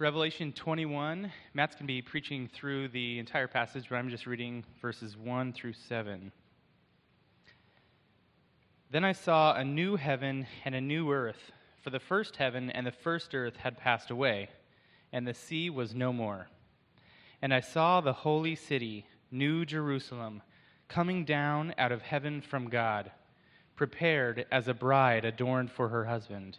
Revelation 0.00 0.52
21. 0.52 1.30
Matt's 1.54 1.76
going 1.76 1.84
to 1.84 1.86
be 1.86 2.02
preaching 2.02 2.50
through 2.52 2.88
the 2.88 3.20
entire 3.20 3.46
passage, 3.46 3.86
but 3.88 3.94
I'm 3.94 4.10
just 4.10 4.26
reading 4.26 4.64
verses 4.82 5.16
1 5.16 5.52
through 5.52 5.74
7. 5.74 6.32
Then 8.90 9.04
I 9.04 9.12
saw 9.12 9.54
a 9.54 9.64
new 9.64 9.94
heaven 9.94 10.48
and 10.64 10.74
a 10.74 10.80
new 10.80 11.12
earth, 11.12 11.52
for 11.80 11.90
the 11.90 12.00
first 12.00 12.34
heaven 12.34 12.70
and 12.70 12.84
the 12.84 12.90
first 12.90 13.36
earth 13.36 13.54
had 13.56 13.78
passed 13.78 14.10
away, 14.10 14.48
and 15.12 15.28
the 15.28 15.32
sea 15.32 15.70
was 15.70 15.94
no 15.94 16.12
more. 16.12 16.48
And 17.40 17.54
I 17.54 17.60
saw 17.60 18.00
the 18.00 18.12
holy 18.12 18.56
city, 18.56 19.06
New 19.30 19.64
Jerusalem, 19.64 20.42
coming 20.88 21.24
down 21.24 21.72
out 21.78 21.92
of 21.92 22.02
heaven 22.02 22.40
from 22.40 22.68
God, 22.68 23.12
prepared 23.76 24.44
as 24.50 24.66
a 24.66 24.74
bride 24.74 25.24
adorned 25.24 25.70
for 25.70 25.88
her 25.90 26.06
husband. 26.06 26.58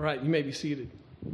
All 0.00 0.06
right, 0.06 0.22
you 0.22 0.30
may 0.30 0.40
be 0.40 0.50
seated. 0.50 0.90
I 1.26 1.28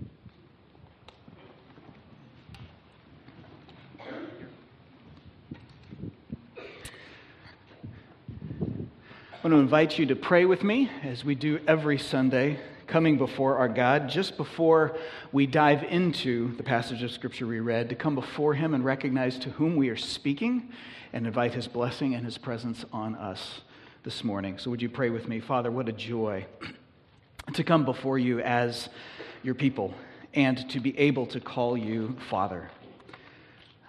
want 9.45 9.53
to 9.53 9.59
invite 9.59 10.01
you 10.01 10.07
to 10.07 10.17
pray 10.17 10.47
with 10.47 10.65
me 10.65 10.91
as 11.05 11.25
we 11.25 11.37
do 11.37 11.61
every 11.69 11.97
Sunday, 11.97 12.59
coming 12.89 13.17
before 13.19 13.57
our 13.57 13.69
God, 13.69 14.09
just 14.09 14.37
before 14.37 14.99
we 15.31 15.47
dive 15.47 15.85
into 15.85 16.53
the 16.57 16.65
passage 16.65 17.05
of 17.05 17.13
Scripture 17.13 17.47
we 17.47 17.61
read, 17.61 17.89
to 17.91 17.95
come 17.95 18.17
before 18.17 18.55
Him 18.55 18.75
and 18.75 18.85
recognize 18.85 19.39
to 19.39 19.51
whom 19.51 19.77
we 19.77 19.91
are 19.91 19.97
speaking 19.97 20.71
and 21.13 21.25
invite 21.25 21.55
His 21.55 21.69
blessing 21.69 22.17
and 22.17 22.25
His 22.25 22.37
presence 22.37 22.85
on 22.93 23.15
us 23.15 23.61
this 24.03 24.25
morning. 24.25 24.59
So, 24.59 24.71
would 24.71 24.83
you 24.83 24.89
pray 24.89 25.11
with 25.11 25.29
me? 25.29 25.39
Father, 25.39 25.71
what 25.71 25.89
a 25.89 25.93
joy 25.93 26.47
to 27.57 27.65
come 27.65 27.85
before 27.85 28.19
you 28.19 28.41
as 28.41 28.89
your 29.43 29.55
people 29.55 29.95
and 30.35 30.69
to 30.71 30.79
be 30.79 30.97
able 30.99 31.27
to 31.27 31.41
call 31.41 31.77
you 31.77 32.17
Father. 32.29 32.71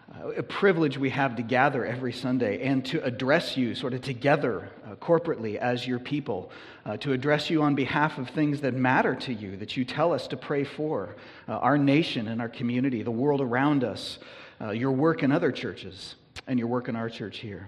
Uh, 0.09 0.29
a 0.29 0.43
privilege 0.43 0.97
we 0.97 1.09
have 1.09 1.35
to 1.35 1.43
gather 1.43 1.85
every 1.85 2.13
Sunday 2.13 2.65
and 2.65 2.85
to 2.85 3.03
address 3.03 3.57
you 3.57 3.75
sort 3.75 3.93
of 3.93 4.01
together 4.01 4.69
uh, 4.85 4.95
corporately 4.95 5.57
as 5.57 5.85
your 5.85 5.99
people, 5.99 6.49
uh, 6.85 6.95
to 6.95 7.11
address 7.11 7.49
you 7.49 7.61
on 7.61 7.75
behalf 7.75 8.17
of 8.17 8.29
things 8.29 8.61
that 8.61 8.73
matter 8.73 9.13
to 9.13 9.33
you, 9.33 9.57
that 9.57 9.75
you 9.75 9.83
tell 9.83 10.13
us 10.13 10.27
to 10.27 10.37
pray 10.37 10.63
for 10.63 11.17
uh, 11.49 11.57
our 11.57 11.77
nation 11.77 12.29
and 12.29 12.41
our 12.41 12.49
community, 12.49 13.03
the 13.03 13.11
world 13.11 13.41
around 13.41 13.83
us, 13.83 14.17
uh, 14.61 14.69
your 14.69 14.93
work 14.93 15.23
in 15.23 15.31
other 15.31 15.51
churches, 15.51 16.15
and 16.47 16.57
your 16.57 16.69
work 16.69 16.87
in 16.87 16.95
our 16.95 17.09
church 17.09 17.39
here. 17.39 17.67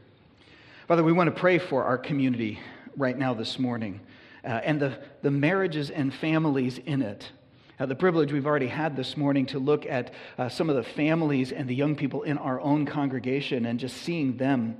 Father, 0.87 1.03
we 1.03 1.11
want 1.11 1.27
to 1.27 1.37
pray 1.37 1.59
for 1.59 1.83
our 1.83 1.97
community 1.97 2.57
right 2.95 3.17
now 3.17 3.33
this 3.33 3.59
morning 3.59 3.99
uh, 4.43 4.47
and 4.47 4.79
the, 4.79 4.97
the 5.21 5.31
marriages 5.31 5.89
and 5.89 6.13
families 6.13 6.77
in 6.77 7.01
it. 7.01 7.31
The 7.79 7.95
privilege 7.95 8.33
we've 8.33 8.45
already 8.45 8.67
had 8.67 8.97
this 8.97 9.15
morning 9.15 9.45
to 9.47 9.59
look 9.59 9.85
at 9.85 10.13
uh, 10.37 10.49
some 10.49 10.69
of 10.69 10.75
the 10.75 10.83
families 10.83 11.53
and 11.53 11.69
the 11.69 11.75
young 11.75 11.95
people 11.95 12.23
in 12.23 12.37
our 12.37 12.59
own 12.59 12.85
congregation 12.85 13.65
and 13.65 13.79
just 13.79 13.95
seeing 13.97 14.35
them 14.35 14.75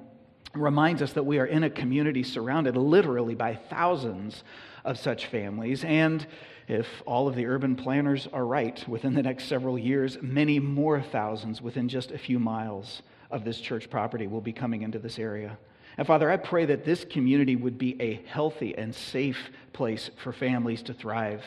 reminds 0.53 1.01
us 1.01 1.13
that 1.13 1.23
we 1.23 1.39
are 1.39 1.45
in 1.45 1.63
a 1.63 1.69
community 1.69 2.23
surrounded 2.23 2.75
literally 2.75 3.35
by 3.35 3.55
thousands 3.55 4.43
of 4.83 4.97
such 4.97 5.27
families. 5.27 5.85
And 5.85 6.27
if 6.67 6.87
all 7.05 7.27
of 7.27 7.35
the 7.35 7.45
urban 7.45 7.75
planners 7.75 8.27
are 8.33 8.45
right, 8.45 8.85
within 8.87 9.13
the 9.13 9.23
next 9.23 9.45
several 9.45 9.79
years, 9.79 10.17
many 10.21 10.59
more 10.59 11.01
thousands 11.01 11.61
within 11.61 11.87
just 11.87 12.11
a 12.11 12.17
few 12.17 12.37
miles 12.37 13.01
of 13.31 13.45
this 13.45 13.61
church 13.61 13.89
property 13.89 14.27
will 14.27 14.41
be 14.41 14.53
coming 14.53 14.81
into 14.81 14.99
this 14.99 15.19
area. 15.19 15.57
And 15.99 16.07
Father, 16.07 16.31
I 16.31 16.37
pray 16.37 16.63
that 16.63 16.85
this 16.85 17.03
community 17.03 17.57
would 17.57 17.77
be 17.77 18.01
a 18.01 18.21
healthy 18.25 18.73
and 18.77 18.95
safe 18.95 19.49
place 19.73 20.09
for 20.23 20.31
families 20.31 20.81
to 20.83 20.93
thrive 20.93 21.43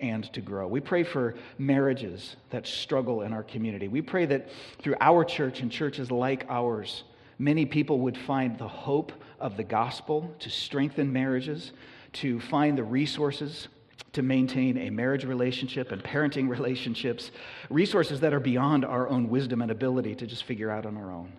and 0.00 0.32
to 0.34 0.40
grow. 0.40 0.68
We 0.68 0.78
pray 0.78 1.02
for 1.02 1.34
marriages 1.58 2.36
that 2.50 2.64
struggle 2.64 3.22
in 3.22 3.32
our 3.32 3.42
community. 3.42 3.88
We 3.88 4.00
pray 4.00 4.24
that 4.26 4.50
through 4.80 4.94
our 5.00 5.24
church 5.24 5.62
and 5.62 5.72
churches 5.72 6.12
like 6.12 6.46
ours, 6.48 7.02
many 7.40 7.66
people 7.66 7.98
would 7.98 8.16
find 8.16 8.56
the 8.56 8.68
hope 8.68 9.10
of 9.40 9.56
the 9.56 9.64
gospel 9.64 10.32
to 10.38 10.48
strengthen 10.48 11.12
marriages, 11.12 11.72
to 12.12 12.38
find 12.38 12.78
the 12.78 12.84
resources 12.84 13.66
to 14.12 14.22
maintain 14.22 14.78
a 14.78 14.90
marriage 14.90 15.24
relationship 15.24 15.90
and 15.90 16.04
parenting 16.04 16.48
relationships, 16.56 17.32
resources 17.68 18.20
that 18.20 18.32
are 18.32 18.38
beyond 18.38 18.84
our 18.84 19.08
own 19.08 19.28
wisdom 19.28 19.60
and 19.60 19.72
ability 19.72 20.14
to 20.14 20.26
just 20.28 20.44
figure 20.44 20.70
out 20.70 20.86
on 20.86 20.96
our 20.96 21.10
own. 21.10 21.32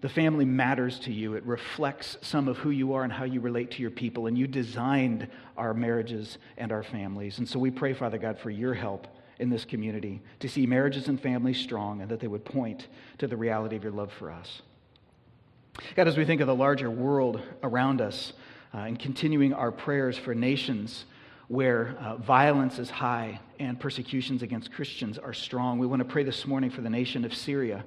The 0.00 0.08
family 0.08 0.44
matters 0.44 1.00
to 1.00 1.12
you. 1.12 1.34
It 1.34 1.44
reflects 1.44 2.18
some 2.22 2.46
of 2.46 2.58
who 2.58 2.70
you 2.70 2.92
are 2.92 3.02
and 3.02 3.12
how 3.12 3.24
you 3.24 3.40
relate 3.40 3.72
to 3.72 3.82
your 3.82 3.90
people. 3.90 4.26
And 4.26 4.38
you 4.38 4.46
designed 4.46 5.26
our 5.56 5.74
marriages 5.74 6.38
and 6.56 6.70
our 6.70 6.84
families. 6.84 7.38
And 7.38 7.48
so 7.48 7.58
we 7.58 7.70
pray, 7.70 7.94
Father 7.94 8.18
God, 8.18 8.38
for 8.38 8.50
your 8.50 8.74
help 8.74 9.08
in 9.40 9.50
this 9.50 9.64
community 9.64 10.20
to 10.40 10.48
see 10.48 10.66
marriages 10.66 11.08
and 11.08 11.20
families 11.20 11.58
strong 11.58 12.00
and 12.00 12.10
that 12.10 12.20
they 12.20 12.28
would 12.28 12.44
point 12.44 12.86
to 13.18 13.26
the 13.26 13.36
reality 13.36 13.76
of 13.76 13.82
your 13.82 13.92
love 13.92 14.12
for 14.12 14.30
us. 14.30 14.62
God, 15.96 16.08
as 16.08 16.16
we 16.16 16.24
think 16.24 16.40
of 16.40 16.46
the 16.46 16.54
larger 16.54 16.90
world 16.90 17.40
around 17.62 18.00
us 18.00 18.32
uh, 18.74 18.78
and 18.78 18.98
continuing 18.98 19.52
our 19.52 19.70
prayers 19.70 20.16
for 20.16 20.34
nations 20.34 21.06
where 21.48 21.96
uh, 22.00 22.16
violence 22.16 22.78
is 22.78 22.90
high 22.90 23.40
and 23.58 23.80
persecutions 23.80 24.42
against 24.42 24.72
Christians 24.72 25.18
are 25.18 25.32
strong, 25.32 25.78
we 25.78 25.86
want 25.86 26.00
to 26.00 26.08
pray 26.08 26.22
this 26.22 26.46
morning 26.46 26.70
for 26.70 26.82
the 26.82 26.90
nation 26.90 27.24
of 27.24 27.34
Syria 27.34 27.84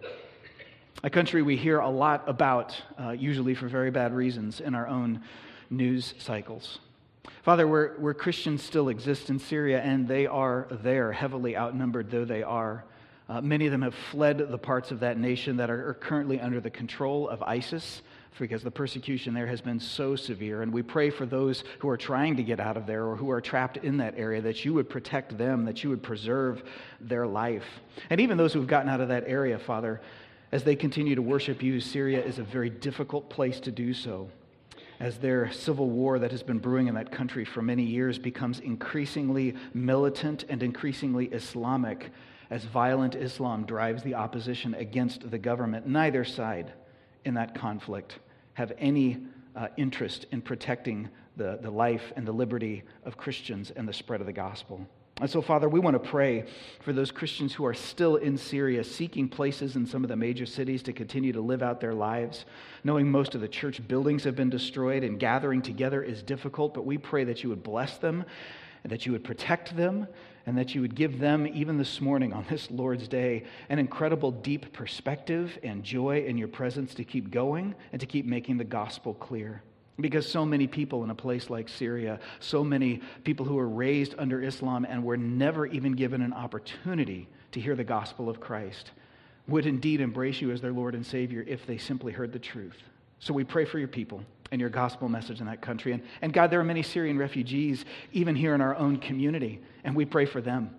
a 1.04 1.10
country 1.10 1.42
we 1.42 1.58
hear 1.58 1.80
a 1.80 1.90
lot 1.90 2.24
about, 2.28 2.80
uh, 3.00 3.12
usually 3.12 3.56
for 3.56 3.68
very 3.68 3.92
bad 3.92 4.14
reasons, 4.14 4.62
in 4.62 4.76
our 4.76 4.88
own 4.88 5.22
news 5.70 6.14
cycles. 6.20 6.80
Father, 7.44 7.68
where, 7.68 7.94
where 7.98 8.14
Christians 8.14 8.62
still 8.62 8.90
exist 8.90 9.30
in 9.30 9.40
Syria, 9.40 9.82
and 9.82 10.08
they 10.08 10.28
are 10.28 10.68
there, 10.70 11.12
heavily 11.12 11.58
outnumbered 11.58 12.12
though 12.12 12.26
they 12.26 12.44
are, 12.44 12.84
uh, 13.30 13.42
many 13.42 13.66
of 13.66 13.72
them 13.72 13.82
have 13.82 13.96
fled 14.12 14.52
the 14.52 14.58
parts 14.58 14.92
of 14.92 15.00
that 15.00 15.18
nation 15.18 15.58
that 15.58 15.70
are, 15.70 15.90
are 15.90 15.94
currently 15.94 16.40
under 16.40 16.60
the 16.60 16.70
control 16.70 17.30
of 17.30 17.42
ISIS 17.42 18.02
because 18.42 18.64
the 18.64 18.72
persecution 18.72 19.34
there 19.34 19.46
has 19.46 19.62
been 19.62 19.80
so 19.80 20.16
severe. 20.16 20.64
And 20.64 20.74
we 20.74 20.82
pray 20.82 21.12
for 21.12 21.26
those 21.26 21.64
who 21.80 21.88
are 21.90 21.98
trying 21.98 22.36
to 22.38 22.44
get 22.44 22.60
out 22.60 22.76
of 22.76 22.88
there 22.88 23.06
or 23.06 23.16
who 23.16 23.30
are 23.30 23.40
trapped 23.40 23.78
in 23.78 23.98
that 23.98 24.16
area 24.18 24.42
that 24.42 24.66
you 24.66 24.74
would 24.74 24.90
protect 24.90 25.38
them, 25.38 25.64
that 25.66 25.84
you 25.84 25.92
would 25.92 26.02
preserve 26.02 26.64
their 27.00 27.28
life. 27.28 27.64
And 28.10 28.20
even 28.20 28.38
those 28.38 28.52
who 28.52 28.60
have 28.60 28.68
gotten 28.68 28.90
out 28.90 29.00
of 29.00 29.10
that 29.10 29.26
area, 29.28 29.60
Father, 29.60 30.02
as 30.52 30.64
they 30.64 30.76
continue 30.76 31.16
to 31.16 31.22
worship 31.22 31.64
you, 31.64 31.80
Syria 31.80 32.24
is 32.24 32.38
a 32.38 32.44
very 32.44 32.70
difficult 32.70 33.30
place 33.30 33.60
to 33.62 33.72
do 33.72 33.94
so, 33.94 34.30
as 35.00 35.18
their 35.18 35.52
civil 35.52 35.90
war 35.90 36.20
that 36.20 36.32
has 36.32 36.44
been 36.44 36.60
brewing 36.60 36.88
in 36.88 36.96
that 36.96 37.12
country 37.12 37.46
for 37.46 37.62
many 37.62 37.84
years 37.84 38.20
becomes 38.20 38.60
increasingly 38.60 39.56
militant 39.74 40.44
and 40.50 40.62
increasingly 40.62 41.28
Islamic, 41.28 42.12
as 42.50 42.66
violent 42.66 43.16
Islam 43.16 43.66
drives 43.66 44.04
the 44.04 44.16
opposition 44.16 44.74
against 44.76 45.32
the 45.32 45.40
government. 45.40 45.88
Neither 45.88 46.26
side 46.26 46.74
in 47.24 47.34
that 47.36 47.56
conflict 47.56 48.20
have 48.54 48.74
any 48.78 49.20
uh, 49.56 49.68
interest 49.78 50.26
in 50.32 50.42
protecting 50.42 51.10
the, 51.38 51.60
the 51.62 51.72
life 51.72 52.12
and 52.18 52.28
the 52.28 52.32
liberty 52.32 52.84
of 53.06 53.16
Christians 53.16 53.72
and 53.72 53.88
the 53.88 53.94
spread 53.94 54.20
of 54.20 54.28
the 54.28 54.34
gospel. 54.34 54.86
And 55.22 55.30
so, 55.30 55.40
Father, 55.40 55.70
we 55.70 55.80
want 55.80 55.94
to 55.94 56.10
pray 56.10 56.46
for 56.80 56.94
those 56.94 57.12
Christians 57.12 57.54
who 57.54 57.64
are 57.64 57.76
still 57.76 58.16
in 58.16 58.40
Syria, 58.40 58.84
seeking 58.84 59.30
places 59.30 59.76
in 59.76 59.86
some 59.86 60.04
of 60.04 60.10
the 60.10 60.16
major 60.16 60.48
cities 60.48 60.82
to 60.84 60.94
continue 60.94 61.32
to 61.32 61.42
live 61.42 61.62
out 61.62 61.80
their 61.80 61.94
lives, 61.94 62.46
knowing 62.84 63.12
most 63.12 63.36
of 63.36 63.42
the 63.42 63.48
church 63.48 63.88
buildings 63.88 64.24
have 64.24 64.36
been 64.36 64.50
destroyed 64.50 65.04
and 65.04 65.20
gathering 65.20 65.62
together 65.62 66.02
is 66.02 66.24
difficult, 66.24 66.74
but 66.74 66.88
we 66.88 66.98
pray 66.98 67.24
that 67.24 67.44
you 67.44 67.50
would 67.50 67.62
bless 67.62 68.00
them 68.00 68.26
and 68.84 68.92
that 68.92 69.06
you 69.06 69.12
would 69.12 69.24
protect 69.24 69.78
them 69.78 70.08
and 70.48 70.58
that 70.58 70.74
you 70.74 70.82
would 70.82 70.96
give 70.96 71.20
them, 71.20 71.46
even 71.46 71.78
this 71.78 72.02
morning 72.02 72.34
on 72.34 72.44
this 72.50 72.72
Lord's 72.72 73.08
Day, 73.08 73.44
an 73.70 73.78
incredible 73.78 74.32
deep 74.32 74.74
perspective 74.74 75.56
and 75.62 75.84
joy 75.84 76.26
in 76.26 76.36
your 76.36 76.48
presence 76.48 76.96
to 76.96 77.04
keep 77.04 77.30
going 77.30 77.76
and 77.92 78.00
to 78.00 78.08
keep 78.08 78.26
making 78.26 78.58
the 78.58 78.64
gospel 78.64 79.14
clear. 79.14 79.62
Because 80.00 80.28
so 80.28 80.46
many 80.46 80.68
people 80.68 81.04
in 81.04 81.10
a 81.10 81.16
place 81.16 81.50
like 81.50 81.70
Syria, 81.70 82.20
so 82.40 82.64
many 82.64 83.02
people 83.24 83.46
who 83.46 83.56
were 83.56 83.68
raised 83.68 84.16
under 84.18 84.42
Islam 84.42 84.86
and 84.86 85.04
were 85.04 85.18
never 85.18 85.66
even 85.68 85.92
given 85.94 86.22
an 86.22 86.34
opportunity 86.34 87.28
to 87.52 87.60
hear 87.60 87.76
the 87.76 87.84
gospel 87.84 88.30
of 88.30 88.40
Christ, 88.40 88.92
would 89.48 89.66
indeed 89.66 90.02
embrace 90.02 90.42
you 90.42 90.52
as 90.52 90.62
their 90.62 90.72
Lord 90.72 90.96
and 90.96 91.06
Savior 91.06 91.44
if 91.48 91.66
they 91.68 91.78
simply 91.78 92.14
heard 92.14 92.32
the 92.32 92.40
truth. 92.40 92.78
So 93.20 93.34
we 93.34 93.44
pray 93.44 93.66
for 93.66 93.78
your 93.78 93.88
people 93.88 94.24
and 94.52 94.60
your 94.60 94.70
gospel 94.70 95.08
message 95.08 95.40
in 95.40 95.46
that 95.46 95.62
country. 95.62 95.94
And, 95.94 96.02
and 96.22 96.34
God, 96.34 96.52
there 96.52 96.60
are 96.60 96.64
many 96.64 96.84
Syrian 96.84 97.18
refugees 97.18 97.86
even 98.12 98.36
here 98.36 98.56
in 98.56 98.62
our 98.62 98.76
own 98.76 98.98
community, 98.98 99.62
and 99.84 99.96
we 99.96 100.06
pray 100.06 100.26
for 100.26 100.42
them. 100.42 100.76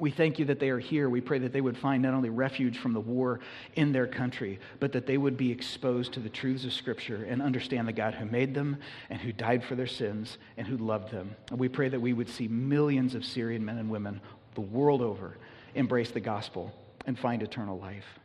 We 0.00 0.10
thank 0.10 0.38
you 0.38 0.46
that 0.46 0.58
they 0.58 0.70
are 0.70 0.78
here. 0.78 1.10
We 1.10 1.20
pray 1.20 1.38
that 1.40 1.52
they 1.52 1.60
would 1.60 1.76
find 1.76 2.02
not 2.02 2.14
only 2.14 2.30
refuge 2.30 2.78
from 2.78 2.94
the 2.94 3.00
war 3.00 3.40
in 3.74 3.92
their 3.92 4.06
country, 4.06 4.58
but 4.78 4.92
that 4.92 5.06
they 5.06 5.18
would 5.18 5.36
be 5.36 5.52
exposed 5.52 6.14
to 6.14 6.20
the 6.20 6.30
truths 6.30 6.64
of 6.64 6.72
Scripture 6.72 7.24
and 7.28 7.42
understand 7.42 7.86
the 7.86 7.92
God 7.92 8.14
who 8.14 8.24
made 8.24 8.54
them 8.54 8.78
and 9.10 9.20
who 9.20 9.32
died 9.32 9.62
for 9.62 9.74
their 9.74 9.86
sins 9.86 10.38
and 10.56 10.66
who 10.66 10.78
loved 10.78 11.12
them. 11.12 11.36
And 11.50 11.58
we 11.58 11.68
pray 11.68 11.90
that 11.90 12.00
we 12.00 12.14
would 12.14 12.30
see 12.30 12.48
millions 12.48 13.14
of 13.14 13.24
Syrian 13.24 13.64
men 13.64 13.76
and 13.76 13.90
women 13.90 14.20
the 14.54 14.60
world 14.62 15.02
over 15.02 15.36
embrace 15.74 16.10
the 16.10 16.20
gospel 16.20 16.74
and 17.06 17.18
find 17.18 17.42
eternal 17.42 17.78
life. 17.78 18.18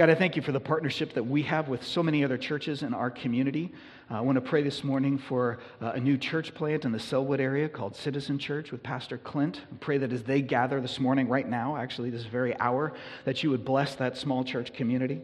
God, 0.00 0.08
I 0.08 0.14
thank 0.14 0.34
you 0.34 0.40
for 0.40 0.52
the 0.52 0.60
partnership 0.60 1.12
that 1.12 1.24
we 1.24 1.42
have 1.42 1.68
with 1.68 1.84
so 1.84 2.02
many 2.02 2.24
other 2.24 2.38
churches 2.38 2.82
in 2.82 2.94
our 2.94 3.10
community. 3.10 3.70
Uh, 4.10 4.14
I 4.14 4.20
want 4.22 4.36
to 4.36 4.40
pray 4.40 4.62
this 4.62 4.82
morning 4.82 5.18
for 5.18 5.58
uh, 5.82 5.90
a 5.90 6.00
new 6.00 6.16
church 6.16 6.54
plant 6.54 6.86
in 6.86 6.92
the 6.92 6.98
Sellwood 6.98 7.38
area 7.38 7.68
called 7.68 7.94
Citizen 7.94 8.38
Church 8.38 8.72
with 8.72 8.82
Pastor 8.82 9.18
Clint. 9.18 9.60
I 9.70 9.76
pray 9.78 9.98
that 9.98 10.10
as 10.10 10.22
they 10.22 10.40
gather 10.40 10.80
this 10.80 10.98
morning, 10.98 11.28
right 11.28 11.46
now, 11.46 11.76
actually, 11.76 12.08
this 12.08 12.24
very 12.24 12.58
hour, 12.58 12.94
that 13.26 13.42
you 13.42 13.50
would 13.50 13.62
bless 13.62 13.94
that 13.96 14.16
small 14.16 14.42
church 14.42 14.72
community, 14.72 15.20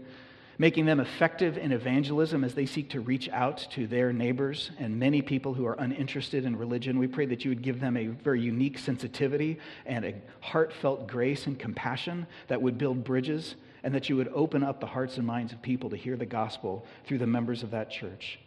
making 0.58 0.84
them 0.84 1.00
effective 1.00 1.56
in 1.56 1.72
evangelism 1.72 2.44
as 2.44 2.52
they 2.52 2.66
seek 2.66 2.90
to 2.90 3.00
reach 3.00 3.30
out 3.30 3.66
to 3.70 3.86
their 3.86 4.12
neighbors 4.12 4.72
and 4.78 4.98
many 4.98 5.22
people 5.22 5.54
who 5.54 5.64
are 5.64 5.76
uninterested 5.78 6.44
in 6.44 6.54
religion. 6.54 6.98
We 6.98 7.06
pray 7.06 7.24
that 7.24 7.46
you 7.46 7.50
would 7.50 7.62
give 7.62 7.80
them 7.80 7.96
a 7.96 8.08
very 8.08 8.42
unique 8.42 8.76
sensitivity 8.76 9.58
and 9.86 10.04
a 10.04 10.14
heartfelt 10.40 11.06
grace 11.06 11.46
and 11.46 11.58
compassion 11.58 12.26
that 12.48 12.60
would 12.60 12.76
build 12.76 13.04
bridges 13.04 13.54
and 13.86 13.94
that 13.94 14.08
you 14.08 14.16
would 14.16 14.26
open 14.34 14.64
up 14.64 14.80
the 14.80 14.86
hearts 14.86 15.16
and 15.16 15.24
minds 15.24 15.52
of 15.52 15.62
people 15.62 15.88
to 15.88 15.96
hear 15.96 16.16
the 16.16 16.26
gospel 16.26 16.84
through 17.06 17.18
the 17.18 17.26
members 17.26 17.62
of 17.62 17.70
that 17.70 17.88
church. 17.88 18.40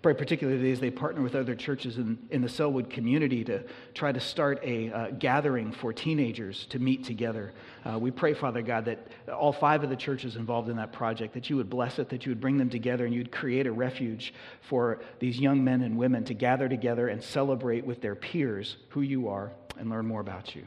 Pray 0.00 0.14
particularly 0.14 0.72
as 0.72 0.80
they 0.80 0.90
partner 0.90 1.20
with 1.20 1.34
other 1.34 1.54
churches 1.54 1.98
in, 1.98 2.18
in 2.30 2.40
the 2.40 2.48
Sellwood 2.48 2.88
community 2.88 3.44
to 3.44 3.62
try 3.92 4.10
to 4.10 4.18
start 4.18 4.58
a 4.62 4.90
uh, 4.90 5.10
gathering 5.10 5.70
for 5.70 5.92
teenagers 5.92 6.64
to 6.70 6.78
meet 6.78 7.04
together. 7.04 7.52
Uh, 7.84 7.98
we 7.98 8.10
pray, 8.10 8.32
Father 8.32 8.62
God, 8.62 8.86
that 8.86 9.08
all 9.30 9.52
five 9.52 9.84
of 9.84 9.90
the 9.90 9.96
churches 9.96 10.36
involved 10.36 10.70
in 10.70 10.76
that 10.76 10.94
project, 10.94 11.34
that 11.34 11.50
you 11.50 11.56
would 11.56 11.68
bless 11.68 11.98
it, 11.98 12.08
that 12.08 12.24
you 12.24 12.30
would 12.30 12.40
bring 12.40 12.56
them 12.56 12.70
together, 12.70 13.04
and 13.04 13.14
you'd 13.14 13.30
create 13.30 13.66
a 13.66 13.72
refuge 13.72 14.32
for 14.62 15.02
these 15.18 15.38
young 15.38 15.62
men 15.62 15.82
and 15.82 15.98
women 15.98 16.24
to 16.24 16.32
gather 16.32 16.70
together 16.70 17.08
and 17.08 17.22
celebrate 17.22 17.84
with 17.84 18.00
their 18.00 18.14
peers 18.14 18.78
who 18.88 19.02
you 19.02 19.28
are 19.28 19.52
and 19.78 19.90
learn 19.90 20.06
more 20.06 20.22
about 20.22 20.56
you. 20.56 20.64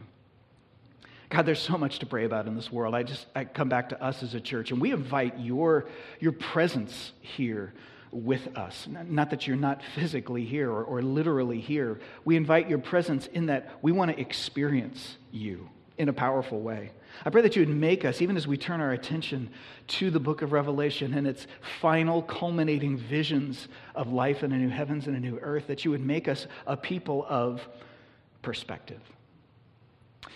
God, 1.29 1.45
there's 1.45 1.61
so 1.61 1.77
much 1.77 1.99
to 1.99 2.07
pray 2.07 2.25
about 2.25 2.47
in 2.47 2.55
this 2.55 2.71
world. 2.71 2.95
I 2.95 3.03
just 3.03 3.27
I 3.35 3.45
come 3.45 3.69
back 3.69 3.89
to 3.89 4.03
us 4.03 4.23
as 4.23 4.33
a 4.33 4.41
church, 4.41 4.71
and 4.71 4.81
we 4.81 4.91
invite 4.91 5.39
your, 5.39 5.87
your 6.19 6.31
presence 6.31 7.11
here 7.21 7.71
with 8.11 8.57
us. 8.57 8.87
Not 8.87 9.29
that 9.29 9.45
you're 9.45 9.55
not 9.55 9.83
physically 9.93 10.43
here 10.43 10.71
or, 10.71 10.83
or 10.83 11.03
literally 11.03 11.59
here. 11.59 11.99
We 12.25 12.35
invite 12.35 12.67
your 12.67 12.79
presence 12.79 13.27
in 13.27 13.45
that 13.45 13.69
we 13.83 13.91
want 13.91 14.09
to 14.11 14.19
experience 14.19 15.17
you 15.31 15.69
in 15.99 16.09
a 16.09 16.13
powerful 16.13 16.59
way. 16.61 16.91
I 17.23 17.29
pray 17.29 17.43
that 17.43 17.55
you 17.55 17.61
would 17.61 17.75
make 17.75 18.05
us, 18.05 18.23
even 18.23 18.35
as 18.35 18.47
we 18.47 18.57
turn 18.57 18.81
our 18.81 18.93
attention 18.93 19.51
to 19.87 20.09
the 20.09 20.19
book 20.19 20.41
of 20.41 20.51
Revelation 20.51 21.13
and 21.13 21.27
its 21.27 21.45
final 21.79 22.23
culminating 22.23 22.97
visions 22.97 23.67
of 23.93 24.11
life 24.11 24.41
in 24.41 24.51
a 24.51 24.57
new 24.57 24.69
heavens 24.69 25.05
and 25.05 25.15
a 25.15 25.19
new 25.19 25.37
earth, 25.39 25.67
that 25.67 25.85
you 25.85 25.91
would 25.91 26.03
make 26.03 26.27
us 26.27 26.47
a 26.65 26.75
people 26.75 27.23
of 27.29 27.61
perspective 28.41 29.01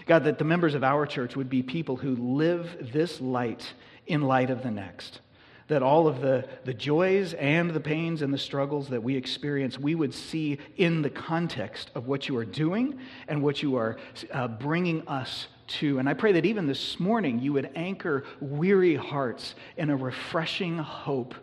God, 0.05 0.25
that 0.25 0.37
the 0.37 0.43
members 0.43 0.75
of 0.75 0.83
our 0.83 1.05
church 1.05 1.35
would 1.35 1.49
be 1.49 1.63
people 1.63 1.95
who 1.95 2.15
live 2.15 2.91
this 2.91 3.21
light 3.21 3.73
in 4.07 4.21
light 4.21 4.49
of 4.49 4.63
the 4.63 4.71
next. 4.71 5.21
That 5.67 5.81
all 5.81 6.07
of 6.07 6.19
the, 6.19 6.47
the 6.65 6.73
joys 6.73 7.33
and 7.33 7.71
the 7.71 7.79
pains 7.79 8.21
and 8.21 8.33
the 8.33 8.37
struggles 8.37 8.89
that 8.89 9.01
we 9.01 9.15
experience, 9.15 9.79
we 9.79 9.95
would 9.95 10.13
see 10.13 10.57
in 10.75 11.01
the 11.01 11.09
context 11.09 11.89
of 11.95 12.05
what 12.07 12.27
you 12.27 12.35
are 12.37 12.45
doing 12.45 12.99
and 13.29 13.41
what 13.41 13.63
you 13.63 13.77
are 13.77 13.97
uh, 14.31 14.49
bringing 14.49 15.07
us 15.07 15.47
to. 15.65 15.99
And 15.99 16.09
I 16.09 16.13
pray 16.13 16.33
that 16.33 16.45
even 16.45 16.67
this 16.67 16.99
morning 16.99 17.39
you 17.39 17.53
would 17.53 17.69
anchor 17.75 18.25
weary 18.41 18.95
hearts 18.95 19.55
in 19.77 19.89
a 19.89 19.95
refreshing 19.95 20.77
hope 20.77 21.33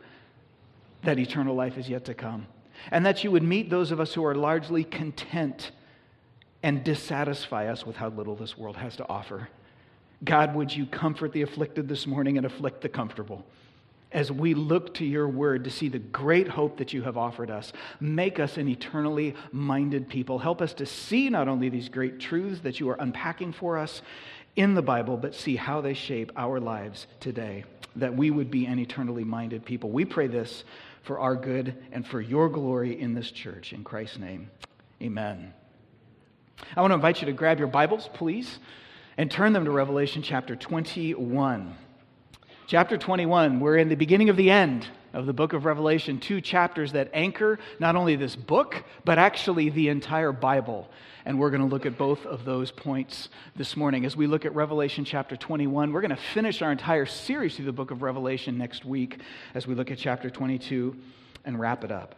that 1.03 1.19
eternal 1.19 1.55
life 1.55 1.79
is 1.79 1.89
yet 1.89 2.05
to 2.05 2.15
come. 2.15 2.47
And 2.91 3.05
that 3.07 3.25
you 3.25 3.31
would 3.31 3.43
meet 3.43 3.71
those 3.71 3.91
of 3.91 4.01
us 4.01 4.13
who 4.13 4.25
are 4.25 4.35
largely 4.35 4.85
content 4.85 5.71
and 6.63 6.85
dissatisfy 6.85 7.69
us 7.69 7.87
with 7.87 7.97
how 7.97 8.09
little 8.09 8.37
this 8.37 8.57
world 8.57 8.77
has 8.77 8.97
to 8.97 9.09
offer. 9.09 9.49
God, 10.23 10.55
would 10.55 10.75
you 10.75 10.87
comfort 10.87 11.33
the 11.33 11.43
afflicted 11.43 11.89
this 11.89 12.07
morning 12.07 12.37
and 12.37 12.45
afflict 12.45 12.83
the 12.83 12.89
comfortable? 12.89 13.45
As 14.13 14.31
we 14.31 14.55
look 14.55 14.95
to 14.95 15.05
your 15.05 15.29
word 15.29 15.65
to 15.65 15.71
see 15.71 15.89
the 15.89 16.01
great 16.01 16.49
hope 16.49 16.79
that 16.79 16.93
you 16.93 17.03
have 17.03 17.17
offered 17.17 17.51
us, 17.51 17.73
make 18.01 18.41
us 18.41 18.57
an 18.57 18.69
eternally 18.69 19.35
minded 19.53 20.09
people. 20.09 20.39
Help 20.39 20.61
us 20.61 20.75
to 20.75 20.87
see 20.87 21.31
not 21.31 21.49
only 21.49 21.69
these 21.69 21.89
great 21.89 22.19
truths 22.19 22.61
that 22.63 22.81
you 22.81 22.91
are 22.91 22.97
unpacking 22.97 23.53
for 23.53 23.79
us 23.79 24.03
in 24.57 24.75
the 24.75 24.83
Bible, 24.83 25.17
but 25.17 25.35
see 25.35 25.57
how 25.57 25.81
they 25.81 25.95
shape 25.95 26.33
our 26.37 26.59
lives 26.59 27.07
today, 27.21 27.65
that 27.97 28.15
we 28.15 28.31
would 28.31 28.51
be 28.51 28.67
an 28.67 28.81
eternally 28.81 29.25
minded 29.25 29.65
people. 29.65 29.91
We 29.91 30.05
pray 30.05 30.27
this 30.27 30.65
for 31.03 31.21
our 31.21 31.37
good 31.37 31.77
and 31.93 32.07
for 32.07 32.21
your 32.21 32.49
glory 32.49 33.01
in 33.01 33.15
this 33.15 33.31
church. 33.31 33.73
In 33.73 33.85
Christ's 33.85 34.19
name, 34.19 34.51
amen. 35.01 35.55
I 36.77 36.81
want 36.81 36.93
to 36.93 36.95
invite 36.95 37.21
you 37.21 37.27
to 37.27 37.33
grab 37.33 37.59
your 37.59 37.69
Bibles, 37.69 38.09
please, 38.15 38.59
and 39.17 39.31
turn 39.31 39.53
them 39.53 39.65
to 39.65 39.71
Revelation 39.71 40.23
chapter 40.23 40.55
21. 40.55 41.75
Chapter 42.67 42.97
21, 42.97 43.59
we're 43.59 43.77
in 43.77 43.89
the 43.89 43.97
beginning 43.97 44.29
of 44.29 44.37
the 44.37 44.51
end 44.51 44.87
of 45.13 45.27
the 45.27 45.33
book 45.33 45.53
of 45.53 45.65
Revelation, 45.65 46.21
two 46.21 46.41
chapters 46.41 46.93
that 46.93 47.11
anchor 47.13 47.59
not 47.81 47.97
only 47.97 48.15
this 48.15 48.37
book, 48.37 48.85
but 49.05 49.19
actually 49.19 49.71
the 49.71 49.89
entire 49.89 50.33
Bible. 50.33 50.89
And 51.25 51.39
we're 51.39 51.51
going 51.51 51.63
to 51.63 51.67
look 51.67 51.87
at 51.87 51.99
both 51.99 52.25
of 52.25 52.45
those 52.45 52.71
points 52.71 53.29
this 53.57 53.77
morning. 53.77 54.05
As 54.05 54.17
we 54.17 54.27
look 54.27 54.45
at 54.45 54.55
Revelation 54.55 55.05
chapter 55.05 55.37
21, 55.37 55.93
we're 55.93 56.01
going 56.01 56.11
to 56.11 56.17
finish 56.17 56.63
our 56.63 56.71
entire 56.71 57.07
series 57.07 57.57
through 57.57 57.67
the 57.67 57.73
book 57.73 57.91
of 57.91 58.03
Revelation 58.03 58.57
next 58.57 58.85
week 58.85 59.19
as 59.55 59.67
we 59.67 59.75
look 59.75 59.91
at 59.91 59.99
chapter 59.99 60.31
22 60.31 60.97
and 61.45 61.59
wrap 61.59 61.83
it 61.83 61.91
up. 61.91 62.15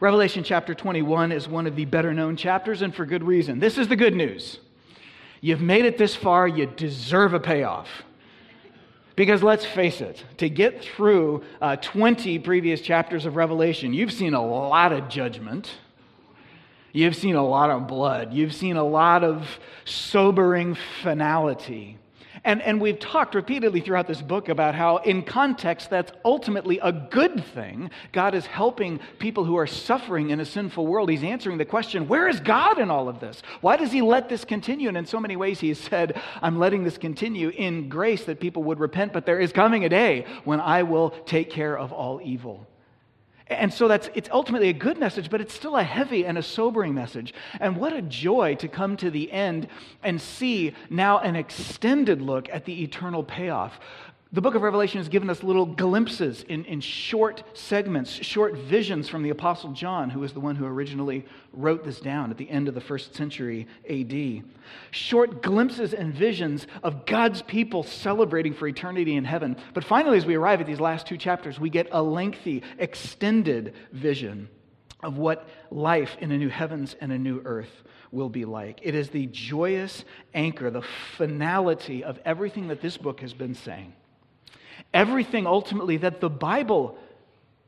Revelation 0.00 0.44
chapter 0.44 0.74
21 0.74 1.32
is 1.32 1.48
one 1.48 1.66
of 1.66 1.76
the 1.76 1.84
better 1.84 2.12
known 2.12 2.36
chapters, 2.36 2.82
and 2.82 2.94
for 2.94 3.06
good 3.06 3.24
reason. 3.24 3.58
This 3.58 3.78
is 3.78 3.88
the 3.88 3.96
good 3.96 4.14
news. 4.14 4.60
You've 5.40 5.60
made 5.60 5.84
it 5.84 5.98
this 5.98 6.14
far, 6.14 6.48
you 6.48 6.66
deserve 6.66 7.34
a 7.34 7.40
payoff. 7.40 7.88
Because 9.16 9.42
let's 9.42 9.64
face 9.64 10.02
it, 10.02 10.22
to 10.36 10.50
get 10.50 10.84
through 10.84 11.42
uh, 11.60 11.76
20 11.76 12.38
previous 12.40 12.82
chapters 12.82 13.24
of 13.24 13.36
Revelation, 13.36 13.94
you've 13.94 14.12
seen 14.12 14.34
a 14.34 14.44
lot 14.44 14.92
of 14.92 15.08
judgment. 15.08 15.70
You've 16.92 17.16
seen 17.16 17.34
a 17.34 17.46
lot 17.46 17.70
of 17.70 17.86
blood. 17.86 18.34
You've 18.34 18.54
seen 18.54 18.76
a 18.76 18.84
lot 18.84 19.24
of 19.24 19.58
sobering 19.84 20.76
finality. 21.02 21.98
And, 22.46 22.62
and 22.62 22.80
we've 22.80 23.00
talked 23.00 23.34
repeatedly 23.34 23.80
throughout 23.80 24.06
this 24.06 24.22
book 24.22 24.48
about 24.48 24.76
how, 24.76 24.98
in 24.98 25.24
context, 25.24 25.90
that's 25.90 26.12
ultimately 26.24 26.78
a 26.78 26.92
good 26.92 27.44
thing. 27.44 27.90
God 28.12 28.36
is 28.36 28.46
helping 28.46 29.00
people 29.18 29.44
who 29.44 29.56
are 29.56 29.66
suffering 29.66 30.30
in 30.30 30.38
a 30.38 30.44
sinful 30.44 30.86
world. 30.86 31.10
He's 31.10 31.24
answering 31.24 31.58
the 31.58 31.64
question 31.64 32.06
where 32.06 32.28
is 32.28 32.38
God 32.38 32.78
in 32.78 32.88
all 32.88 33.08
of 33.08 33.18
this? 33.18 33.42
Why 33.62 33.76
does 33.76 33.90
He 33.90 34.00
let 34.00 34.28
this 34.28 34.44
continue? 34.44 34.86
And 34.86 34.96
in 34.96 35.06
so 35.06 35.18
many 35.18 35.34
ways, 35.34 35.58
He 35.58 35.70
has 35.70 35.80
said, 35.80 36.22
I'm 36.40 36.56
letting 36.56 36.84
this 36.84 36.98
continue 36.98 37.48
in 37.48 37.88
grace 37.88 38.24
that 38.26 38.38
people 38.38 38.62
would 38.62 38.78
repent, 38.78 39.12
but 39.12 39.26
there 39.26 39.40
is 39.40 39.50
coming 39.50 39.84
a 39.84 39.88
day 39.88 40.24
when 40.44 40.60
I 40.60 40.84
will 40.84 41.10
take 41.26 41.50
care 41.50 41.76
of 41.76 41.92
all 41.92 42.20
evil. 42.22 42.64
And 43.48 43.72
so 43.72 43.86
that's 43.86 44.10
it's 44.14 44.28
ultimately 44.32 44.70
a 44.70 44.72
good 44.72 44.98
message, 44.98 45.30
but 45.30 45.40
it's 45.40 45.54
still 45.54 45.76
a 45.76 45.82
heavy 45.82 46.26
and 46.26 46.36
a 46.36 46.42
sobering 46.42 46.94
message. 46.94 47.32
And 47.60 47.76
what 47.76 47.92
a 47.92 48.02
joy 48.02 48.56
to 48.56 48.66
come 48.66 48.96
to 48.96 49.10
the 49.10 49.30
end 49.30 49.68
and 50.02 50.20
see 50.20 50.74
now 50.90 51.20
an 51.20 51.36
extended 51.36 52.20
look 52.20 52.48
at 52.50 52.64
the 52.64 52.82
eternal 52.82 53.22
payoff. 53.22 53.78
The 54.36 54.42
book 54.42 54.54
of 54.54 54.60
Revelation 54.60 54.98
has 54.98 55.08
given 55.08 55.30
us 55.30 55.42
little 55.42 55.64
glimpses 55.64 56.42
in, 56.42 56.66
in 56.66 56.82
short 56.82 57.42
segments, 57.54 58.10
short 58.10 58.54
visions 58.54 59.08
from 59.08 59.22
the 59.22 59.30
Apostle 59.30 59.72
John, 59.72 60.10
who 60.10 60.20
was 60.20 60.34
the 60.34 60.40
one 60.40 60.56
who 60.56 60.66
originally 60.66 61.24
wrote 61.54 61.84
this 61.84 62.00
down 62.00 62.30
at 62.30 62.36
the 62.36 62.50
end 62.50 62.68
of 62.68 62.74
the 62.74 62.82
first 62.82 63.14
century 63.14 63.66
AD. 63.88 64.44
Short 64.90 65.42
glimpses 65.42 65.94
and 65.94 66.12
visions 66.12 66.66
of 66.82 67.06
God's 67.06 67.40
people 67.40 67.82
celebrating 67.82 68.52
for 68.52 68.68
eternity 68.68 69.16
in 69.16 69.24
heaven. 69.24 69.56
But 69.72 69.84
finally, 69.84 70.18
as 70.18 70.26
we 70.26 70.34
arrive 70.34 70.60
at 70.60 70.66
these 70.66 70.80
last 70.80 71.06
two 71.06 71.16
chapters, 71.16 71.58
we 71.58 71.70
get 71.70 71.88
a 71.90 72.02
lengthy, 72.02 72.62
extended 72.76 73.72
vision 73.90 74.50
of 75.02 75.16
what 75.16 75.48
life 75.70 76.14
in 76.20 76.30
a 76.30 76.36
new 76.36 76.50
heavens 76.50 76.94
and 77.00 77.10
a 77.10 77.18
new 77.18 77.40
earth 77.46 77.84
will 78.12 78.28
be 78.28 78.44
like. 78.44 78.80
It 78.82 78.94
is 78.94 79.08
the 79.08 79.28
joyous 79.28 80.04
anchor, 80.34 80.70
the 80.70 80.84
finality 81.16 82.04
of 82.04 82.18
everything 82.26 82.68
that 82.68 82.82
this 82.82 82.98
book 82.98 83.20
has 83.20 83.32
been 83.32 83.54
saying. 83.54 83.94
Everything 84.94 85.46
ultimately 85.46 85.98
that 85.98 86.20
the 86.20 86.30
Bible 86.30 86.98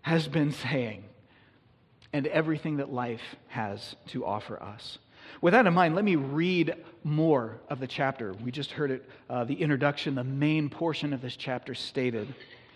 has 0.03 0.27
been 0.29 0.53
saying, 0.53 1.05
and 2.13 2.27
everything 2.29 2.79
that 2.79 2.93
life 2.93 3.37
has 3.49 3.97
to 4.07 4.25
offer 4.25 4.63
us. 4.63 4.99
With 5.41 5.53
that 5.53 5.67
in 5.67 5.75
mind, 5.75 5.95
let 5.95 6.05
me 6.05 6.17
read 6.17 6.75
more 7.05 7.61
of 7.69 7.81
the 7.81 7.87
chapter. 7.87 8.33
We 8.33 8.51
just 8.51 8.73
heard 8.73 8.91
it, 8.91 9.09
uh, 9.29 9.45
the 9.45 9.55
introduction, 9.55 10.15
the 10.15 10.25
main 10.25 10.71
portion 10.71 11.13
of 11.13 11.21
this 11.21 11.37
chapter 11.37 11.75
stated. 11.75 12.35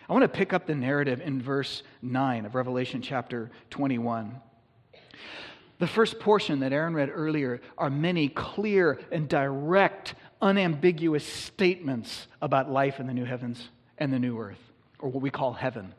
I 0.08 0.12
want 0.12 0.22
to 0.22 0.28
pick 0.28 0.52
up 0.52 0.66
the 0.66 0.74
narrative 0.74 1.20
in 1.20 1.40
verse 1.40 1.82
9 2.02 2.44
of 2.44 2.54
Revelation 2.54 3.00
chapter 3.00 3.50
21. 3.70 4.40
The 5.78 5.86
first 5.86 6.20
portion 6.20 6.60
that 6.60 6.72
Aaron 6.72 6.94
read 6.94 7.10
earlier 7.12 7.60
are 7.78 7.90
many 7.90 8.28
clear 8.28 9.00
and 9.10 9.28
direct, 9.28 10.14
unambiguous 10.40 11.26
statements 11.26 12.28
about 12.40 12.70
life 12.70 13.00
in 13.00 13.06
the 13.06 13.14
new 13.14 13.24
heavens 13.24 13.68
and 14.02 14.12
the 14.12 14.18
new 14.18 14.38
earth, 14.38 14.58
or 14.98 15.08
what 15.08 15.22
we 15.22 15.30
call 15.30 15.52
heaven. 15.52 15.94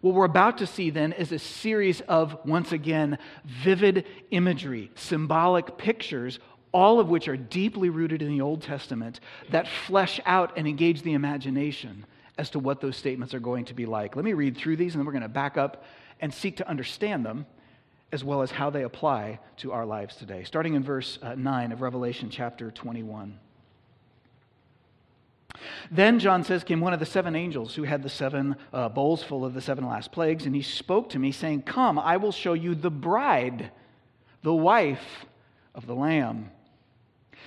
What 0.00 0.14
we're 0.14 0.24
about 0.24 0.58
to 0.58 0.66
see 0.66 0.90
then 0.90 1.12
is 1.12 1.32
a 1.32 1.40
series 1.40 2.00
of, 2.02 2.38
once 2.44 2.70
again, 2.70 3.18
vivid 3.44 4.06
imagery, 4.30 4.92
symbolic 4.94 5.76
pictures, 5.76 6.38
all 6.70 7.00
of 7.00 7.08
which 7.08 7.26
are 7.26 7.36
deeply 7.36 7.90
rooted 7.90 8.22
in 8.22 8.28
the 8.28 8.40
Old 8.40 8.62
Testament 8.62 9.18
that 9.50 9.66
flesh 9.66 10.20
out 10.24 10.56
and 10.56 10.68
engage 10.68 11.02
the 11.02 11.14
imagination 11.14 12.06
as 12.36 12.50
to 12.50 12.60
what 12.60 12.80
those 12.80 12.96
statements 12.96 13.34
are 13.34 13.40
going 13.40 13.64
to 13.64 13.74
be 13.74 13.86
like. 13.86 14.14
Let 14.14 14.24
me 14.24 14.34
read 14.34 14.56
through 14.56 14.76
these 14.76 14.94
and 14.94 15.00
then 15.00 15.06
we're 15.06 15.12
going 15.12 15.22
to 15.22 15.28
back 15.28 15.56
up 15.56 15.84
and 16.20 16.32
seek 16.32 16.58
to 16.58 16.68
understand 16.68 17.26
them 17.26 17.44
as 18.12 18.22
well 18.22 18.42
as 18.42 18.52
how 18.52 18.70
they 18.70 18.84
apply 18.84 19.40
to 19.56 19.72
our 19.72 19.84
lives 19.84 20.14
today. 20.14 20.44
Starting 20.44 20.74
in 20.74 20.84
verse 20.84 21.18
uh, 21.22 21.34
9 21.34 21.72
of 21.72 21.82
Revelation 21.82 22.30
chapter 22.30 22.70
21. 22.70 23.36
Then, 25.90 26.18
John 26.18 26.44
says, 26.44 26.64
came 26.64 26.80
one 26.80 26.92
of 26.92 27.00
the 27.00 27.06
seven 27.06 27.34
angels 27.34 27.74
who 27.74 27.84
had 27.84 28.02
the 28.02 28.08
seven 28.08 28.56
uh, 28.72 28.88
bowls 28.88 29.22
full 29.22 29.44
of 29.44 29.54
the 29.54 29.60
seven 29.60 29.86
last 29.86 30.12
plagues, 30.12 30.46
and 30.46 30.54
he 30.54 30.62
spoke 30.62 31.10
to 31.10 31.18
me, 31.18 31.32
saying, 31.32 31.62
Come, 31.62 31.98
I 31.98 32.16
will 32.16 32.32
show 32.32 32.52
you 32.52 32.74
the 32.74 32.90
bride, 32.90 33.70
the 34.42 34.54
wife 34.54 35.26
of 35.74 35.86
the 35.86 35.94
Lamb. 35.94 36.50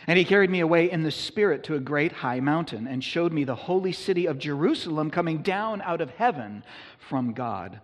And 0.08 0.18
he 0.18 0.26
carried 0.26 0.50
me 0.50 0.62
away 0.62 0.90
in 0.90 1.04
the 1.04 1.12
Spirit 1.12 1.64
to 1.66 1.76
a 1.76 1.80
great 1.80 2.12
high 2.12 2.40
mountain, 2.40 2.88
and 2.88 3.04
showed 3.04 3.34
me 3.34 3.44
the 3.44 3.56
holy 3.56 3.92
city 3.92 4.26
of 4.26 4.40
Jerusalem 4.40 5.12
coming 5.12 5.42
down 5.42 5.82
out 5.82 6.02
of 6.02 6.10
heaven 6.12 6.64
from 6.98 7.34
God, 7.34 7.80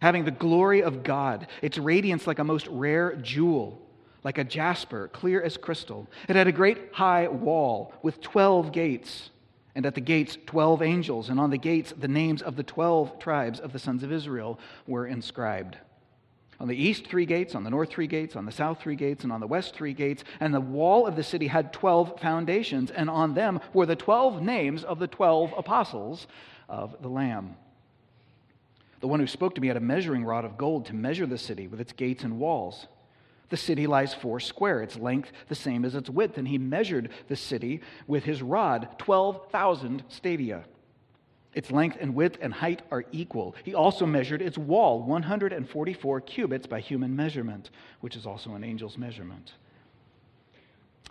having 0.00 0.24
the 0.24 0.30
glory 0.30 0.82
of 0.82 1.02
God, 1.02 1.46
its 1.60 1.78
radiance 1.78 2.26
like 2.26 2.38
a 2.38 2.44
most 2.44 2.66
rare 2.68 3.16
jewel 3.16 3.82
like 4.26 4.38
a 4.38 4.44
jasper, 4.44 5.06
clear 5.12 5.40
as 5.40 5.56
crystal. 5.56 6.08
It 6.28 6.34
had 6.34 6.48
a 6.48 6.52
great 6.52 6.92
high 6.92 7.28
wall 7.28 7.94
with 8.02 8.20
12 8.20 8.72
gates 8.72 9.30
and 9.76 9.84
at 9.84 9.94
the 9.94 10.00
gates, 10.00 10.38
12 10.46 10.80
angels, 10.80 11.28
and 11.28 11.38
on 11.38 11.50
the 11.50 11.58
gates, 11.58 11.92
the 11.98 12.08
names 12.08 12.40
of 12.40 12.56
the 12.56 12.62
12 12.62 13.18
tribes 13.18 13.60
of 13.60 13.74
the 13.74 13.78
sons 13.78 14.02
of 14.02 14.10
Israel 14.10 14.58
were 14.86 15.06
inscribed. 15.06 15.76
On 16.58 16.66
the 16.66 16.74
east, 16.74 17.06
three 17.06 17.26
gates, 17.26 17.54
on 17.54 17.62
the 17.62 17.68
north, 17.68 17.90
three 17.90 18.06
gates, 18.06 18.36
on 18.36 18.46
the 18.46 18.52
south, 18.52 18.80
three 18.80 18.96
gates, 18.96 19.22
and 19.22 19.30
on 19.30 19.40
the 19.40 19.46
west, 19.46 19.74
three 19.74 19.92
gates. 19.92 20.24
And 20.40 20.54
the 20.54 20.62
wall 20.62 21.06
of 21.06 21.14
the 21.14 21.22
city 21.22 21.48
had 21.48 21.74
12 21.74 22.18
foundations, 22.18 22.90
and 22.90 23.10
on 23.10 23.34
them 23.34 23.60
were 23.74 23.84
the 23.84 23.96
12 23.96 24.40
names 24.40 24.82
of 24.82 24.98
the 24.98 25.06
12 25.06 25.52
apostles 25.58 26.26
of 26.70 26.96
the 27.02 27.10
Lamb. 27.10 27.56
The 29.00 29.08
one 29.08 29.20
who 29.20 29.26
spoke 29.26 29.54
to 29.56 29.60
me 29.60 29.68
had 29.68 29.76
a 29.76 29.80
measuring 29.80 30.24
rod 30.24 30.46
of 30.46 30.56
gold 30.56 30.86
to 30.86 30.94
measure 30.94 31.26
the 31.26 31.36
city 31.36 31.66
with 31.66 31.82
its 31.82 31.92
gates 31.92 32.24
and 32.24 32.38
walls. 32.38 32.86
The 33.48 33.56
city 33.56 33.86
lies 33.86 34.12
four 34.12 34.40
square, 34.40 34.82
its 34.82 34.96
length 34.96 35.30
the 35.48 35.54
same 35.54 35.84
as 35.84 35.94
its 35.94 36.10
width, 36.10 36.36
and 36.38 36.48
he 36.48 36.58
measured 36.58 37.10
the 37.28 37.36
city 37.36 37.80
with 38.06 38.24
his 38.24 38.42
rod, 38.42 38.88
12,000 38.98 40.02
stadia. 40.08 40.64
Its 41.54 41.70
length 41.70 41.96
and 42.00 42.14
width 42.14 42.38
and 42.42 42.52
height 42.52 42.82
are 42.90 43.04
equal. 43.12 43.54
He 43.64 43.74
also 43.74 44.04
measured 44.04 44.42
its 44.42 44.58
wall, 44.58 45.02
144 45.02 46.20
cubits 46.22 46.66
by 46.66 46.80
human 46.80 47.16
measurement, 47.16 47.70
which 48.00 48.16
is 48.16 48.26
also 48.26 48.54
an 48.54 48.64
angel's 48.64 48.98
measurement. 48.98 49.52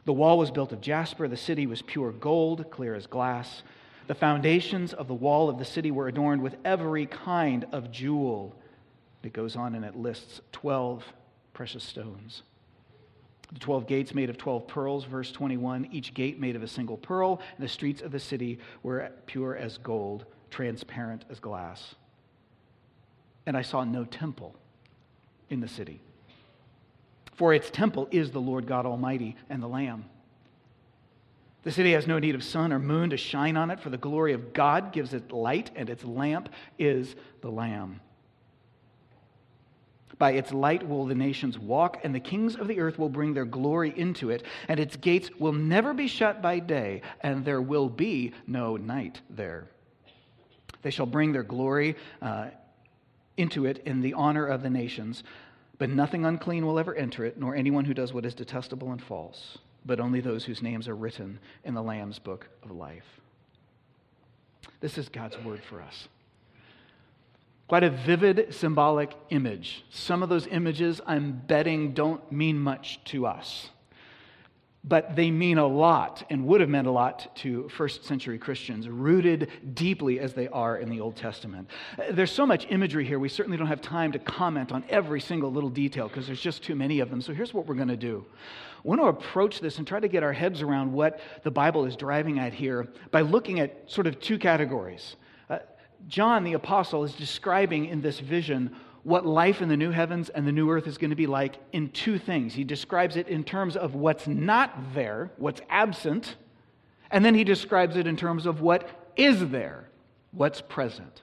The 0.04 0.14
wall 0.14 0.38
was 0.38 0.52
built 0.52 0.72
of 0.72 0.82
jasper, 0.82 1.28
the 1.28 1.38
city 1.38 1.66
was 1.66 1.82
pure 1.82 2.12
gold, 2.12 2.70
clear 2.70 2.94
as 2.94 3.08
glass. 3.08 3.64
The 4.06 4.14
foundations 4.14 4.94
of 4.94 5.08
the 5.08 5.16
wall 5.16 5.50
of 5.50 5.58
the 5.58 5.66
city 5.66 5.90
were 5.90 6.08
adorned 6.08 6.44
with 6.44 6.58
every 6.64 7.08
kind 7.08 7.66
of 7.72 7.92
jewel. 7.92 8.56
It 9.24 9.34
goes 9.34 9.56
on 9.56 9.74
and 9.74 9.84
it 9.84 9.96
lists 9.96 10.42
12 10.52 11.04
precious 11.56 11.84
stones. 11.84 12.44
The 13.52 13.60
12 13.60 13.88
gates 13.88 14.14
made 14.14 14.30
of 14.30 14.38
12 14.38 14.68
pearls, 14.68 15.06
verse 15.06 15.32
21, 15.32 15.90
each 15.92 16.14
gate 16.14 16.40
made 16.40 16.56
of 16.56 16.62
a 16.62 16.68
single 16.68 16.98
pearl, 16.98 17.40
and 17.56 17.64
the 17.64 17.70
streets 17.70 18.02
of 18.02 18.12
the 18.12 18.20
city 18.20 18.60
were 18.84 19.12
pure 19.26 19.56
as 19.56 19.78
gold, 19.80 20.26
transparent 20.52 21.26
as 21.30 21.40
glass. 21.40 21.96
And 23.46 23.56
I 23.56 23.62
saw 23.62 23.84
no 23.84 24.04
temple 24.04 24.56
in 25.50 25.62
the 25.62 25.68
city. 25.68 26.02
For 27.36 27.54
its 27.54 27.70
temple 27.70 28.08
is 28.12 28.32
the 28.32 28.42
Lord 28.42 28.68
God 28.68 28.86
Almighty 28.86 29.36
and 29.50 29.64
the 29.64 29.68
Lamb. 29.68 30.06
The 31.64 31.72
city 31.72 31.94
has 31.94 32.06
no 32.06 32.20
need 32.20 32.36
of 32.36 32.44
sun 32.44 32.74
or 32.74 32.80
moon 32.80 33.12
to 33.12 33.18
shine 33.18 33.58
on 33.58 33.72
it, 33.72 33.80
for 33.80 33.90
the 33.90 33.98
glory 33.98 34.34
of 34.34 34.54
God 34.54 34.92
gives 34.92 35.14
it 35.14 35.32
light, 35.32 35.72
and 35.76 35.90
its 35.90 36.04
lamp 36.04 36.50
is 36.78 37.16
the 37.42 37.50
Lamb. 37.50 38.02
By 40.18 40.32
its 40.32 40.54
light 40.54 40.88
will 40.88 41.06
the 41.06 41.16
nations 41.16 41.60
walk, 41.60 42.00
and 42.04 42.16
the 42.16 42.20
kings 42.20 42.56
of 42.56 42.68
the 42.68 42.80
earth 42.80 42.98
will 42.98 43.10
bring 43.10 43.34
their 43.34 43.46
glory 43.46 43.94
into 43.98 44.30
it, 44.30 44.44
and 44.68 44.80
its 44.80 44.96
gates 44.96 45.30
will 45.40 45.52
never 45.52 45.94
be 45.94 46.08
shut 46.08 46.42
by 46.42 46.60
day, 46.60 47.02
and 47.22 47.44
there 47.44 47.62
will 47.62 47.90
be 47.90 48.34
no 48.48 48.78
night 48.78 49.22
there. 49.30 49.68
They 50.82 50.92
shall 50.92 51.06
bring 51.06 51.34
their 51.34 51.44
glory 51.44 51.96
uh, 52.22 52.48
into 53.38 53.66
it 53.66 53.80
in 53.86 54.02
the 54.02 54.14
honor 54.14 54.46
of 54.46 54.64
the 54.64 54.70
nations, 54.70 55.24
but 55.78 55.90
nothing 55.90 56.26
unclean 56.26 56.66
will 56.66 56.80
ever 56.80 56.96
enter 56.96 57.26
it, 57.26 57.38
nor 57.38 57.56
anyone 57.56 57.84
who 57.84 57.94
does 57.94 58.14
what 58.14 58.26
is 58.26 58.34
detestable 58.34 58.92
and 58.92 59.04
false, 59.04 59.58
but 59.86 60.00
only 60.00 60.22
those 60.22 60.46
whose 60.46 60.62
names 60.62 60.88
are 60.88 60.96
written 60.96 61.40
in 61.66 61.74
the 61.74 61.84
Lamb's 61.84 62.20
book 62.20 62.48
of 62.64 62.72
life. 62.72 63.20
This 64.80 64.98
is 64.98 65.10
God's 65.10 65.38
word 65.44 65.62
for 65.64 65.82
us. 65.82 66.08
Quite 67.68 67.84
a 67.84 67.90
vivid 67.90 68.54
symbolic 68.54 69.12
image. 69.32 69.86
Some 69.90 70.22
of 70.22 70.30
those 70.30 70.46
images, 70.48 71.02
I'm 71.06 71.32
betting, 71.32 71.94
don't 71.94 72.32
mean 72.32 72.60
much 72.60 73.04
to 73.06 73.26
us. 73.26 73.70
But 74.88 75.16
they 75.16 75.32
mean 75.32 75.58
a 75.58 75.66
lot 75.66 76.24
and 76.30 76.46
would 76.46 76.62
have 76.62 76.70
meant 76.70 76.86
a 76.86 76.92
lot 76.92 77.36
to 77.38 77.68
first 77.70 78.06
century 78.06 78.38
Christians, 78.38 78.88
rooted 78.88 79.50
deeply 79.74 80.20
as 80.20 80.36
they 80.36 80.48
are 80.50 80.78
in 80.78 80.90
the 80.90 81.02
Old 81.02 81.16
Testament. 81.16 81.72
There's 82.12 82.32
so 82.32 82.46
much 82.46 82.68
imagery 82.70 83.04
here, 83.04 83.18
we 83.18 83.30
certainly 83.30 83.58
don't 83.58 83.66
have 83.66 83.82
time 83.82 84.12
to 84.12 84.20
comment 84.20 84.72
on 84.72 84.84
every 84.88 85.20
single 85.20 85.52
little 85.52 85.72
detail 85.72 86.08
because 86.08 86.28
there's 86.28 86.40
just 86.40 86.62
too 86.62 86.76
many 86.76 87.00
of 87.00 87.10
them. 87.10 87.20
So 87.20 87.34
here's 87.34 87.52
what 87.52 87.66
we're 87.66 87.74
going 87.74 87.88
to 87.88 87.98
do. 87.98 88.24
We 88.84 88.90
want 88.90 89.02
to 89.02 89.08
approach 89.08 89.60
this 89.60 89.80
and 89.80 89.88
try 89.88 90.00
to 90.00 90.08
get 90.08 90.22
our 90.22 90.34
heads 90.34 90.62
around 90.62 90.94
what 90.94 91.20
the 91.42 91.50
Bible 91.50 91.86
is 91.86 91.96
driving 91.96 92.38
at 92.38 92.54
here 92.54 92.88
by 93.10 93.22
looking 93.22 93.60
at 93.60 93.90
sort 93.90 94.06
of 94.06 94.20
two 94.20 94.38
categories. 94.38 95.16
John 96.08 96.44
the 96.44 96.54
Apostle 96.54 97.04
is 97.04 97.14
describing 97.14 97.86
in 97.86 98.02
this 98.02 98.20
vision 98.20 98.76
what 99.04 99.26
life 99.26 99.62
in 99.62 99.70
the 99.70 99.78
new 99.78 99.92
heavens 99.92 100.30
and 100.30 100.48
the 100.48 100.52
new 100.52 100.70
earth 100.70 100.88
is 100.88 100.98
going 100.98 101.12
to 101.12 101.16
be 101.16 101.28
like 101.28 101.58
in 101.72 101.90
two 101.90 102.18
things. 102.18 102.54
He 102.54 102.64
describes 102.64 103.16
it 103.18 103.28
in 103.28 103.44
terms 103.44 103.78
of 103.78 103.94
what's 103.94 104.28
not 104.28 104.94
there, 104.94 105.32
what's 105.38 105.62
absent, 105.70 106.36
and 107.12 107.24
then 107.24 107.36
he 107.36 107.44
describes 107.44 107.98
it 107.98 108.08
in 108.08 108.18
terms 108.18 108.46
of 108.46 108.62
what 108.62 109.12
is 109.16 109.50
there, 109.50 109.90
what's 110.32 110.60
present. 110.62 111.22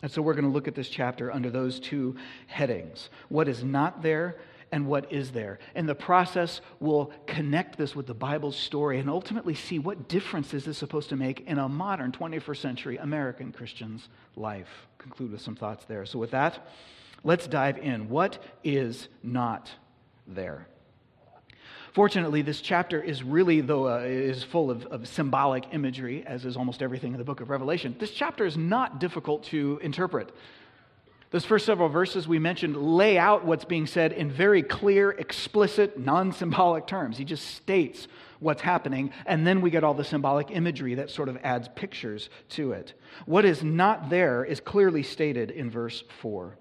And 0.00 0.10
so 0.10 0.22
we're 0.22 0.34
going 0.34 0.46
to 0.46 0.50
look 0.50 0.66
at 0.68 0.74
this 0.74 0.88
chapter 0.88 1.30
under 1.30 1.50
those 1.50 1.78
two 1.78 2.16
headings 2.46 3.08
what 3.28 3.46
is 3.46 3.62
not 3.62 4.02
there 4.02 4.36
and 4.72 4.86
what 4.86 5.12
is 5.12 5.30
there. 5.30 5.58
And 5.74 5.88
the 5.88 5.94
process 5.94 6.62
will 6.80 7.12
connect 7.26 7.76
this 7.76 7.94
with 7.94 8.06
the 8.06 8.14
Bible's 8.14 8.56
story 8.56 8.98
and 8.98 9.08
ultimately 9.08 9.54
see 9.54 9.78
what 9.78 10.08
difference 10.08 10.54
is 10.54 10.64
this 10.64 10.78
supposed 10.78 11.10
to 11.10 11.16
make 11.16 11.46
in 11.46 11.58
a 11.58 11.68
modern 11.68 12.10
21st 12.10 12.56
century 12.56 12.96
American 12.96 13.52
Christian's 13.52 14.08
life. 14.34 14.88
Conclude 14.96 15.30
with 15.30 15.42
some 15.42 15.54
thoughts 15.54 15.84
there. 15.84 16.06
So, 16.06 16.18
with 16.18 16.30
that, 16.30 16.66
let's 17.22 17.46
dive 17.46 17.78
in. 17.78 18.08
What 18.08 18.42
is 18.64 19.08
not 19.22 19.70
there? 20.26 20.66
Fortunately, 21.92 22.40
this 22.40 22.62
chapter 22.62 23.02
is 23.02 23.22
really, 23.22 23.60
though, 23.60 23.86
uh, 23.86 23.98
is 23.98 24.42
full 24.42 24.70
of, 24.70 24.86
of 24.86 25.06
symbolic 25.06 25.64
imagery, 25.72 26.24
as 26.26 26.46
is 26.46 26.56
almost 26.56 26.80
everything 26.80 27.12
in 27.12 27.18
the 27.18 27.24
book 27.24 27.42
of 27.42 27.50
Revelation. 27.50 27.94
This 27.98 28.12
chapter 28.12 28.46
is 28.46 28.56
not 28.56 28.98
difficult 28.98 29.44
to 29.44 29.78
interpret. 29.82 30.32
Those 31.32 31.46
first 31.46 31.64
several 31.64 31.88
verses 31.88 32.28
we 32.28 32.38
mentioned 32.38 32.76
lay 32.76 33.16
out 33.16 33.46
what's 33.46 33.64
being 33.64 33.86
said 33.86 34.12
in 34.12 34.30
very 34.30 34.62
clear, 34.62 35.10
explicit, 35.12 35.98
non 35.98 36.32
symbolic 36.32 36.86
terms. 36.86 37.16
He 37.16 37.24
just 37.24 37.54
states 37.54 38.06
what's 38.38 38.60
happening, 38.60 39.12
and 39.24 39.46
then 39.46 39.62
we 39.62 39.70
get 39.70 39.82
all 39.82 39.94
the 39.94 40.04
symbolic 40.04 40.50
imagery 40.50 40.96
that 40.96 41.10
sort 41.10 41.30
of 41.30 41.38
adds 41.42 41.68
pictures 41.74 42.28
to 42.50 42.72
it. 42.72 42.92
What 43.24 43.46
is 43.46 43.62
not 43.62 44.10
there 44.10 44.44
is 44.44 44.60
clearly 44.60 45.02
stated 45.02 45.50
in 45.50 45.70
verse 45.70 46.04
4. 46.20 46.58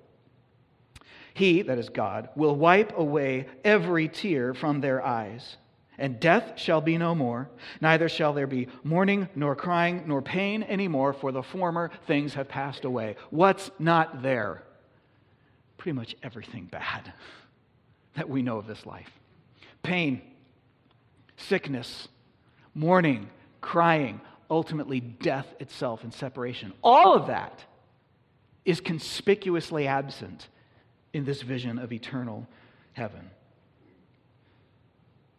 He, 1.34 1.63
that 1.63 1.78
is 1.78 1.90
God, 1.90 2.30
will 2.38 2.56
wipe 2.56 2.98
away 2.98 3.48
every 3.66 4.08
tear 4.08 4.54
from 4.54 4.80
their 4.80 5.06
eyes. 5.06 5.58
And 5.98 6.19
death 6.19 6.53
shall 6.55 6.81
be 6.81 6.98
no 6.98 7.13
more, 7.13 7.50
neither 7.79 8.10
shall 8.10 8.33
there 8.33 8.48
be 8.48 8.67
mourning, 8.83 9.29
nor 9.36 9.55
crying, 9.55 10.03
nor 10.07 10.21
pain 10.21 10.63
anymore, 10.63 11.13
for 11.13 11.31
the 11.31 11.43
former 11.43 11.91
things 12.07 12.33
have 12.33 12.48
passed 12.48 12.86
away. 12.86 13.17
What's 13.29 13.69
not 13.77 14.24
there? 14.24 14.63
Pretty 15.77 15.95
much 15.95 16.15
everything 16.24 16.65
bad 16.65 17.13
that 18.15 18.29
we 18.29 18.41
know 18.41 18.57
of 18.57 18.67
this 18.67 18.86
life 18.86 19.12
pain, 19.83 20.21
sickness, 21.38 22.07
mourning, 22.74 23.29
crying, 23.62 24.21
ultimately 24.50 25.00
death 25.00 25.48
itself 25.60 26.03
and 26.03 26.13
separation. 26.13 26.74
All 26.83 27.15
of 27.15 27.27
that 27.27 27.63
is 28.65 28.79
conspicuously 28.79 29.88
absent 29.88 30.50
in 31.13 31.25
this 31.25 31.41
vision 31.41 31.79
of 31.79 31.91
eternal 31.91 32.48
heaven. 32.93 33.29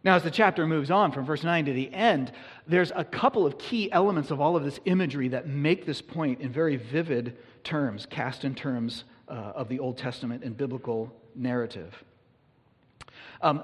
Now, 0.04 0.16
as 0.16 0.24
the 0.24 0.30
chapter 0.30 0.66
moves 0.66 0.90
on 0.90 1.12
from 1.12 1.24
verse 1.24 1.44
9 1.44 1.66
to 1.66 1.72
the 1.72 1.92
end, 1.92 2.32
there's 2.66 2.90
a 2.94 3.04
couple 3.04 3.46
of 3.46 3.56
key 3.56 3.90
elements 3.92 4.32
of 4.32 4.40
all 4.40 4.56
of 4.56 4.64
this 4.64 4.80
imagery 4.84 5.28
that 5.28 5.46
make 5.46 5.86
this 5.86 6.02
point 6.02 6.40
in 6.40 6.52
very 6.52 6.76
vivid 6.76 7.36
terms, 7.62 8.06
cast 8.06 8.44
in 8.44 8.54
terms 8.54 9.04
uh, 9.28 9.32
of 9.32 9.68
the 9.68 9.78
Old 9.78 9.96
Testament 9.96 10.42
and 10.42 10.56
biblical 10.56 11.14
narrative. 11.36 12.02
Um, 13.40 13.62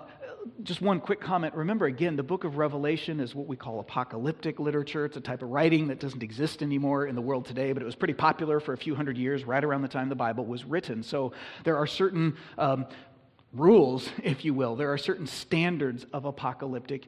just 0.62 0.80
one 0.80 1.00
quick 1.00 1.20
comment. 1.20 1.54
Remember, 1.54 1.86
again, 1.86 2.16
the 2.16 2.22
book 2.22 2.44
of 2.44 2.56
Revelation 2.56 3.20
is 3.20 3.34
what 3.34 3.46
we 3.46 3.56
call 3.56 3.80
apocalyptic 3.80 4.58
literature. 4.58 5.04
It's 5.04 5.16
a 5.16 5.20
type 5.20 5.42
of 5.42 5.50
writing 5.50 5.88
that 5.88 6.00
doesn't 6.00 6.22
exist 6.22 6.62
anymore 6.62 7.06
in 7.06 7.14
the 7.14 7.20
world 7.20 7.44
today, 7.44 7.72
but 7.72 7.82
it 7.82 7.86
was 7.86 7.94
pretty 7.94 8.14
popular 8.14 8.60
for 8.60 8.72
a 8.72 8.76
few 8.76 8.94
hundred 8.94 9.18
years, 9.18 9.44
right 9.44 9.62
around 9.62 9.82
the 9.82 9.88
time 9.88 10.08
the 10.08 10.14
Bible 10.14 10.44
was 10.44 10.64
written. 10.64 11.02
So 11.02 11.32
there 11.64 11.76
are 11.76 11.86
certain 11.86 12.36
um, 12.56 12.86
rules, 13.52 14.08
if 14.22 14.44
you 14.44 14.54
will, 14.54 14.76
there 14.76 14.92
are 14.92 14.98
certain 14.98 15.26
standards 15.26 16.06
of 16.12 16.24
apocalyptic 16.24 17.06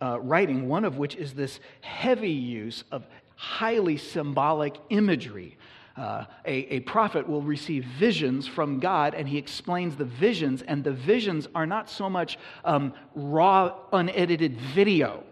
uh, 0.00 0.18
writing, 0.20 0.68
one 0.68 0.84
of 0.84 0.98
which 0.98 1.14
is 1.14 1.32
this 1.32 1.60
heavy 1.80 2.32
use 2.32 2.84
of 2.90 3.06
highly 3.36 3.96
symbolic 3.96 4.76
imagery. 4.90 5.56
Uh, 5.96 6.24
a, 6.46 6.52
a 6.76 6.80
prophet 6.80 7.28
will 7.28 7.42
receive 7.42 7.84
visions 7.84 8.46
from 8.46 8.80
God, 8.80 9.14
and 9.14 9.28
he 9.28 9.36
explains 9.36 9.94
the 9.94 10.06
visions, 10.06 10.62
and 10.62 10.82
the 10.82 10.92
visions 10.92 11.46
are 11.54 11.66
not 11.66 11.90
so 11.90 12.08
much 12.08 12.38
um, 12.64 12.94
raw, 13.14 13.74
unedited 13.92 14.58
video. 14.74 15.22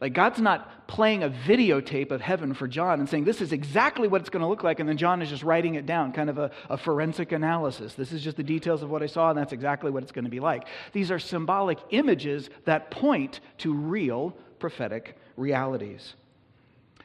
Like, 0.00 0.14
God's 0.14 0.40
not 0.40 0.81
playing 0.92 1.22
a 1.22 1.30
videotape 1.30 2.10
of 2.10 2.20
heaven 2.20 2.52
for 2.52 2.68
John 2.68 3.00
and 3.00 3.08
saying, 3.08 3.24
This 3.24 3.40
is 3.40 3.50
exactly 3.50 4.08
what 4.08 4.20
it's 4.20 4.28
going 4.28 4.42
to 4.42 4.46
look 4.46 4.62
like, 4.62 4.78
and 4.78 4.86
then 4.86 4.98
John 4.98 5.22
is 5.22 5.30
just 5.30 5.42
writing 5.42 5.76
it 5.76 5.86
down, 5.86 6.12
kind 6.12 6.28
of 6.28 6.36
a, 6.36 6.50
a 6.68 6.76
forensic 6.76 7.32
analysis. 7.32 7.94
This 7.94 8.12
is 8.12 8.22
just 8.22 8.36
the 8.36 8.42
details 8.42 8.82
of 8.82 8.90
what 8.90 9.02
I 9.02 9.06
saw, 9.06 9.30
and 9.30 9.38
that's 9.38 9.54
exactly 9.54 9.90
what 9.90 10.02
it's 10.02 10.12
going 10.12 10.26
to 10.26 10.30
be 10.30 10.38
like. 10.38 10.66
These 10.92 11.10
are 11.10 11.18
symbolic 11.18 11.78
images 11.92 12.50
that 12.66 12.90
point 12.90 13.40
to 13.58 13.72
real 13.72 14.36
prophetic 14.58 15.16
realities. 15.38 16.12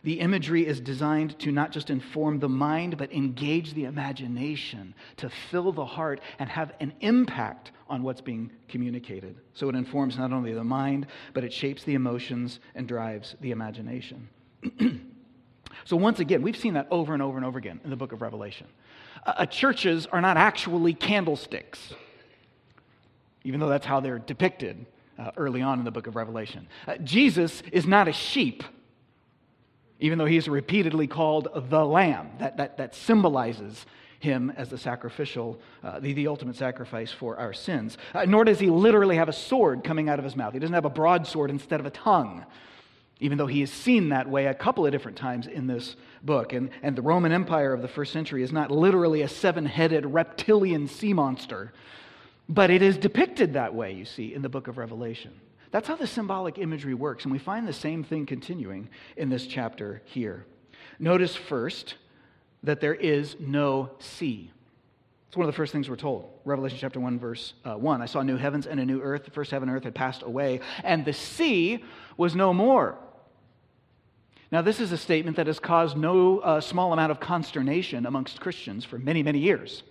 The 0.07 0.21
imagery 0.21 0.65
is 0.65 0.79
designed 0.79 1.37
to 1.39 1.51
not 1.51 1.73
just 1.73 1.89
inform 1.89 2.39
the 2.39 2.47
mind, 2.47 2.97
but 2.97 3.11
engage 3.11 3.73
the 3.73 3.83
imagination, 3.83 4.95
to 5.17 5.29
fill 5.51 5.73
the 5.73 5.83
heart 5.83 6.21
and 6.39 6.49
have 6.49 6.71
an 6.79 6.93
impact 7.01 7.71
on 7.89 8.03
what's 8.03 8.21
being 8.21 8.49
communicated. 8.69 9.35
So 9.53 9.67
it 9.67 9.75
informs 9.75 10.17
not 10.17 10.31
only 10.31 10.53
the 10.53 10.63
mind, 10.63 11.07
but 11.33 11.43
it 11.43 11.51
shapes 11.51 11.83
the 11.83 11.93
emotions 11.93 12.61
and 12.73 12.87
drives 12.87 13.35
the 13.41 13.51
imagination. 13.51 14.29
so, 15.83 15.97
once 15.97 16.21
again, 16.21 16.41
we've 16.41 16.55
seen 16.55 16.75
that 16.75 16.87
over 16.89 17.13
and 17.13 17.21
over 17.21 17.35
and 17.35 17.45
over 17.45 17.59
again 17.59 17.81
in 17.83 17.89
the 17.89 17.97
book 17.97 18.13
of 18.13 18.21
Revelation. 18.21 18.67
Uh, 19.25 19.33
uh, 19.39 19.45
churches 19.45 20.07
are 20.13 20.21
not 20.21 20.37
actually 20.37 20.93
candlesticks, 20.93 21.93
even 23.43 23.59
though 23.59 23.67
that's 23.67 23.85
how 23.85 23.99
they're 23.99 24.19
depicted 24.19 24.85
uh, 25.19 25.31
early 25.35 25.61
on 25.61 25.79
in 25.79 25.83
the 25.83 25.91
book 25.91 26.07
of 26.07 26.15
Revelation. 26.15 26.65
Uh, 26.87 26.95
Jesus 26.95 27.61
is 27.73 27.85
not 27.85 28.07
a 28.07 28.13
sheep 28.13 28.63
even 29.99 30.17
though 30.17 30.25
he 30.25 30.37
is 30.37 30.47
repeatedly 30.47 31.07
called 31.07 31.47
the 31.69 31.85
Lamb. 31.85 32.29
That, 32.39 32.57
that, 32.57 32.77
that 32.77 32.95
symbolizes 32.95 33.85
him 34.19 34.51
as 34.57 34.69
the 34.69 34.77
sacrificial, 34.77 35.59
uh, 35.83 35.99
the, 35.99 36.13
the 36.13 36.27
ultimate 36.27 36.55
sacrifice 36.55 37.11
for 37.11 37.37
our 37.37 37.53
sins. 37.53 37.97
Uh, 38.13 38.25
nor 38.25 38.43
does 38.43 38.59
he 38.59 38.69
literally 38.69 39.15
have 39.15 39.29
a 39.29 39.33
sword 39.33 39.83
coming 39.83 40.09
out 40.09 40.19
of 40.19 40.25
his 40.25 40.35
mouth. 40.35 40.53
He 40.53 40.59
doesn't 40.59 40.73
have 40.73 40.85
a 40.85 40.89
broadsword 40.89 41.49
instead 41.49 41.79
of 41.79 41.85
a 41.85 41.91
tongue, 41.91 42.45
even 43.19 43.37
though 43.37 43.47
he 43.47 43.61
is 43.61 43.71
seen 43.71 44.09
that 44.09 44.27
way 44.29 44.45
a 44.45 44.53
couple 44.53 44.85
of 44.85 44.91
different 44.91 45.17
times 45.17 45.47
in 45.47 45.67
this 45.67 45.95
book. 46.23 46.53
And, 46.53 46.71
and 46.81 46.95
the 46.95 47.01
Roman 47.01 47.31
Empire 47.31 47.73
of 47.73 47.81
the 47.81 47.87
first 47.87 48.11
century 48.11 48.43
is 48.43 48.51
not 48.51 48.71
literally 48.71 49.21
a 49.21 49.27
seven 49.27 49.65
headed 49.65 50.05
reptilian 50.05 50.87
sea 50.87 51.13
monster, 51.13 51.73
but 52.49 52.69
it 52.69 52.81
is 52.81 52.97
depicted 52.97 53.53
that 53.53 53.75
way, 53.75 53.93
you 53.93 54.05
see, 54.05 54.33
in 54.33 54.41
the 54.41 54.49
book 54.49 54.67
of 54.67 54.77
Revelation. 54.77 55.31
That's 55.71 55.87
how 55.87 55.95
the 55.95 56.07
symbolic 56.07 56.57
imagery 56.57 56.93
works, 56.93 57.25
and 57.25 57.31
we 57.31 57.39
find 57.39 57.67
the 57.67 57.73
same 57.73 58.03
thing 58.03 58.25
continuing 58.25 58.89
in 59.15 59.29
this 59.29 59.45
chapter 59.45 60.01
here. 60.05 60.45
Notice 60.99 61.35
first 61.35 61.95
that 62.63 62.81
there 62.81 62.95
is 62.95 63.35
no 63.39 63.91
sea. 63.99 64.51
It's 65.27 65.35
one 65.35 65.45
of 65.45 65.53
the 65.53 65.57
first 65.57 65.73
things 65.73 65.89
we're 65.89 65.97
told. 65.97 66.29
Revelation 66.45 66.77
chapter 66.79 66.99
1, 66.99 67.19
verse 67.19 67.53
uh, 67.65 67.73
1. 67.73 68.01
I 68.01 68.05
saw 68.05 68.21
new 68.21 68.37
heavens 68.37 68.65
and 68.65 68.79
a 68.79 68.85
new 68.85 69.01
earth. 69.01 69.25
The 69.25 69.31
first 69.31 69.51
heaven 69.51 69.67
and 69.67 69.77
earth 69.77 69.83
had 69.83 69.93
passed 69.93 70.23
away, 70.23 70.61
and 70.83 71.03
the 71.03 71.13
sea 71.13 71.83
was 72.15 72.33
no 72.33 72.53
more. 72.53 72.97
Now, 74.49 74.61
this 74.61 74.79
is 74.79 74.93
a 74.93 74.97
statement 74.97 75.35
that 75.35 75.47
has 75.47 75.59
caused 75.59 75.97
no 75.97 76.39
uh, 76.39 76.61
small 76.61 76.93
amount 76.93 77.11
of 77.11 77.19
consternation 77.19 78.05
amongst 78.05 78.39
Christians 78.39 78.85
for 78.85 78.97
many, 78.97 79.21
many 79.21 79.39
years. 79.39 79.83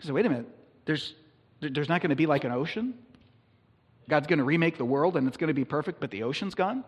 So, 0.00 0.14
wait 0.14 0.26
a 0.26 0.28
minute, 0.28 0.46
there's, 0.84 1.14
there's 1.60 1.88
not 1.88 2.00
going 2.00 2.10
to 2.10 2.16
be 2.16 2.26
like 2.26 2.44
an 2.44 2.52
ocean? 2.52 2.94
God's 4.08 4.26
going 4.26 4.38
to 4.38 4.44
remake 4.44 4.78
the 4.78 4.84
world 4.84 5.16
and 5.16 5.28
it's 5.28 5.36
going 5.36 5.48
to 5.48 5.54
be 5.54 5.64
perfect, 5.64 6.00
but 6.00 6.10
the 6.10 6.22
ocean's 6.22 6.54
gone? 6.54 6.82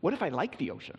What 0.00 0.14
if 0.14 0.22
I 0.22 0.30
like 0.30 0.58
the 0.58 0.70
ocean? 0.70 0.98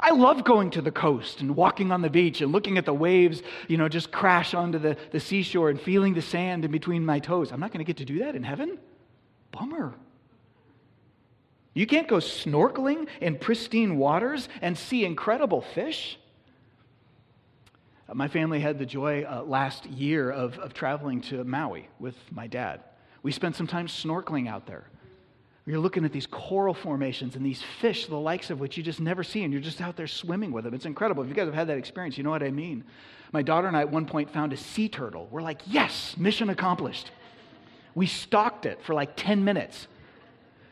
I 0.00 0.10
love 0.10 0.44
going 0.44 0.70
to 0.70 0.82
the 0.82 0.92
coast 0.92 1.40
and 1.40 1.56
walking 1.56 1.90
on 1.90 2.02
the 2.02 2.10
beach 2.10 2.40
and 2.40 2.52
looking 2.52 2.78
at 2.78 2.84
the 2.84 2.94
waves, 2.94 3.42
you 3.66 3.76
know, 3.76 3.88
just 3.88 4.12
crash 4.12 4.54
onto 4.54 4.78
the, 4.78 4.96
the 5.10 5.18
seashore 5.18 5.70
and 5.70 5.80
feeling 5.80 6.14
the 6.14 6.22
sand 6.22 6.64
in 6.64 6.70
between 6.70 7.04
my 7.04 7.18
toes. 7.18 7.50
I'm 7.50 7.58
not 7.58 7.72
going 7.72 7.84
to 7.84 7.84
get 7.84 7.96
to 7.96 8.04
do 8.04 8.20
that 8.20 8.36
in 8.36 8.44
heaven? 8.44 8.78
Bummer. 9.50 9.94
You 11.74 11.86
can't 11.86 12.06
go 12.06 12.16
snorkeling 12.16 13.08
in 13.20 13.38
pristine 13.38 13.98
waters 13.98 14.48
and 14.62 14.78
see 14.78 15.04
incredible 15.04 15.62
fish? 15.62 16.18
My 18.12 18.28
family 18.28 18.60
had 18.60 18.78
the 18.78 18.86
joy 18.86 19.24
uh, 19.24 19.42
last 19.42 19.84
year 19.86 20.30
of, 20.30 20.58
of 20.58 20.74
traveling 20.74 21.20
to 21.22 21.44
Maui 21.44 21.88
with 21.98 22.16
my 22.30 22.46
dad. 22.46 22.80
We 23.28 23.32
spent 23.32 23.56
some 23.56 23.66
time 23.66 23.88
snorkeling 23.88 24.48
out 24.48 24.64
there. 24.64 24.84
You're 25.66 25.80
looking 25.80 26.06
at 26.06 26.12
these 26.12 26.26
coral 26.26 26.72
formations 26.72 27.36
and 27.36 27.44
these 27.44 27.62
fish, 27.78 28.06
the 28.06 28.16
likes 28.16 28.48
of 28.48 28.58
which 28.58 28.78
you 28.78 28.82
just 28.82 29.00
never 29.00 29.22
see, 29.22 29.44
and 29.44 29.52
you're 29.52 29.60
just 29.60 29.82
out 29.82 29.96
there 29.96 30.06
swimming 30.06 30.50
with 30.50 30.64
them. 30.64 30.72
It's 30.72 30.86
incredible. 30.86 31.22
If 31.22 31.28
you 31.28 31.34
guys 31.34 31.44
have 31.44 31.52
had 31.52 31.66
that 31.66 31.76
experience, 31.76 32.16
you 32.16 32.24
know 32.24 32.30
what 32.30 32.42
I 32.42 32.50
mean. 32.50 32.84
My 33.32 33.42
daughter 33.42 33.68
and 33.68 33.76
I 33.76 33.82
at 33.82 33.90
one 33.90 34.06
point 34.06 34.30
found 34.30 34.54
a 34.54 34.56
sea 34.56 34.88
turtle. 34.88 35.28
We're 35.30 35.42
like, 35.42 35.60
yes, 35.66 36.16
mission 36.16 36.48
accomplished. 36.48 37.10
We 37.94 38.06
stalked 38.06 38.64
it 38.64 38.82
for 38.82 38.94
like 38.94 39.12
10 39.14 39.44
minutes. 39.44 39.88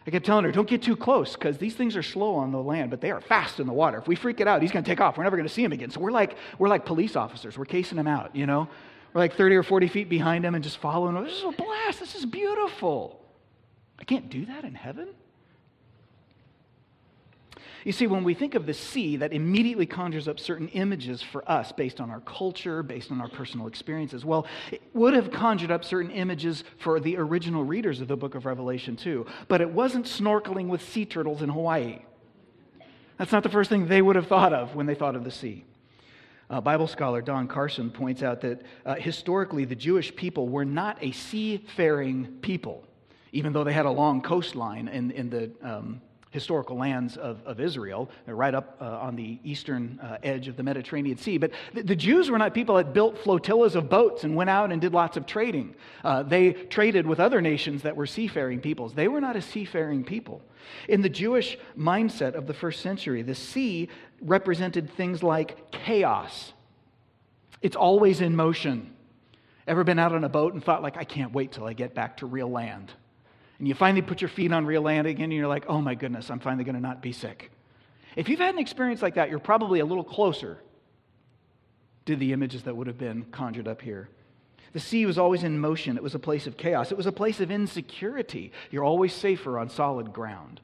I 0.06 0.10
kept 0.10 0.24
telling 0.24 0.46
her, 0.46 0.50
don't 0.50 0.66
get 0.66 0.80
too 0.80 0.96
close 0.96 1.34
because 1.34 1.58
these 1.58 1.74
things 1.74 1.94
are 1.94 2.02
slow 2.02 2.36
on 2.36 2.52
the 2.52 2.62
land, 2.62 2.88
but 2.88 3.02
they 3.02 3.10
are 3.10 3.20
fast 3.20 3.60
in 3.60 3.66
the 3.66 3.74
water. 3.74 3.98
If 3.98 4.08
we 4.08 4.16
freak 4.16 4.40
it 4.40 4.48
out, 4.48 4.62
he's 4.62 4.72
going 4.72 4.82
to 4.82 4.90
take 4.90 5.02
off. 5.02 5.18
We're 5.18 5.24
never 5.24 5.36
going 5.36 5.46
to 5.46 5.52
see 5.52 5.62
him 5.62 5.72
again. 5.72 5.90
So 5.90 6.00
we're 6.00 6.10
like, 6.10 6.38
we're 6.58 6.70
like 6.70 6.86
police 6.86 7.16
officers. 7.16 7.58
We're 7.58 7.66
casing 7.66 7.98
him 7.98 8.06
out, 8.06 8.34
you 8.34 8.46
know? 8.46 8.66
We're 9.12 9.20
like 9.20 9.34
30 9.34 9.56
or 9.56 9.62
40 9.62 9.88
feet 9.88 10.08
behind 10.08 10.44
him 10.44 10.54
and 10.54 10.62
just 10.62 10.78
following. 10.78 11.22
This 11.24 11.38
is 11.38 11.44
a 11.44 11.52
blast. 11.52 12.00
This 12.00 12.14
is 12.14 12.26
beautiful. 12.26 13.20
I 13.98 14.04
can't 14.04 14.28
do 14.28 14.46
that 14.46 14.64
in 14.64 14.74
heaven. 14.74 15.08
You 17.86 17.92
see, 17.92 18.08
when 18.08 18.24
we 18.24 18.34
think 18.34 18.56
of 18.56 18.66
the 18.66 18.74
sea, 18.74 19.18
that 19.18 19.32
immediately 19.32 19.86
conjures 19.86 20.26
up 20.26 20.40
certain 20.40 20.66
images 20.70 21.22
for 21.22 21.48
us 21.48 21.70
based 21.70 22.00
on 22.00 22.10
our 22.10 22.18
culture, 22.18 22.82
based 22.82 23.12
on 23.12 23.20
our 23.20 23.28
personal 23.28 23.68
experiences. 23.68 24.24
Well, 24.24 24.44
it 24.72 24.82
would 24.92 25.14
have 25.14 25.30
conjured 25.30 25.70
up 25.70 25.84
certain 25.84 26.10
images 26.10 26.64
for 26.78 26.98
the 26.98 27.16
original 27.16 27.62
readers 27.62 28.00
of 28.00 28.08
the 28.08 28.16
book 28.16 28.34
of 28.34 28.44
Revelation, 28.44 28.96
too. 28.96 29.24
But 29.46 29.60
it 29.60 29.70
wasn't 29.70 30.06
snorkeling 30.06 30.66
with 30.66 30.82
sea 30.82 31.06
turtles 31.06 31.42
in 31.42 31.48
Hawaii. 31.48 32.00
That's 33.18 33.30
not 33.30 33.44
the 33.44 33.50
first 33.50 33.70
thing 33.70 33.86
they 33.86 34.02
would 34.02 34.16
have 34.16 34.26
thought 34.26 34.52
of 34.52 34.74
when 34.74 34.86
they 34.86 34.96
thought 34.96 35.14
of 35.14 35.22
the 35.22 35.30
sea. 35.30 35.64
Uh, 36.48 36.60
Bible 36.60 36.86
scholar 36.86 37.20
Don 37.20 37.48
Carson 37.48 37.90
points 37.90 38.22
out 38.22 38.40
that 38.42 38.62
uh, 38.84 38.94
historically 38.94 39.64
the 39.64 39.74
Jewish 39.74 40.14
people 40.14 40.48
were 40.48 40.64
not 40.64 40.96
a 41.02 41.10
seafaring 41.10 42.38
people, 42.40 42.84
even 43.32 43.52
though 43.52 43.64
they 43.64 43.72
had 43.72 43.86
a 43.86 43.90
long 43.90 44.22
coastline 44.22 44.86
in, 44.88 45.10
in 45.10 45.28
the 45.30 45.50
um, 45.62 46.00
historical 46.36 46.76
lands 46.76 47.16
of, 47.16 47.40
of 47.46 47.60
Israel. 47.60 48.10
Right 48.26 48.54
up 48.54 48.76
uh, 48.78 48.84
on 48.84 49.16
the 49.16 49.38
eastern 49.42 49.98
uh, 50.02 50.18
edge 50.22 50.48
of 50.48 50.56
the 50.58 50.62
Mediterranean 50.62 51.16
Sea. 51.16 51.38
But 51.38 51.52
the, 51.72 51.82
the, 51.82 51.96
Jews 51.96 52.30
were 52.30 52.36
not 52.36 52.52
people 52.52 52.74
that 52.74 52.92
built 52.92 53.16
flotillas 53.16 53.74
of 53.74 53.88
boats 53.88 54.22
and 54.22 54.36
went 54.36 54.50
out 54.50 54.70
and 54.70 54.78
did 54.78 54.92
lots 54.92 55.16
of 55.16 55.24
trading. 55.24 55.74
Uh, 56.04 56.22
they 56.24 56.52
traded 56.52 57.06
with 57.06 57.20
other 57.20 57.40
nations 57.40 57.80
that 57.84 57.96
were 57.96 58.06
seafaring 58.06 58.60
peoples. 58.60 58.92
They 58.92 59.08
were 59.08 59.22
not 59.22 59.34
a 59.34 59.40
seafaring 59.40 60.04
people. 60.04 60.42
In 60.90 61.00
the 61.00 61.08
Jewish 61.08 61.56
mindset 61.74 62.34
of 62.34 62.46
the 62.46 62.52
first 62.52 62.82
century, 62.82 63.22
the 63.22 63.34
sea 63.34 63.88
represented 64.20 64.92
things 64.92 65.22
like 65.22 65.70
chaos. 65.70 66.52
It's 67.62 67.76
always 67.76 68.20
in 68.20 68.36
motion. 68.36 68.92
Ever 69.66 69.84
been 69.84 69.98
out 69.98 70.12
on 70.12 70.22
a 70.22 70.28
boat 70.28 70.52
and 70.52 70.62
thought, 70.62 70.82
like, 70.82 70.98
I 70.98 71.04
can't 71.04 71.32
wait 71.32 71.52
till 71.52 71.64
I 71.64 71.72
get 71.72 71.94
back 71.94 72.18
to 72.18 72.26
real 72.26 72.50
land? 72.50 72.92
And 73.58 73.66
you 73.66 73.74
finally 73.74 74.02
put 74.02 74.20
your 74.20 74.28
feet 74.28 74.52
on 74.52 74.66
real 74.66 74.82
land 74.82 75.06
again, 75.06 75.24
and 75.24 75.32
you're 75.32 75.46
like, 75.46 75.64
oh 75.68 75.80
my 75.80 75.94
goodness, 75.94 76.30
I'm 76.30 76.40
finally 76.40 76.64
going 76.64 76.74
to 76.74 76.80
not 76.80 77.00
be 77.00 77.12
sick. 77.12 77.50
If 78.14 78.28
you've 78.28 78.40
had 78.40 78.54
an 78.54 78.60
experience 78.60 79.02
like 79.02 79.14
that, 79.14 79.30
you're 79.30 79.38
probably 79.38 79.80
a 79.80 79.84
little 79.84 80.04
closer 80.04 80.58
to 82.06 82.16
the 82.16 82.32
images 82.32 82.62
that 82.64 82.76
would 82.76 82.86
have 82.86 82.98
been 82.98 83.24
conjured 83.24 83.68
up 83.68 83.82
here. 83.82 84.08
The 84.72 84.80
sea 84.80 85.06
was 85.06 85.16
always 85.16 85.42
in 85.42 85.58
motion. 85.58 85.96
It 85.96 86.02
was 86.02 86.14
a 86.14 86.18
place 86.18 86.46
of 86.46 86.56
chaos. 86.56 86.92
It 86.92 86.96
was 86.96 87.06
a 87.06 87.12
place 87.12 87.40
of 87.40 87.50
insecurity. 87.50 88.52
You're 88.70 88.84
always 88.84 89.14
safer 89.14 89.58
on 89.58 89.70
solid 89.70 90.12
ground. 90.12 90.60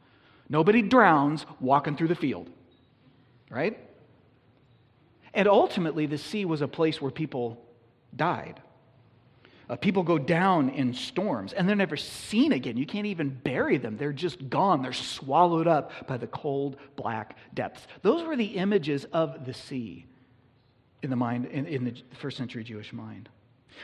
Nobody 0.48 0.82
drowns 0.82 1.46
walking 1.60 1.96
through 1.96 2.08
the 2.08 2.14
field, 2.14 2.50
right? 3.50 3.78
And 5.32 5.48
ultimately, 5.48 6.04
the 6.04 6.18
sea 6.18 6.44
was 6.44 6.60
a 6.60 6.68
place 6.68 7.00
where 7.00 7.10
people 7.10 7.64
died. 8.14 8.60
Uh, 9.68 9.76
people 9.76 10.02
go 10.02 10.18
down 10.18 10.68
in 10.70 10.92
storms 10.92 11.52
and 11.52 11.68
they're 11.68 11.76
never 11.76 11.96
seen 11.96 12.52
again. 12.52 12.76
You 12.76 12.86
can't 12.86 13.06
even 13.06 13.30
bury 13.30 13.78
them. 13.78 13.96
They're 13.96 14.12
just 14.12 14.48
gone. 14.50 14.82
They're 14.82 14.92
swallowed 14.92 15.66
up 15.66 16.06
by 16.06 16.16
the 16.16 16.26
cold, 16.26 16.76
black 16.96 17.36
depths. 17.54 17.86
Those 18.02 18.26
were 18.26 18.36
the 18.36 18.56
images 18.56 19.04
of 19.12 19.44
the 19.46 19.54
sea 19.54 20.06
in 21.02 21.10
the 21.10 21.16
mind, 21.16 21.46
in, 21.46 21.66
in 21.66 21.84
the 21.84 21.94
first 22.20 22.36
century 22.36 22.64
Jewish 22.64 22.92
mind. 22.92 23.28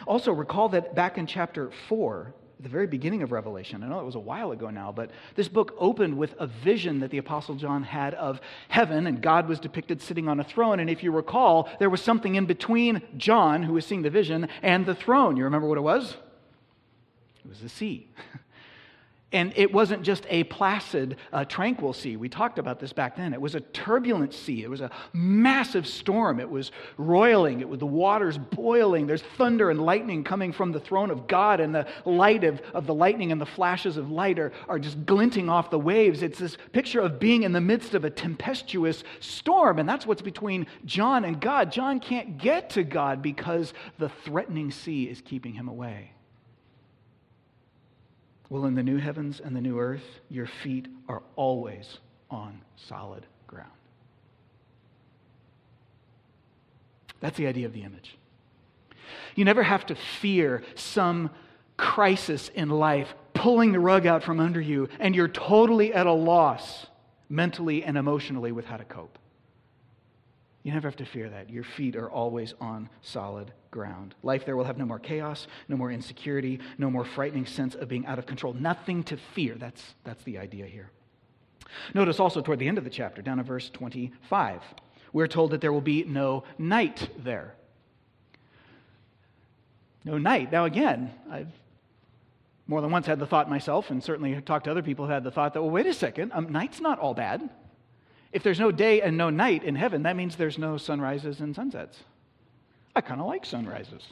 Also, 0.07 0.33
recall 0.33 0.69
that 0.71 0.95
back 0.95 1.19
in 1.19 1.27
chapter 1.27 1.71
4, 1.89 2.27
at 2.29 2.48
the 2.61 2.69
very 2.69 2.87
beginning 2.87 3.23
of 3.23 3.31
Revelation. 3.31 3.83
I 3.85 3.89
know 3.89 4.01
it 4.01 4.05
was 4.05 4.17
a 4.17 4.21
while 4.21 4.51
ago 4.51 4.71
now, 4.71 4.91
but 4.91 5.11
this 5.37 5.49
book 5.49 5.75
opened 5.79 6.17
with 6.17 6.35
a 6.39 6.47
vision 6.47 7.01
that 7.01 7.11
the 7.11 7.19
Apostle 7.19 7.55
John 7.55 7.85
had 7.85 8.15
of 8.15 8.41
heaven, 8.69 9.07
and 9.07 9.23
God 9.23 9.49
was 9.49 9.61
depicted 9.61 10.03
sitting 10.03 10.29
on 10.29 10.41
a 10.41 10.45
throne. 10.45 10.81
And 10.81 10.91
if 10.91 11.03
you 11.03 11.13
recall, 11.13 11.69
there 11.79 11.91
was 11.91 12.03
something 12.03 12.35
in 12.35 12.47
between 12.47 13.03
John, 13.17 13.63
who 13.63 13.75
was 13.75 13.87
seeing 13.87 14.03
the 14.03 14.11
vision, 14.11 14.49
and 14.63 14.87
the 14.87 14.95
throne. 14.95 15.37
You 15.37 15.45
remember 15.45 15.69
what 15.69 15.79
it 15.79 15.83
was? 15.83 16.17
It 17.45 17.49
was 17.49 17.61
the 17.61 17.69
sea. 17.69 18.09
And 19.31 19.53
it 19.57 19.71
wasn't 19.71 20.05
just 20.05 20.25
a 20.31 20.45
placid, 20.45 21.17
uh, 21.35 21.45
tranquil 21.45 21.93
sea. 21.93 22.17
We 22.17 22.31
talked 22.31 22.59
about 22.59 22.81
this 22.81 22.95
back 22.95 23.15
then. 23.15 23.35
It 23.35 23.41
was 23.41 23.55
a 23.55 23.61
turbulent 23.61 24.33
sea. 24.33 24.63
It 24.63 24.71
was 24.71 24.81
a 24.81 24.91
massive 25.13 25.87
storm. 25.87 26.41
It 26.41 26.49
was 26.49 26.73
roiling. 26.97 27.61
It 27.61 27.69
was 27.69 27.79
the 27.79 27.87
waters 27.87 28.39
boiling. 28.39 29.07
There's 29.07 29.21
thunder 29.37 29.69
and 29.71 29.83
lightning 29.83 30.25
coming 30.25 30.51
from 30.51 30.73
the 30.73 30.81
throne 30.81 31.11
of 31.11 31.27
God, 31.27 31.61
and 31.61 31.75
the 31.75 31.87
light 32.07 32.43
of, 32.43 32.63
of 32.73 32.87
the 32.87 32.95
lightning 32.95 33.31
and 33.31 33.39
the 33.39 33.45
flashes 33.47 33.99
of 33.99 34.11
light 34.11 34.39
are, 34.39 34.51
are 34.67 34.79
just 34.79 35.05
glinting 35.05 35.51
off 35.51 35.69
the 35.69 35.79
waves. 35.79 36.23
It's 36.23 36.39
this 36.39 36.57
picture 36.73 37.01
of 37.01 37.21
being 37.21 37.43
in 37.43 37.53
the 37.53 37.61
midst 37.61 37.93
of 37.93 38.07
a 38.07 38.11
tempestuous 38.11 39.05
storm, 39.21 39.79
and 39.79 39.87
that's 39.87 40.07
what's 40.07 40.23
between 40.23 40.67
John 40.87 41.27
and 41.27 41.39
God. 41.39 41.71
John 41.71 42.01
can't 42.01 42.39
get 42.39 42.71
to 42.71 42.83
God 42.83 43.21
because 43.21 43.75
the 43.99 44.09
threatening 44.09 44.71
sea 44.71 45.05
is 45.05 45.21
keeping 45.21 45.53
him 45.53 45.69
away. 45.69 46.13
Well, 48.51 48.65
in 48.65 48.75
the 48.75 48.83
new 48.83 48.97
heavens 48.97 49.41
and 49.41 49.55
the 49.55 49.61
new 49.61 49.79
earth, 49.79 50.21
your 50.31 50.47
feet 50.47 50.89
are 51.09 51.23
always 51.37 51.99
on 52.31 52.61
solid 52.77 53.27
ground. 53.47 53.71
That's 57.21 57.37
the 57.37 57.47
idea 57.47 57.67
of 57.67 57.73
the 57.73 57.83
image. 57.83 58.17
You 59.35 59.45
never 59.45 59.63
have 59.63 59.87
to 59.87 59.95
fear 59.95 60.63
some 60.75 61.31
crisis 61.77 62.49
in 62.55 62.71
life 62.71 63.15
pulling 63.35 63.73
the 63.73 63.81
rug 63.81 64.07
out 64.07 64.23
from 64.23 64.41
under 64.41 64.61
you, 64.61 64.89
and 64.99 65.15
you're 65.15 65.29
totally 65.29 65.93
at 65.93 66.07
a 66.07 66.13
loss 66.13 66.87
mentally 67.29 67.85
and 67.85 67.97
emotionally 67.97 68.53
with 68.53 68.65
how 68.65 68.77
to 68.77 68.85
cope. 68.85 69.19
You 70.63 70.73
never 70.73 70.89
have 70.89 70.97
to 70.97 71.07
fear 71.07 71.31
that. 71.31 71.51
Your 71.51 71.65
feet 71.65 71.97
are 71.97 72.11
always 72.11 72.55
on 72.61 72.89
solid 73.01 73.53
ground. 73.71 74.15
Life 74.23 74.45
there 74.45 74.57
will 74.57 74.65
have 74.65 74.79
no 74.79 74.85
more 74.85 74.99
chaos, 74.99 75.47
no 75.69 75.77
more 75.77 75.91
insecurity, 75.91 76.61
no 76.79 76.91
more 76.91 77.05
frightening 77.05 77.47
sense 77.47 77.75
of 77.75 77.89
being 77.89 78.07
out 78.07 78.19
of 78.19 78.27
control. 78.27 78.53
Nothing 78.53 79.03
to 79.05 79.17
fear. 79.35 79.55
That's, 79.55 79.95
that's 80.05 80.23
the 80.25 80.39
idea 80.39 80.67
here. 80.67 80.91
Notice 81.95 82.19
also 82.19 82.41
toward 82.41 82.59
the 82.59 82.69
end 82.69 82.79
of 82.79 82.85
the 82.85 82.91
chapter, 82.91 83.23
down 83.23 83.37
to 83.37 83.43
verse 83.43 83.71
25, 83.71 84.63
we're 85.13 85.29
told 85.29 85.53
that 85.53 85.61
there 85.61 85.73
will 85.73 85.81
be 85.81 86.05
no 86.05 86.45
night 86.59 87.09
there. 87.19 87.55
No 90.05 90.19
night. 90.19 90.51
Now, 90.51 90.65
again, 90.65 91.13
I've 91.31 91.49
more 92.67 92.83
than 92.83 92.91
once 92.91 93.07
had 93.07 93.19
the 93.19 93.27
thought 93.27 93.49
myself, 93.49 93.91
and 93.91 94.05
certainly 94.05 94.39
talked 94.43 94.67
to 94.67 94.71
other 94.71 94.83
people 94.83 95.07
who 95.07 95.13
had 95.13 95.25
the 95.25 95.31
thought 95.31 95.55
that, 95.55 95.63
well, 95.63 95.71
wait 95.71 95.87
a 95.87 95.95
second, 95.95 96.33
um, 96.35 96.53
night's 96.53 96.81
not 96.81 96.99
all 96.99 97.15
bad. 97.15 97.49
If 98.33 98.43
there's 98.43 98.61
no 98.61 98.71
day 98.71 99.01
and 99.01 99.17
no 99.17 99.31
night 99.31 99.65
in 99.65 99.75
heaven, 99.75 100.03
that 100.03 100.17
means 100.17 100.37
there's 100.37 100.59
no 100.59 100.77
sunrises 100.77 101.41
and 101.41 101.55
sunsets. 101.55 101.99
I 102.95 103.01
kind 103.01 103.21
of 103.21 103.27
like 103.27 103.47
sunrises 103.47 104.03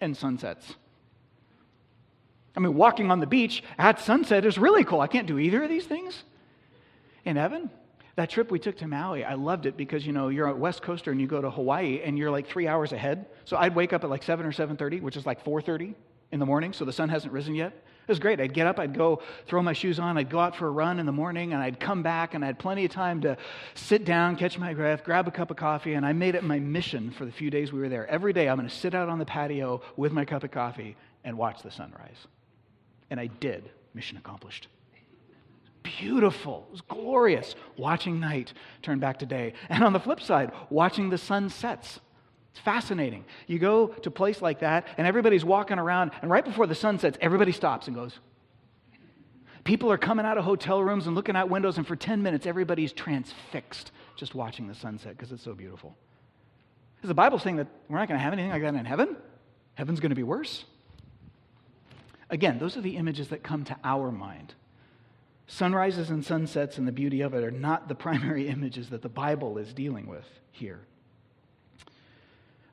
and 0.00 0.16
sunsets. 0.16 0.74
I 2.56 2.60
mean, 2.60 2.74
walking 2.74 3.10
on 3.10 3.20
the 3.20 3.26
beach 3.26 3.62
at 3.78 4.00
sunset 4.00 4.44
is 4.44 4.58
really 4.58 4.84
cool. 4.84 5.00
I 5.00 5.06
can't 5.06 5.26
do 5.26 5.38
either 5.38 5.62
of 5.62 5.70
these 5.70 5.86
things 5.86 6.22
in 7.24 7.36
heaven. 7.36 7.70
That 8.16 8.28
trip 8.28 8.50
we 8.50 8.58
took 8.58 8.76
to 8.78 8.86
Maui, 8.86 9.24
I 9.24 9.34
loved 9.34 9.64
it 9.64 9.74
because 9.74 10.06
you 10.06 10.12
know 10.12 10.28
you're 10.28 10.48
a 10.48 10.54
West 10.54 10.82
Coaster 10.82 11.10
and 11.10 11.20
you 11.20 11.26
go 11.26 11.40
to 11.40 11.50
Hawaii 11.50 12.02
and 12.04 12.18
you're 12.18 12.30
like 12.30 12.46
three 12.46 12.68
hours 12.68 12.92
ahead. 12.92 13.24
So 13.46 13.56
I'd 13.56 13.74
wake 13.74 13.94
up 13.94 14.04
at 14.04 14.10
like 14.10 14.22
seven 14.22 14.44
or 14.44 14.52
seven 14.52 14.76
thirty, 14.76 15.00
which 15.00 15.16
is 15.16 15.24
like 15.24 15.42
four 15.42 15.62
thirty 15.62 15.94
in 16.30 16.38
the 16.38 16.44
morning, 16.44 16.74
so 16.74 16.84
the 16.84 16.92
sun 16.92 17.08
hasn't 17.08 17.32
risen 17.32 17.54
yet. 17.54 17.72
It 18.02 18.08
was 18.08 18.18
great. 18.18 18.40
I'd 18.40 18.52
get 18.52 18.66
up, 18.66 18.80
I'd 18.80 18.96
go 18.96 19.22
throw 19.46 19.62
my 19.62 19.72
shoes 19.72 20.00
on, 20.00 20.18
I'd 20.18 20.28
go 20.28 20.40
out 20.40 20.56
for 20.56 20.66
a 20.66 20.70
run 20.70 20.98
in 20.98 21.06
the 21.06 21.12
morning, 21.12 21.52
and 21.52 21.62
I'd 21.62 21.78
come 21.78 22.02
back, 22.02 22.34
and 22.34 22.42
I 22.42 22.48
had 22.48 22.58
plenty 22.58 22.84
of 22.84 22.90
time 22.90 23.20
to 23.20 23.36
sit 23.74 24.04
down, 24.04 24.34
catch 24.36 24.58
my 24.58 24.74
breath, 24.74 25.04
grab 25.04 25.28
a 25.28 25.30
cup 25.30 25.52
of 25.52 25.56
coffee, 25.56 25.94
and 25.94 26.04
I 26.04 26.12
made 26.12 26.34
it 26.34 26.42
my 26.42 26.58
mission 26.58 27.12
for 27.12 27.24
the 27.24 27.30
few 27.30 27.48
days 27.48 27.72
we 27.72 27.80
were 27.80 27.88
there. 27.88 28.06
Every 28.08 28.32
day, 28.32 28.48
I'm 28.48 28.56
going 28.56 28.68
to 28.68 28.74
sit 28.74 28.94
out 28.94 29.08
on 29.08 29.20
the 29.20 29.24
patio 29.24 29.82
with 29.96 30.10
my 30.12 30.24
cup 30.24 30.42
of 30.42 30.50
coffee 30.50 30.96
and 31.22 31.38
watch 31.38 31.62
the 31.62 31.70
sunrise. 31.70 32.26
And 33.10 33.20
I 33.20 33.26
did. 33.26 33.70
Mission 33.94 34.16
accomplished. 34.16 34.66
Beautiful. 35.82 36.64
It 36.68 36.72
was 36.72 36.80
glorious. 36.80 37.54
Watching 37.76 38.18
night 38.18 38.52
turn 38.82 38.98
back 38.98 39.18
to 39.20 39.26
day. 39.26 39.52
And 39.68 39.84
on 39.84 39.92
the 39.92 40.00
flip 40.00 40.20
side, 40.20 40.50
watching 40.70 41.10
the 41.10 41.18
sun 41.18 41.50
sets 41.50 42.00
it's 42.52 42.60
fascinating. 42.60 43.24
You 43.46 43.58
go 43.58 43.88
to 43.88 44.08
a 44.10 44.12
place 44.12 44.42
like 44.42 44.60
that, 44.60 44.86
and 44.98 45.06
everybody's 45.06 45.44
walking 45.44 45.78
around, 45.78 46.12
and 46.20 46.30
right 46.30 46.44
before 46.44 46.66
the 46.66 46.74
sun 46.74 46.98
sets, 46.98 47.16
everybody 47.20 47.50
stops 47.50 47.86
and 47.86 47.96
goes. 47.96 48.18
People 49.64 49.90
are 49.90 49.98
coming 49.98 50.26
out 50.26 50.36
of 50.36 50.44
hotel 50.44 50.82
rooms 50.82 51.06
and 51.06 51.16
looking 51.16 51.34
out 51.34 51.48
windows, 51.48 51.78
and 51.78 51.86
for 51.86 51.96
10 51.96 52.22
minutes, 52.22 52.46
everybody's 52.46 52.92
transfixed 52.92 53.90
just 54.16 54.34
watching 54.34 54.66
the 54.68 54.74
sunset 54.74 55.16
because 55.16 55.32
it's 55.32 55.42
so 55.42 55.54
beautiful. 55.54 55.96
Is 57.02 57.08
the 57.08 57.14
Bible 57.14 57.38
saying 57.38 57.56
that 57.56 57.68
we're 57.88 57.98
not 57.98 58.08
going 58.08 58.18
to 58.18 58.22
have 58.22 58.32
anything 58.34 58.50
like 58.50 58.62
that 58.62 58.74
in 58.74 58.84
heaven? 58.84 59.16
Heaven's 59.74 60.00
going 60.00 60.10
to 60.10 60.16
be 60.16 60.22
worse? 60.22 60.64
Again, 62.28 62.58
those 62.58 62.76
are 62.76 62.82
the 62.82 62.96
images 62.96 63.28
that 63.28 63.42
come 63.42 63.64
to 63.64 63.76
our 63.82 64.12
mind. 64.12 64.54
Sunrises 65.46 66.10
and 66.10 66.24
sunsets 66.24 66.76
and 66.78 66.86
the 66.86 66.92
beauty 66.92 67.22
of 67.22 67.34
it 67.34 67.42
are 67.44 67.50
not 67.50 67.88
the 67.88 67.94
primary 68.06 68.48
images 68.48 68.90
that 68.90 69.00
the 69.00 69.08
Bible 69.08 69.56
is 69.58 69.72
dealing 69.72 70.06
with 70.06 70.26
here. 70.50 70.80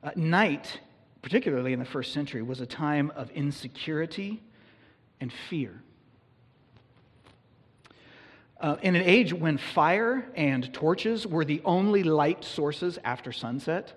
Uh, 0.02 0.10
night, 0.16 0.80
particularly 1.22 1.72
in 1.72 1.78
the 1.78 1.84
first 1.84 2.12
century, 2.12 2.42
was 2.42 2.60
a 2.60 2.66
time 2.66 3.12
of 3.14 3.30
insecurity 3.30 4.42
and 5.20 5.32
fear. 5.32 5.82
Uh, 8.60 8.76
in 8.82 8.94
an 8.94 9.02
age 9.02 9.32
when 9.32 9.56
fire 9.56 10.30
and 10.34 10.72
torches 10.72 11.26
were 11.26 11.44
the 11.44 11.62
only 11.64 12.02
light 12.02 12.44
sources 12.44 12.98
after 13.04 13.32
sunset, 13.32 13.92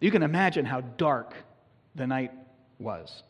you 0.00 0.10
can 0.10 0.22
imagine 0.22 0.64
how 0.64 0.80
dark 0.80 1.34
the 1.94 2.06
night 2.06 2.32
was. 2.78 3.22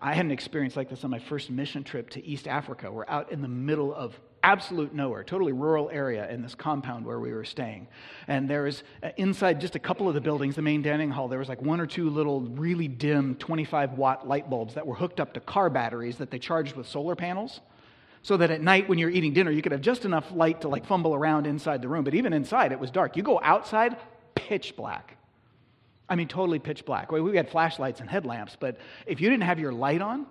I 0.00 0.12
had 0.12 0.24
an 0.24 0.32
experience 0.32 0.76
like 0.76 0.90
this 0.90 1.04
on 1.04 1.10
my 1.10 1.18
first 1.18 1.50
mission 1.50 1.82
trip 1.82 2.10
to 2.10 2.24
East 2.24 2.46
Africa. 2.46 2.90
We're 2.90 3.08
out 3.08 3.32
in 3.32 3.40
the 3.40 3.48
middle 3.48 3.94
of 3.94 4.18
absolute 4.42 4.94
nowhere, 4.94 5.24
totally 5.24 5.52
rural 5.52 5.90
area 5.90 6.28
in 6.30 6.42
this 6.42 6.54
compound 6.54 7.04
where 7.04 7.18
we 7.18 7.32
were 7.32 7.44
staying. 7.44 7.88
And 8.28 8.48
there 8.48 8.62
was 8.62 8.82
uh, 9.02 9.10
inside 9.16 9.60
just 9.60 9.74
a 9.74 9.78
couple 9.78 10.08
of 10.08 10.14
the 10.14 10.20
buildings, 10.20 10.56
the 10.56 10.62
main 10.62 10.82
dining 10.82 11.10
hall, 11.10 11.28
there 11.28 11.38
was 11.38 11.48
like 11.48 11.62
one 11.62 11.80
or 11.80 11.86
two 11.86 12.10
little 12.10 12.42
really 12.42 12.88
dim 12.88 13.34
25 13.36 13.92
watt 13.92 14.28
light 14.28 14.48
bulbs 14.48 14.74
that 14.74 14.86
were 14.86 14.94
hooked 14.94 15.20
up 15.20 15.34
to 15.34 15.40
car 15.40 15.70
batteries 15.70 16.18
that 16.18 16.30
they 16.30 16.38
charged 16.38 16.76
with 16.76 16.86
solar 16.86 17.16
panels. 17.16 17.60
So 18.22 18.36
that 18.36 18.50
at 18.50 18.60
night 18.60 18.88
when 18.88 18.98
you're 18.98 19.10
eating 19.10 19.32
dinner, 19.32 19.50
you 19.50 19.62
could 19.62 19.72
have 19.72 19.80
just 19.80 20.04
enough 20.04 20.30
light 20.32 20.62
to 20.62 20.68
like 20.68 20.86
fumble 20.86 21.14
around 21.14 21.46
inside 21.46 21.82
the 21.82 21.88
room. 21.88 22.04
But 22.04 22.14
even 22.14 22.32
inside, 22.32 22.72
it 22.72 22.80
was 22.80 22.90
dark. 22.90 23.16
You 23.16 23.22
go 23.22 23.40
outside, 23.42 23.96
pitch 24.34 24.76
black. 24.76 25.16
I 26.08 26.16
mean, 26.16 26.28
totally 26.28 26.58
pitch 26.58 26.84
black. 26.84 27.12
We 27.12 27.36
had 27.36 27.50
flashlights 27.50 28.00
and 28.00 28.08
headlamps, 28.08 28.56
but 28.58 28.78
if 29.06 29.20
you 29.20 29.28
didn't 29.28 29.44
have 29.44 29.58
your 29.58 29.72
light 29.72 30.00
on, 30.00 30.26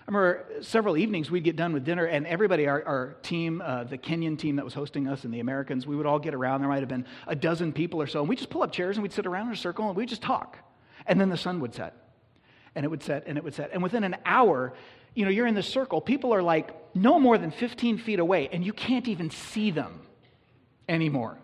I 0.00 0.10
remember 0.10 0.62
several 0.62 0.96
evenings 0.96 1.30
we'd 1.30 1.44
get 1.44 1.56
done 1.56 1.72
with 1.72 1.84
dinner, 1.84 2.04
and 2.04 2.26
everybody, 2.26 2.66
our, 2.66 2.82
our 2.84 3.16
team, 3.22 3.62
uh, 3.64 3.84
the 3.84 3.98
Kenyan 3.98 4.38
team 4.38 4.56
that 4.56 4.64
was 4.64 4.74
hosting 4.74 5.06
us 5.06 5.24
and 5.24 5.32
the 5.32 5.40
Americans, 5.40 5.86
we 5.86 5.94
would 5.94 6.06
all 6.06 6.18
get 6.18 6.34
around. 6.34 6.60
There 6.60 6.68
might 6.68 6.80
have 6.80 6.88
been 6.88 7.06
a 7.26 7.36
dozen 7.36 7.72
people 7.72 8.00
or 8.00 8.06
so, 8.06 8.20
and 8.20 8.28
we'd 8.28 8.38
just 8.38 8.50
pull 8.50 8.62
up 8.62 8.72
chairs 8.72 8.96
and 8.96 9.02
we'd 9.02 9.12
sit 9.12 9.26
around 9.26 9.48
in 9.48 9.52
a 9.52 9.56
circle 9.56 9.88
and 9.88 9.96
we'd 9.96 10.08
just 10.08 10.22
talk. 10.22 10.58
And 11.06 11.20
then 11.20 11.28
the 11.28 11.36
sun 11.36 11.60
would 11.60 11.74
set, 11.74 11.94
and 12.74 12.84
it 12.84 12.88
would 12.88 13.02
set, 13.02 13.24
and 13.26 13.36
it 13.36 13.44
would 13.44 13.54
set. 13.54 13.70
And 13.72 13.82
within 13.82 14.02
an 14.04 14.16
hour, 14.24 14.72
you 15.14 15.24
know, 15.24 15.30
you're 15.30 15.46
in 15.46 15.54
this 15.54 15.68
circle, 15.68 16.00
people 16.00 16.32
are 16.34 16.42
like 16.42 16.74
no 16.94 17.20
more 17.20 17.36
than 17.36 17.50
15 17.50 17.98
feet 17.98 18.18
away, 18.18 18.48
and 18.52 18.64
you 18.64 18.72
can't 18.72 19.06
even 19.06 19.30
see 19.30 19.70
them 19.70 20.00
anymore. 20.88 21.38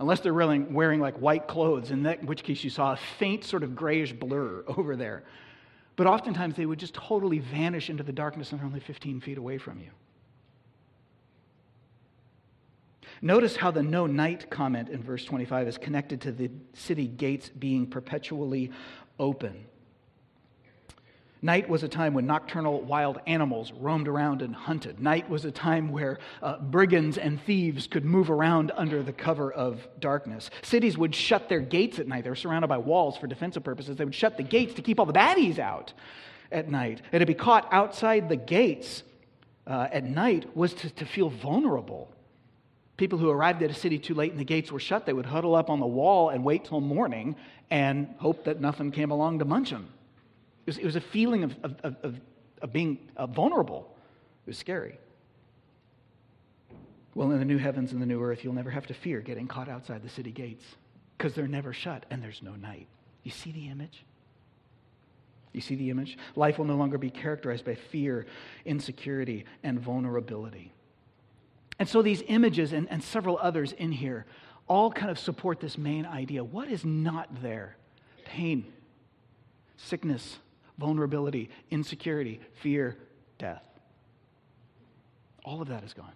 Unless 0.00 0.20
they're 0.20 0.32
really 0.32 0.60
wearing 0.60 1.00
like 1.00 1.16
white 1.16 1.48
clothes, 1.48 1.90
in 1.90 2.04
that, 2.04 2.24
which 2.24 2.44
case 2.44 2.62
you 2.62 2.70
saw 2.70 2.92
a 2.92 2.98
faint 3.18 3.44
sort 3.44 3.62
of 3.62 3.74
grayish 3.74 4.12
blur 4.12 4.64
over 4.68 4.96
there. 4.96 5.24
But 5.98 6.06
oftentimes 6.06 6.54
they 6.54 6.64
would 6.64 6.78
just 6.78 6.94
totally 6.94 7.40
vanish 7.40 7.90
into 7.90 8.04
the 8.04 8.12
darkness 8.12 8.52
and 8.52 8.60
they're 8.60 8.66
only 8.66 8.78
15 8.78 9.20
feet 9.20 9.36
away 9.36 9.58
from 9.58 9.80
you. 9.80 9.90
Notice 13.20 13.56
how 13.56 13.72
the 13.72 13.82
no 13.82 14.06
night 14.06 14.48
comment 14.48 14.90
in 14.90 15.02
verse 15.02 15.24
25 15.24 15.66
is 15.66 15.76
connected 15.76 16.20
to 16.20 16.30
the 16.30 16.52
city 16.72 17.08
gates 17.08 17.48
being 17.48 17.84
perpetually 17.84 18.70
open. 19.18 19.66
Night 21.40 21.68
was 21.68 21.84
a 21.84 21.88
time 21.88 22.14
when 22.14 22.26
nocturnal 22.26 22.80
wild 22.80 23.20
animals 23.26 23.72
roamed 23.72 24.08
around 24.08 24.42
and 24.42 24.54
hunted. 24.54 24.98
Night 24.98 25.30
was 25.30 25.44
a 25.44 25.52
time 25.52 25.92
where 25.92 26.18
uh, 26.42 26.58
brigands 26.58 27.16
and 27.16 27.40
thieves 27.44 27.86
could 27.86 28.04
move 28.04 28.28
around 28.28 28.72
under 28.74 29.04
the 29.04 29.12
cover 29.12 29.52
of 29.52 29.86
darkness. 30.00 30.50
Cities 30.62 30.98
would 30.98 31.14
shut 31.14 31.48
their 31.48 31.60
gates 31.60 32.00
at 32.00 32.08
night. 32.08 32.24
They 32.24 32.30
were 32.30 32.36
surrounded 32.36 32.68
by 32.68 32.78
walls 32.78 33.16
for 33.16 33.28
defensive 33.28 33.62
purposes. 33.62 33.96
They 33.96 34.04
would 34.04 34.14
shut 34.14 34.36
the 34.36 34.42
gates 34.42 34.74
to 34.74 34.82
keep 34.82 34.98
all 34.98 35.06
the 35.06 35.12
baddies 35.12 35.60
out 35.60 35.92
at 36.50 36.68
night. 36.68 37.02
And 37.12 37.20
to 37.20 37.26
be 37.26 37.34
caught 37.34 37.68
outside 37.70 38.28
the 38.28 38.36
gates 38.36 39.04
uh, 39.66 39.86
at 39.92 40.02
night 40.02 40.56
was 40.56 40.74
to, 40.74 40.90
to 40.90 41.04
feel 41.04 41.30
vulnerable. 41.30 42.10
People 42.96 43.18
who 43.18 43.30
arrived 43.30 43.62
at 43.62 43.70
a 43.70 43.74
city 43.74 43.96
too 43.96 44.14
late 44.14 44.32
and 44.32 44.40
the 44.40 44.44
gates 44.44 44.72
were 44.72 44.80
shut, 44.80 45.06
they 45.06 45.12
would 45.12 45.26
huddle 45.26 45.54
up 45.54 45.70
on 45.70 45.78
the 45.78 45.86
wall 45.86 46.30
and 46.30 46.42
wait 46.42 46.64
till 46.64 46.80
morning 46.80 47.36
and 47.70 48.12
hope 48.18 48.44
that 48.44 48.60
nothing 48.60 48.90
came 48.90 49.12
along 49.12 49.38
to 49.38 49.44
munch 49.44 49.70
them. 49.70 49.88
It 50.68 50.72
was, 50.72 50.78
it 50.80 50.84
was 50.84 50.96
a 50.96 51.00
feeling 51.00 51.44
of, 51.44 51.56
of, 51.62 51.96
of, 52.02 52.20
of 52.60 52.72
being 52.74 52.98
uh, 53.16 53.26
vulnerable. 53.26 53.96
It 54.44 54.50
was 54.50 54.58
scary. 54.58 54.98
Well, 57.14 57.30
in 57.30 57.38
the 57.38 57.46
new 57.46 57.56
heavens 57.56 57.92
and 57.92 58.02
the 58.02 58.06
new 58.06 58.22
earth, 58.22 58.44
you'll 58.44 58.52
never 58.52 58.68
have 58.68 58.86
to 58.88 58.92
fear 58.92 59.22
getting 59.22 59.46
caught 59.46 59.70
outside 59.70 60.02
the 60.02 60.10
city 60.10 60.30
gates 60.30 60.62
because 61.16 61.32
they're 61.32 61.48
never 61.48 61.72
shut 61.72 62.04
and 62.10 62.22
there's 62.22 62.42
no 62.42 62.54
night. 62.54 62.86
You 63.22 63.30
see 63.30 63.50
the 63.50 63.70
image? 63.70 64.04
You 65.54 65.62
see 65.62 65.74
the 65.74 65.88
image? 65.88 66.18
Life 66.36 66.58
will 66.58 66.66
no 66.66 66.76
longer 66.76 66.98
be 66.98 67.08
characterized 67.08 67.64
by 67.64 67.74
fear, 67.74 68.26
insecurity, 68.66 69.46
and 69.62 69.80
vulnerability. 69.80 70.74
And 71.78 71.88
so 71.88 72.02
these 72.02 72.22
images 72.28 72.74
and, 72.74 72.86
and 72.90 73.02
several 73.02 73.38
others 73.40 73.72
in 73.72 73.90
here 73.90 74.26
all 74.66 74.92
kind 74.92 75.10
of 75.10 75.18
support 75.18 75.60
this 75.60 75.78
main 75.78 76.04
idea. 76.04 76.44
What 76.44 76.68
is 76.68 76.84
not 76.84 77.40
there? 77.40 77.78
Pain, 78.26 78.70
sickness, 79.78 80.36
vulnerability, 80.78 81.50
insecurity, 81.70 82.40
fear, 82.62 82.96
death. 83.38 83.62
All 85.44 85.60
of 85.60 85.68
that 85.68 85.84
is 85.84 85.92
gone. 85.92 86.12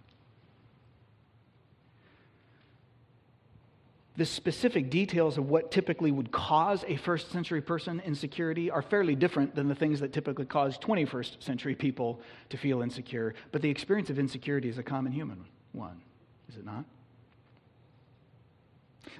The 4.15 4.25
specific 4.25 4.91
details 4.91 5.39
of 5.39 5.49
what 5.49 5.71
typically 5.71 6.11
would 6.11 6.31
cause 6.31 6.85
a 6.87 6.97
first 6.97 7.31
century 7.31 7.61
person 7.61 7.99
insecurity 8.05 8.69
are 8.69 8.83
fairly 8.83 9.15
different 9.15 9.55
than 9.55 9.67
the 9.67 9.75
things 9.75 10.01
that 10.01 10.13
typically 10.13 10.45
cause 10.45 10.77
21st 10.77 11.41
century 11.41 11.73
people 11.73 12.21
to 12.49 12.57
feel 12.57 12.83
insecure. 12.83 13.33
But 13.51 13.63
the 13.63 13.71
experience 13.71 14.11
of 14.11 14.19
insecurity 14.19 14.69
is 14.69 14.77
a 14.77 14.83
common 14.83 15.11
human 15.11 15.43
one, 15.71 15.99
is 16.47 16.57
it 16.57 16.65
not? 16.65 16.85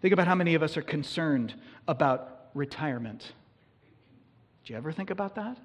Think 0.02 0.14
about 0.14 0.28
how 0.28 0.36
many 0.36 0.54
of 0.54 0.62
us 0.62 0.78
are 0.78 0.84
concerned 0.84 1.56
about 1.88 2.50
retirement 2.54 3.34
do 4.66 4.74
you 4.74 4.78
ever 4.78 4.92
think 4.92 5.10
about 5.10 5.36
that? 5.36 5.58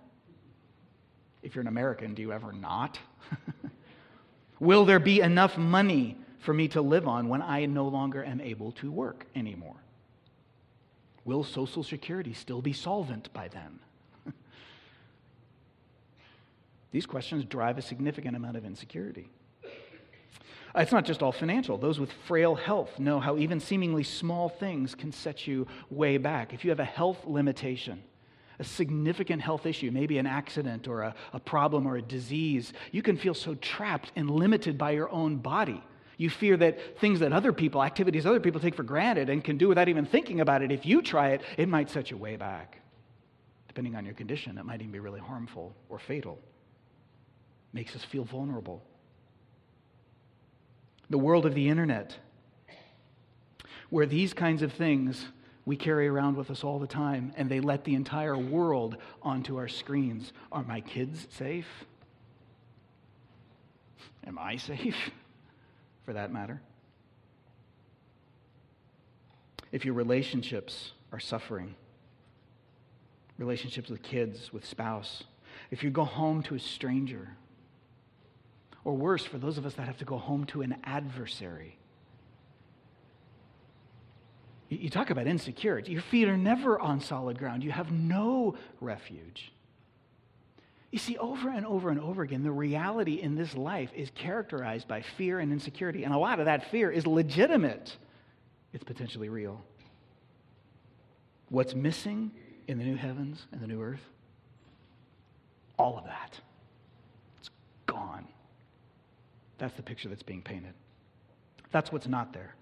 If 1.42 1.54
you're 1.54 1.62
an 1.62 1.68
American, 1.68 2.14
do 2.14 2.22
you 2.22 2.32
ever 2.32 2.52
not? 2.52 2.98
Will 4.60 4.84
there 4.84 4.98
be 4.98 5.20
enough 5.20 5.56
money 5.56 6.16
for 6.40 6.52
me 6.52 6.68
to 6.68 6.80
live 6.80 7.06
on 7.06 7.28
when 7.28 7.42
I 7.42 7.66
no 7.66 7.86
longer 7.86 8.24
am 8.24 8.40
able 8.40 8.72
to 8.72 8.90
work 8.90 9.26
anymore? 9.36 9.76
Will 11.24 11.44
Social 11.44 11.82
Security 11.82 12.32
still 12.32 12.60
be 12.60 12.72
solvent 12.72 13.32
by 13.32 13.48
then? 13.48 13.78
These 16.90 17.06
questions 17.06 17.44
drive 17.44 17.78
a 17.78 17.82
significant 17.82 18.34
amount 18.34 18.56
of 18.56 18.64
insecurity. 18.64 19.28
It's 20.74 20.92
not 20.92 21.04
just 21.04 21.22
all 21.22 21.32
financial. 21.32 21.78
Those 21.78 22.00
with 22.00 22.12
frail 22.26 22.54
health 22.54 22.98
know 22.98 23.20
how 23.20 23.36
even 23.36 23.60
seemingly 23.60 24.02
small 24.02 24.48
things 24.48 24.94
can 24.94 25.12
set 25.12 25.46
you 25.46 25.66
way 25.90 26.18
back. 26.18 26.52
If 26.52 26.64
you 26.64 26.70
have 26.70 26.80
a 26.80 26.84
health 26.84 27.24
limitation, 27.26 28.02
a 28.58 28.64
significant 28.64 29.40
health 29.40 29.66
issue, 29.66 29.90
maybe 29.90 30.18
an 30.18 30.26
accident 30.26 30.88
or 30.88 31.02
a, 31.02 31.14
a 31.32 31.40
problem 31.40 31.86
or 31.86 31.96
a 31.96 32.02
disease, 32.02 32.72
you 32.90 33.02
can 33.02 33.16
feel 33.16 33.34
so 33.34 33.54
trapped 33.56 34.10
and 34.16 34.30
limited 34.30 34.76
by 34.76 34.90
your 34.90 35.10
own 35.10 35.36
body. 35.36 35.82
You 36.16 36.28
fear 36.28 36.56
that 36.56 36.98
things 36.98 37.20
that 37.20 37.32
other 37.32 37.52
people, 37.52 37.82
activities 37.82 38.26
other 38.26 38.40
people 38.40 38.60
take 38.60 38.74
for 38.74 38.82
granted 38.82 39.30
and 39.30 39.42
can 39.42 39.56
do 39.56 39.68
without 39.68 39.88
even 39.88 40.04
thinking 40.04 40.40
about 40.40 40.62
it, 40.62 40.72
if 40.72 40.84
you 40.84 41.00
try 41.00 41.30
it, 41.30 41.42
it 41.56 41.68
might 41.68 41.88
set 41.88 42.10
you 42.10 42.16
way 42.16 42.36
back. 42.36 42.78
Depending 43.68 43.94
on 43.94 44.04
your 44.04 44.14
condition, 44.14 44.58
it 44.58 44.64
might 44.64 44.80
even 44.80 44.90
be 44.90 44.98
really 44.98 45.20
harmful 45.20 45.76
or 45.88 46.00
fatal. 46.00 46.40
Makes 47.72 47.94
us 47.94 48.02
feel 48.02 48.24
vulnerable. 48.24 48.82
The 51.10 51.18
world 51.18 51.46
of 51.46 51.54
the 51.54 51.68
internet, 51.68 52.16
where 53.90 54.06
these 54.06 54.34
kinds 54.34 54.62
of 54.62 54.72
things 54.72 55.28
we 55.68 55.76
carry 55.76 56.08
around 56.08 56.34
with 56.34 56.50
us 56.50 56.64
all 56.64 56.78
the 56.78 56.86
time, 56.86 57.30
and 57.36 57.50
they 57.50 57.60
let 57.60 57.84
the 57.84 57.94
entire 57.94 58.38
world 58.38 58.96
onto 59.22 59.58
our 59.58 59.68
screens. 59.68 60.32
Are 60.50 60.62
my 60.62 60.80
kids 60.80 61.26
safe? 61.28 61.84
Am 64.26 64.38
I 64.38 64.56
safe, 64.56 64.96
for 66.06 66.14
that 66.14 66.32
matter? 66.32 66.62
If 69.70 69.84
your 69.84 69.92
relationships 69.92 70.92
are 71.12 71.20
suffering, 71.20 71.74
relationships 73.36 73.90
with 73.90 74.02
kids, 74.02 74.50
with 74.54 74.64
spouse, 74.64 75.24
if 75.70 75.84
you 75.84 75.90
go 75.90 76.04
home 76.04 76.42
to 76.44 76.54
a 76.54 76.58
stranger, 76.58 77.28
or 78.84 78.94
worse, 78.94 79.26
for 79.26 79.36
those 79.36 79.58
of 79.58 79.66
us 79.66 79.74
that 79.74 79.82
have 79.82 79.98
to 79.98 80.06
go 80.06 80.16
home 80.16 80.46
to 80.46 80.62
an 80.62 80.76
adversary, 80.84 81.77
you 84.68 84.90
talk 84.90 85.10
about 85.10 85.26
insecurity. 85.26 85.92
Your 85.92 86.02
feet 86.02 86.28
are 86.28 86.36
never 86.36 86.78
on 86.78 87.00
solid 87.00 87.38
ground. 87.38 87.64
You 87.64 87.70
have 87.70 87.90
no 87.90 88.56
refuge. 88.80 89.52
You 90.90 90.98
see, 90.98 91.18
over 91.18 91.50
and 91.50 91.66
over 91.66 91.90
and 91.90 92.00
over 92.00 92.22
again, 92.22 92.42
the 92.42 92.50
reality 92.50 93.14
in 93.14 93.34
this 93.34 93.54
life 93.54 93.90
is 93.94 94.10
characterized 94.14 94.88
by 94.88 95.02
fear 95.02 95.38
and 95.38 95.52
insecurity. 95.52 96.04
And 96.04 96.14
a 96.14 96.18
lot 96.18 96.38
of 96.38 96.46
that 96.46 96.70
fear 96.70 96.90
is 96.90 97.06
legitimate, 97.06 97.96
it's 98.72 98.84
potentially 98.84 99.28
real. 99.28 99.62
What's 101.50 101.74
missing 101.74 102.30
in 102.66 102.78
the 102.78 102.84
new 102.84 102.96
heavens 102.96 103.46
and 103.52 103.60
the 103.60 103.66
new 103.66 103.82
earth? 103.82 104.02
All 105.78 105.96
of 105.96 106.04
that. 106.04 106.38
It's 107.38 107.50
gone. 107.86 108.26
That's 109.56 109.74
the 109.74 109.82
picture 109.82 110.08
that's 110.08 110.22
being 110.22 110.42
painted. 110.42 110.74
That's 111.70 111.90
what's 111.90 112.06
not 112.06 112.32
there. 112.32 112.54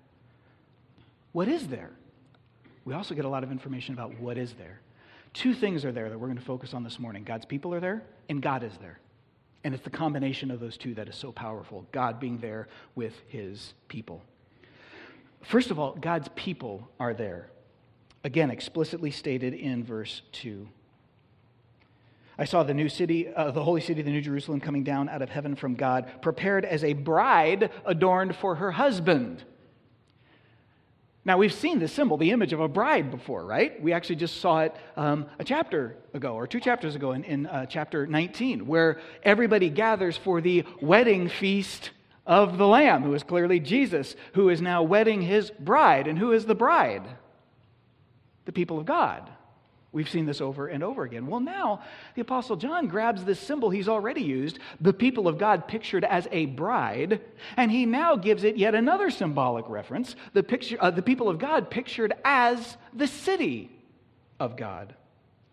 What 1.36 1.48
is 1.48 1.66
there? 1.66 1.90
We 2.86 2.94
also 2.94 3.14
get 3.14 3.26
a 3.26 3.28
lot 3.28 3.44
of 3.44 3.52
information 3.52 3.92
about 3.92 4.18
what 4.18 4.38
is 4.38 4.54
there. 4.54 4.80
Two 5.34 5.52
things 5.52 5.84
are 5.84 5.92
there 5.92 6.08
that 6.08 6.18
we're 6.18 6.28
going 6.28 6.38
to 6.38 6.42
focus 6.42 6.72
on 6.72 6.82
this 6.82 6.98
morning 6.98 7.24
God's 7.24 7.44
people 7.44 7.74
are 7.74 7.78
there, 7.78 8.02
and 8.30 8.40
God 8.40 8.62
is 8.62 8.72
there. 8.80 9.00
And 9.62 9.74
it's 9.74 9.84
the 9.84 9.90
combination 9.90 10.50
of 10.50 10.60
those 10.60 10.78
two 10.78 10.94
that 10.94 11.10
is 11.10 11.14
so 11.14 11.32
powerful 11.32 11.84
God 11.92 12.20
being 12.20 12.38
there 12.38 12.68
with 12.94 13.12
his 13.28 13.74
people. 13.86 14.22
First 15.42 15.70
of 15.70 15.78
all, 15.78 15.94
God's 15.96 16.30
people 16.36 16.88
are 16.98 17.12
there. 17.12 17.50
Again, 18.24 18.50
explicitly 18.50 19.10
stated 19.10 19.52
in 19.52 19.84
verse 19.84 20.22
2. 20.32 20.66
I 22.38 22.46
saw 22.46 22.62
the 22.62 22.72
new 22.72 22.88
city, 22.88 23.28
uh, 23.28 23.50
the 23.50 23.62
holy 23.62 23.82
city, 23.82 24.00
the 24.00 24.10
new 24.10 24.22
Jerusalem, 24.22 24.58
coming 24.58 24.84
down 24.84 25.10
out 25.10 25.20
of 25.20 25.28
heaven 25.28 25.54
from 25.54 25.74
God, 25.74 26.10
prepared 26.22 26.64
as 26.64 26.82
a 26.82 26.94
bride 26.94 27.70
adorned 27.84 28.36
for 28.36 28.54
her 28.54 28.70
husband. 28.70 29.44
Now, 31.26 31.38
we've 31.38 31.52
seen 31.52 31.80
the 31.80 31.88
symbol, 31.88 32.16
the 32.16 32.30
image 32.30 32.52
of 32.52 32.60
a 32.60 32.68
bride 32.68 33.10
before, 33.10 33.44
right? 33.44 33.82
We 33.82 33.92
actually 33.92 34.14
just 34.14 34.40
saw 34.40 34.60
it 34.60 34.76
um, 34.96 35.26
a 35.40 35.44
chapter 35.44 35.96
ago, 36.14 36.34
or 36.34 36.46
two 36.46 36.60
chapters 36.60 36.94
ago 36.94 37.10
in, 37.12 37.24
in 37.24 37.46
uh, 37.46 37.66
chapter 37.66 38.06
19, 38.06 38.64
where 38.64 39.00
everybody 39.24 39.68
gathers 39.68 40.16
for 40.16 40.40
the 40.40 40.64
wedding 40.80 41.28
feast 41.28 41.90
of 42.28 42.58
the 42.58 42.66
Lamb, 42.68 43.02
who 43.02 43.12
is 43.12 43.24
clearly 43.24 43.58
Jesus, 43.58 44.14
who 44.34 44.50
is 44.50 44.62
now 44.62 44.84
wedding 44.84 45.20
his 45.20 45.50
bride. 45.50 46.06
And 46.06 46.16
who 46.16 46.30
is 46.30 46.46
the 46.46 46.54
bride? 46.54 47.02
The 48.44 48.52
people 48.52 48.78
of 48.78 48.86
God. 48.86 49.28
We've 49.96 50.10
seen 50.10 50.26
this 50.26 50.42
over 50.42 50.66
and 50.66 50.84
over 50.84 51.04
again. 51.04 51.26
Well, 51.26 51.40
now 51.40 51.80
the 52.14 52.20
Apostle 52.20 52.56
John 52.56 52.86
grabs 52.86 53.24
this 53.24 53.40
symbol 53.40 53.70
he's 53.70 53.88
already 53.88 54.20
used, 54.20 54.58
the 54.78 54.92
people 54.92 55.26
of 55.26 55.38
God 55.38 55.66
pictured 55.66 56.04
as 56.04 56.28
a 56.30 56.44
bride, 56.44 57.22
and 57.56 57.70
he 57.70 57.86
now 57.86 58.14
gives 58.14 58.44
it 58.44 58.58
yet 58.58 58.74
another 58.74 59.08
symbolic 59.08 59.66
reference 59.70 60.14
the, 60.34 60.42
picture, 60.42 60.76
uh, 60.80 60.90
the 60.90 61.00
people 61.00 61.30
of 61.30 61.38
God 61.38 61.70
pictured 61.70 62.12
as 62.26 62.76
the 62.92 63.06
city 63.06 63.70
of 64.38 64.58
God. 64.58 64.94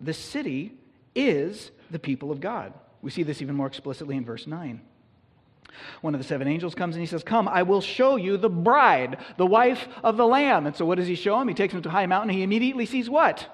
The 0.02 0.14
city 0.14 0.74
is 1.16 1.72
the 1.90 1.98
people 1.98 2.30
of 2.30 2.42
God. 2.42 2.74
We 3.02 3.12
see 3.12 3.24
this 3.24 3.42
even 3.42 3.56
more 3.56 3.68
explicitly 3.68 4.18
in 4.18 4.26
verse 4.26 4.46
9. 4.46 4.82
One 6.02 6.16
of 6.16 6.20
the 6.20 6.28
seven 6.28 6.50
angels 6.50 6.76
comes 6.76 6.96
and 6.96 7.02
he 7.02 7.08
says, 7.08 7.24
Come, 7.24 7.48
I 7.48 7.64
will 7.64 7.80
show 7.80 8.18
you 8.18 8.36
the 8.36 8.50
bride, 8.50 9.20
the 9.38 9.46
wife 9.46 9.88
of 10.04 10.18
the 10.18 10.28
Lamb. 10.28 10.68
And 10.68 10.76
so, 10.76 10.84
what 10.84 10.98
does 10.98 11.08
he 11.08 11.16
show 11.16 11.40
him? 11.40 11.48
He 11.48 11.54
takes 11.54 11.74
him 11.74 11.82
to 11.84 11.88
a 11.88 11.94
high 11.94 12.08
mountain. 12.08 12.30
He 12.32 12.44
immediately 12.44 12.86
sees 12.86 13.10
what? 13.10 13.48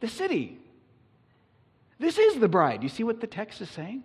The 0.00 0.08
city. 0.08 0.58
This 1.98 2.18
is 2.18 2.40
the 2.40 2.48
bride. 2.48 2.82
You 2.82 2.88
see 2.88 3.04
what 3.04 3.20
the 3.20 3.26
text 3.26 3.60
is 3.60 3.70
saying? 3.70 4.04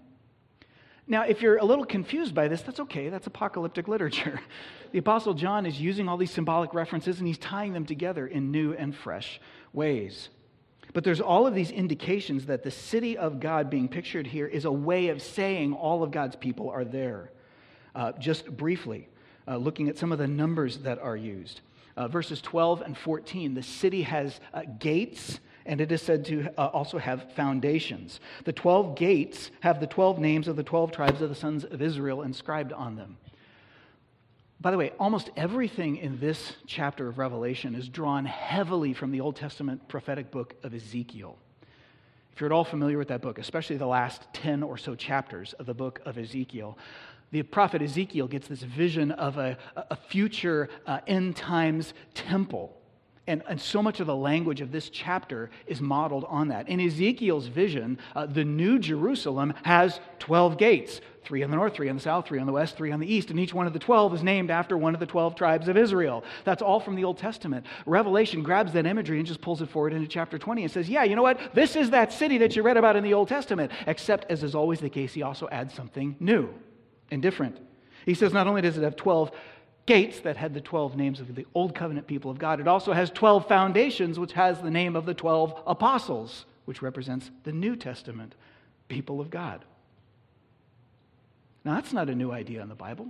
Now, 1.08 1.22
if 1.24 1.42
you're 1.42 1.58
a 1.58 1.66
little 1.66 1.86
confused 1.86 2.34
by 2.34 2.48
this, 2.48 2.62
that's 2.62 2.80
okay. 2.80 3.10
That's 3.10 3.28
apocalyptic 3.28 3.88
literature. 3.88 4.40
The 4.92 5.00
Apostle 5.00 5.34
John 5.34 5.66
is 5.66 5.82
using 5.82 6.08
all 6.08 6.16
these 6.16 6.32
symbolic 6.32 6.74
references 6.74 7.18
and 7.18 7.28
he's 7.28 7.38
tying 7.38 7.74
them 7.74 7.86
together 7.86 8.28
in 8.28 8.50
new 8.50 8.72
and 8.72 8.96
fresh 8.96 9.42
ways. 9.74 10.30
But 10.94 11.04
there's 11.04 11.20
all 11.20 11.46
of 11.46 11.54
these 11.54 11.70
indications 11.70 12.46
that 12.46 12.64
the 12.64 12.72
city 12.72 13.18
of 13.18 13.42
God 13.42 13.70
being 13.70 13.90
pictured 13.90 14.26
here 14.26 14.48
is 14.48 14.64
a 14.64 14.72
way 14.72 15.10
of 15.10 15.22
saying 15.22 15.74
all 15.74 16.02
of 16.02 16.12
God's 16.12 16.38
people 16.38 16.70
are 16.70 16.86
there. 16.86 17.32
Uh, 17.94 18.14
just 18.14 18.56
briefly, 18.56 19.10
uh, 19.50 19.58
looking 19.58 19.90
at 19.90 19.98
some 19.98 20.14
of 20.14 20.18
the 20.18 20.28
numbers 20.28 20.78
that 20.78 21.00
are 21.00 21.18
used. 21.18 21.60
Uh, 21.98 22.08
verses 22.08 22.40
12 22.40 22.82
and 22.82 22.98
14, 22.98 23.54
the 23.54 23.64
city 23.64 24.04
has 24.04 24.40
uh, 24.54 24.62
gates 24.80 25.42
and 25.66 25.82
it 25.82 25.92
is 25.92 26.02
said 26.02 26.26
to 26.26 26.48
uh, 26.58 26.68
also 26.68 26.98
have 26.98 27.32
foundations. 27.34 28.20
The 28.44 28.54
12 28.54 28.96
gates 28.96 29.52
have 29.62 29.80
the 29.80 29.88
12 29.88 30.20
names 30.20 30.48
of 30.48 30.56
the 30.56 30.64
12 30.64 30.92
tribes 30.92 31.22
of 31.22 31.30
the 31.30 31.36
sons 31.36 31.64
of 31.64 31.82
Israel 31.82 32.22
inscribed 32.22 32.72
on 32.72 32.96
them. 32.96 33.18
By 34.62 34.72
the 34.72 34.78
way, 34.78 34.92
almost 35.00 35.32
everything 35.36 35.98
in 35.98 36.20
this 36.20 36.54
chapter 36.66 37.08
of 37.08 37.18
Revelation 37.18 37.76
is 37.76 37.90
drawn 37.90 38.26
heavily 38.26 38.94
from 38.94 39.12
the 39.12 39.22
Old 39.22 39.36
Testament 39.36 39.88
prophetic 39.88 40.32
book 40.32 40.56
of 40.64 40.74
Ezekiel. 40.74 41.38
If 42.34 42.42
you're 42.42 42.50
at 42.50 42.54
all 42.54 42.64
familiar 42.64 42.98
with 42.98 43.08
that 43.10 43.22
book, 43.22 43.38
especially 43.38 43.78
the 43.78 43.86
last 43.86 44.22
10 44.34 44.64
or 44.64 44.78
so 44.78 44.96
chapters 44.96 45.54
of 45.54 45.66
the 45.66 45.74
book 45.74 46.02
of 46.06 46.18
Ezekiel, 46.18 46.78
the 47.32 47.44
prophet 47.44 47.82
Ezekiel 47.82 48.28
gets 48.28 48.48
this 48.48 48.62
vision 48.62 49.12
of 49.12 49.38
a, 49.38 49.58
a 49.76 49.96
future 49.96 50.70
uh, 50.86 51.00
end 51.08 51.36
times 51.36 51.94
temple 52.14 52.76
and, 53.28 53.42
and 53.48 53.60
so 53.60 53.82
much 53.82 54.00
of 54.00 54.08
the 54.08 54.16
language 54.16 54.62
of 54.62 54.72
this 54.72 54.90
chapter 54.90 55.50
is 55.66 55.82
modeled 55.82 56.26
on 56.28 56.50
that. 56.50 56.70
In 56.70 56.80
Ezekiel's 56.80 57.48
vision, 57.48 57.98
uh, 58.16 58.26
the 58.28 58.46
New 58.46 58.78
Jerusalem 58.78 59.54
has 59.64 60.00
12 60.20 60.58
gates 60.58 61.02
three 61.26 61.44
on 61.44 61.50
the 61.50 61.58
north, 61.58 61.74
three 61.74 61.90
on 61.90 61.96
the 61.96 62.02
south, 62.02 62.28
three 62.28 62.40
on 62.40 62.46
the 62.46 62.54
west, 62.54 62.78
three 62.78 62.92
on 62.92 63.00
the 63.00 63.12
east. 63.12 63.32
And 63.32 63.40
each 63.40 63.54
one 63.54 63.68
of 63.68 63.74
the 63.74 63.80
12 63.80 64.14
is 64.14 64.24
named 64.24 64.52
after 64.52 64.78
one 64.78 64.94
of 64.94 65.00
the 65.00 65.06
12 65.06 65.36
tribes 65.36 65.68
of 65.68 65.76
Israel. 65.76 66.24
That's 66.44 66.62
all 66.62 66.80
from 66.80 66.96
the 66.96 67.04
Old 67.04 67.18
Testament. 67.18 67.66
Revelation 67.86 68.44
grabs 68.44 68.74
that 68.74 68.86
imagery 68.86 69.18
and 69.18 69.28
just 69.28 69.42
pulls 69.42 69.62
it 69.62 69.70
forward 69.70 69.94
into 69.94 70.08
chapter 70.08 70.38
20 70.38 70.64
and 70.64 70.72
says, 70.72 70.88
Yeah, 70.88 71.04
you 71.04 71.16
know 71.16 71.24
what? 71.24 71.40
This 71.54 71.76
is 71.76 71.90
that 71.90 72.14
city 72.14 72.38
that 72.38 72.56
you 72.56 72.62
read 72.62 72.78
about 72.78 72.96
in 72.96 73.04
the 73.04 73.14
Old 73.14 73.28
Testament. 73.28 73.72
Except, 73.88 74.30
as 74.30 74.44
is 74.44 74.56
always 74.56 74.80
the 74.80 74.90
case, 74.90 75.14
he 75.14 75.24
also 75.24 75.50
adds 75.52 75.74
something 75.74 76.16
new 76.20 76.54
and 77.12 77.22
different. 77.22 77.58
He 78.06 78.14
says, 78.14 78.32
Not 78.32 78.48
only 78.48 78.62
does 78.62 78.78
it 78.78 78.84
have 78.84 78.96
12 78.96 79.32
gates 79.86 80.20
that 80.22 80.38
had 80.38 80.54
the 80.54 80.62
12 80.62 80.96
names 80.96 81.20
of 81.20 81.36
the 81.36 81.46
Old 81.54 81.76
Covenant 81.76 82.08
people 82.08 82.32
of 82.32 82.40
God. 82.40 82.60
It 82.60 82.68
also 82.68 82.94
has 82.94 83.10
12 83.12 83.48
foundations, 83.48 84.18
which 84.18 84.34
has 84.34 84.62
the 84.62 84.72
name 84.72 84.96
of 84.96 85.06
the 85.06 85.14
12 85.14 85.62
apostles, 85.68 86.46
which 86.66 86.82
represents 86.82 87.30
the 87.44 87.52
New 87.52 87.76
Testament 87.76 88.36
people 88.88 89.22
of 89.22 89.30
God. 89.30 89.64
Now, 91.64 91.76
that's 91.76 91.94
not 91.94 92.10
a 92.10 92.16
new 92.16 92.32
idea 92.32 92.62
in 92.62 92.70
the 92.70 92.76
Bible. 92.76 93.08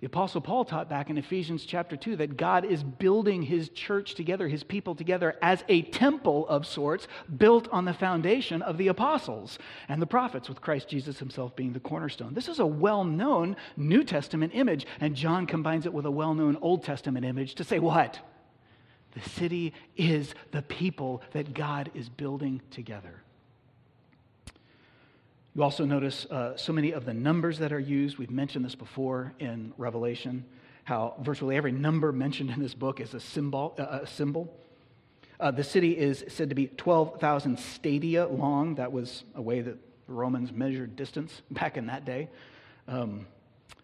The 0.00 0.06
Apostle 0.06 0.42
Paul 0.42 0.66
taught 0.66 0.90
back 0.90 1.08
in 1.08 1.16
Ephesians 1.16 1.64
chapter 1.64 1.96
2 1.96 2.16
that 2.16 2.36
God 2.36 2.66
is 2.66 2.82
building 2.82 3.40
his 3.40 3.70
church 3.70 4.14
together, 4.14 4.46
his 4.46 4.62
people 4.62 4.94
together, 4.94 5.36
as 5.40 5.64
a 5.70 5.82
temple 5.82 6.46
of 6.48 6.66
sorts, 6.66 7.08
built 7.38 7.66
on 7.68 7.86
the 7.86 7.94
foundation 7.94 8.60
of 8.60 8.76
the 8.76 8.88
apostles 8.88 9.58
and 9.88 10.00
the 10.02 10.06
prophets, 10.06 10.50
with 10.50 10.60
Christ 10.60 10.88
Jesus 10.88 11.18
himself 11.18 11.56
being 11.56 11.72
the 11.72 11.80
cornerstone. 11.80 12.34
This 12.34 12.48
is 12.48 12.58
a 12.58 12.66
well 12.66 13.04
known 13.04 13.56
New 13.78 14.04
Testament 14.04 14.52
image, 14.54 14.86
and 15.00 15.16
John 15.16 15.46
combines 15.46 15.86
it 15.86 15.94
with 15.94 16.04
a 16.04 16.10
well 16.10 16.34
known 16.34 16.58
Old 16.60 16.84
Testament 16.84 17.24
image 17.24 17.54
to 17.54 17.64
say 17.64 17.78
what? 17.78 18.18
The 19.14 19.26
city 19.30 19.72
is 19.96 20.34
the 20.50 20.60
people 20.60 21.22
that 21.32 21.54
God 21.54 21.90
is 21.94 22.10
building 22.10 22.60
together. 22.70 23.22
You 25.56 25.62
also 25.62 25.86
notice 25.86 26.26
uh, 26.26 26.54
so 26.58 26.70
many 26.74 26.92
of 26.92 27.06
the 27.06 27.14
numbers 27.14 27.60
that 27.60 27.72
are 27.72 27.80
used. 27.80 28.18
We've 28.18 28.30
mentioned 28.30 28.62
this 28.62 28.74
before 28.74 29.32
in 29.38 29.72
Revelation, 29.78 30.44
how 30.84 31.14
virtually 31.22 31.56
every 31.56 31.72
number 31.72 32.12
mentioned 32.12 32.50
in 32.50 32.60
this 32.60 32.74
book 32.74 33.00
is 33.00 33.14
a 33.14 33.20
symbol. 33.20 33.74
Uh, 33.78 34.00
a 34.02 34.06
symbol. 34.06 34.54
Uh, 35.40 35.50
the 35.50 35.64
city 35.64 35.96
is 35.96 36.26
said 36.28 36.50
to 36.50 36.54
be 36.54 36.66
12,000 36.66 37.58
stadia 37.58 38.26
long. 38.26 38.74
That 38.74 38.92
was 38.92 39.24
a 39.34 39.40
way 39.40 39.62
that 39.62 39.78
the 40.06 40.12
Romans 40.12 40.52
measured 40.52 40.94
distance 40.94 41.40
back 41.50 41.78
in 41.78 41.86
that 41.86 42.04
day. 42.04 42.28
Um, 42.86 43.26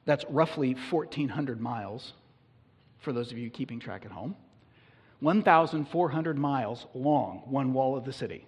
that's 0.05 0.27
roughly 0.29 0.75
1,400 0.91 1.59
miles 1.59 2.13
for 2.99 3.15
those 3.15 3.33
of 3.33 3.39
you 3.39 3.49
keeping 3.49 3.81
track 3.81 4.05
at 4.05 4.11
home. 4.11 4.37
1,400 5.21 6.37
miles 6.37 6.85
long, 6.93 7.45
one 7.47 7.73
wall 7.73 7.97
of 7.97 8.05
the 8.05 8.13
city. 8.13 8.45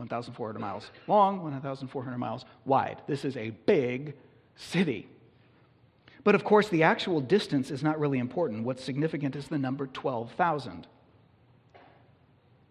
1,400 0.00 0.58
miles 0.58 0.90
long, 1.06 1.42
1,400 1.42 2.18
miles 2.18 2.44
wide. 2.64 3.02
This 3.06 3.24
is 3.24 3.36
a 3.36 3.50
big 3.50 4.14
city. 4.56 5.08
But 6.24 6.34
of 6.34 6.44
course, 6.44 6.68
the 6.68 6.82
actual 6.82 7.20
distance 7.20 7.70
is 7.70 7.82
not 7.82 7.98
really 7.98 8.18
important. 8.18 8.64
What's 8.64 8.84
significant 8.84 9.36
is 9.36 9.48
the 9.48 9.58
number 9.58 9.86
12,000. 9.86 10.86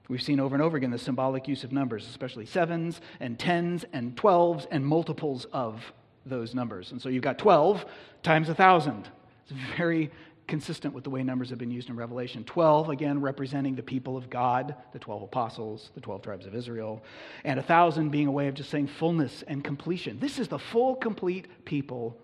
We've 0.08 0.22
seen 0.22 0.40
over 0.40 0.56
and 0.56 0.64
over 0.64 0.76
again 0.76 0.90
the 0.92 0.98
symbolic 0.98 1.48
use 1.48 1.64
of 1.64 1.72
numbers, 1.72 2.08
especially 2.08 2.46
sevens 2.48 3.00
and 3.20 3.38
tens 3.38 3.86
and 3.94 4.18
twelves 4.18 4.68
and 4.72 4.84
multiples 4.84 5.46
of 5.54 5.94
those 6.26 6.56
numbers. 6.56 6.92
And 6.92 7.02
so 7.02 7.10
you've 7.10 7.24
got 7.24 7.38
12 7.38 7.86
times 8.24 8.50
a 8.50 8.54
1,000. 8.54 9.08
It's 9.44 9.54
very 9.78 10.12
consistent 10.50 10.94
with 10.94 11.06
the 11.06 11.10
way 11.10 11.24
numbers 11.24 11.50
have 11.50 11.60
been 11.60 11.72
used 11.72 11.90
in 11.90 11.96
Revelation. 11.96 12.44
12, 12.44 12.90
again, 12.90 13.22
representing 13.22 13.76
the 13.76 13.84
people 13.84 14.18
of 14.18 14.30
God, 14.30 14.76
the 14.92 15.00
12 15.00 15.24
apostles, 15.24 15.92
the 15.96 16.02
12 16.02 16.22
tribes 16.22 16.46
of 16.46 16.56
Israel, 16.56 17.02
and 17.46 17.58
a 17.58 17.62
1,000 17.62 18.10
being 18.10 18.28
a 18.28 18.32
way 18.32 18.48
of 18.48 18.56
just 18.56 18.70
saying 18.70 18.88
fullness 18.88 19.44
and 19.48 19.64
completion. 19.64 20.20
This 20.20 20.40
is 20.40 20.50
the 20.50 20.60
full, 20.60 20.96
complete 20.96 21.64
people 21.64 22.18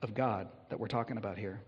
of 0.00 0.14
God 0.14 0.48
that 0.70 0.80
we're 0.80 0.86
talking 0.86 1.18
about 1.18 1.36
here. 1.36 1.60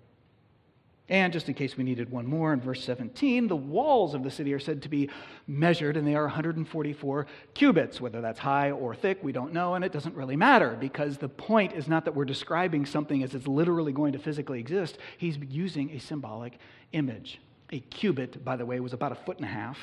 And 1.10 1.32
just 1.32 1.48
in 1.48 1.54
case 1.54 1.76
we 1.76 1.84
needed 1.84 2.10
one 2.10 2.26
more, 2.26 2.52
in 2.52 2.60
verse 2.60 2.84
17, 2.84 3.48
the 3.48 3.56
walls 3.56 4.12
of 4.12 4.22
the 4.22 4.30
city 4.30 4.52
are 4.52 4.58
said 4.58 4.82
to 4.82 4.90
be 4.90 5.08
measured, 5.46 5.96
and 5.96 6.06
they 6.06 6.14
are 6.14 6.24
144 6.24 7.26
cubits. 7.54 7.98
Whether 7.98 8.20
that's 8.20 8.38
high 8.38 8.72
or 8.72 8.94
thick, 8.94 9.18
we 9.22 9.32
don't 9.32 9.54
know, 9.54 9.74
and 9.74 9.82
it 9.82 9.90
doesn't 9.90 10.14
really 10.14 10.36
matter 10.36 10.76
because 10.78 11.16
the 11.16 11.28
point 11.28 11.72
is 11.72 11.88
not 11.88 12.04
that 12.04 12.14
we're 12.14 12.26
describing 12.26 12.84
something 12.84 13.22
as 13.22 13.34
it's 13.34 13.46
literally 13.46 13.92
going 13.92 14.12
to 14.12 14.18
physically 14.18 14.60
exist. 14.60 14.98
He's 15.16 15.38
using 15.48 15.90
a 15.92 15.98
symbolic 15.98 16.58
image. 16.92 17.40
A 17.72 17.80
cubit, 17.80 18.44
by 18.44 18.56
the 18.56 18.66
way, 18.66 18.78
was 18.80 18.92
about 18.92 19.12
a 19.12 19.16
foot 19.16 19.38
and 19.38 19.46
a 19.46 19.48
half 19.48 19.78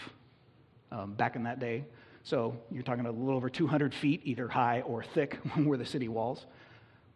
um, 0.91 1.13
back 1.13 1.35
in 1.35 1.43
that 1.43 1.59
day. 1.59 1.85
So 2.21 2.55
you're 2.71 2.83
talking 2.83 3.05
a 3.05 3.11
little 3.11 3.35
over 3.35 3.49
200 3.49 3.95
feet, 3.95 4.21
either 4.25 4.47
high 4.47 4.81
or 4.81 5.03
thick, 5.03 5.39
were 5.57 5.77
the 5.77 5.85
city 5.85 6.07
walls. 6.07 6.45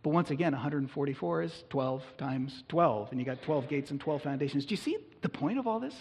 But 0.02 0.12
once 0.12 0.32
again, 0.32 0.54
144 0.54 1.44
is 1.44 1.64
12 1.70 2.04
times 2.18 2.64
12, 2.70 3.12
and 3.12 3.20
you 3.20 3.26
got 3.26 3.42
12 3.42 3.68
gates 3.68 3.92
and 3.92 4.00
12 4.00 4.22
foundations. 4.22 4.66
Do 4.66 4.72
you 4.72 4.78
see 4.78 4.98
the 5.22 5.30
point 5.30 5.60
of 5.60 5.68
all 5.68 5.80
this? 5.80 5.96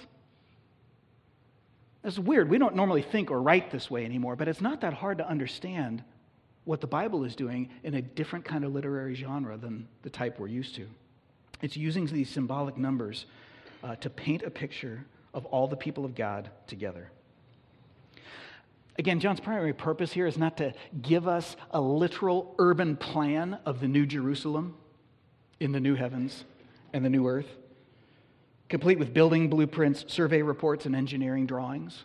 That's 2.03 2.19
weird. 2.19 2.49
We 2.49 2.59
don't 2.59 2.77
normally 2.77 3.03
think 3.03 3.31
or 3.31 3.43
write 3.43 3.71
this 3.71 3.91
way 3.91 4.05
anymore, 4.05 4.37
but 4.37 4.47
it's 4.47 4.61
not 4.61 4.81
that 4.83 4.95
hard 4.95 5.19
to 5.19 5.29
understand 5.29 6.05
what 6.65 6.81
the 6.81 6.87
Bible 6.87 7.25
is 7.25 7.35
doing 7.35 7.71
in 7.83 7.95
a 7.95 8.03
different 8.03 8.45
kind 8.45 8.65
of 8.65 8.73
literary 8.73 9.15
genre 9.15 9.57
than 9.57 9.89
the 10.03 10.11
type 10.11 10.39
we're 10.39 10.47
used 10.47 10.77
to. 10.77 10.87
It's 11.61 11.77
using 11.77 12.07
these 12.07 12.31
symbolic 12.31 12.77
numbers 12.77 13.27
uh, 13.83 13.97
to 13.97 14.11
paint 14.11 14.43
a 14.43 14.51
picture 14.51 15.05
of 15.35 15.45
all 15.47 15.67
the 15.67 15.77
people 15.77 16.05
of 16.05 16.15
God 16.15 16.51
together. 16.67 17.11
Again, 18.99 19.21
John's 19.21 19.39
primary 19.39 19.73
purpose 19.73 20.13
here 20.13 20.27
is 20.27 20.37
not 20.37 20.57
to 20.57 20.75
give 21.01 21.29
us 21.29 21.57
a 21.71 21.81
literal 21.81 22.55
urban 22.59 22.97
plan 22.97 23.59
of 23.65 23.79
the 23.79 23.87
new 23.87 24.05
Jerusalem 24.05 24.75
in 25.61 25.71
the 25.71 25.79
new 25.79 25.95
heavens 25.95 26.45
and 26.93 27.05
the 27.05 27.11
new 27.11 27.29
earth, 27.29 27.47
complete 28.69 28.99
with 28.99 29.15
building 29.15 29.49
blueprints, 29.49 30.05
survey 30.09 30.43
reports, 30.43 30.85
and 30.85 30.97
engineering 30.97 31.47
drawings. 31.47 32.03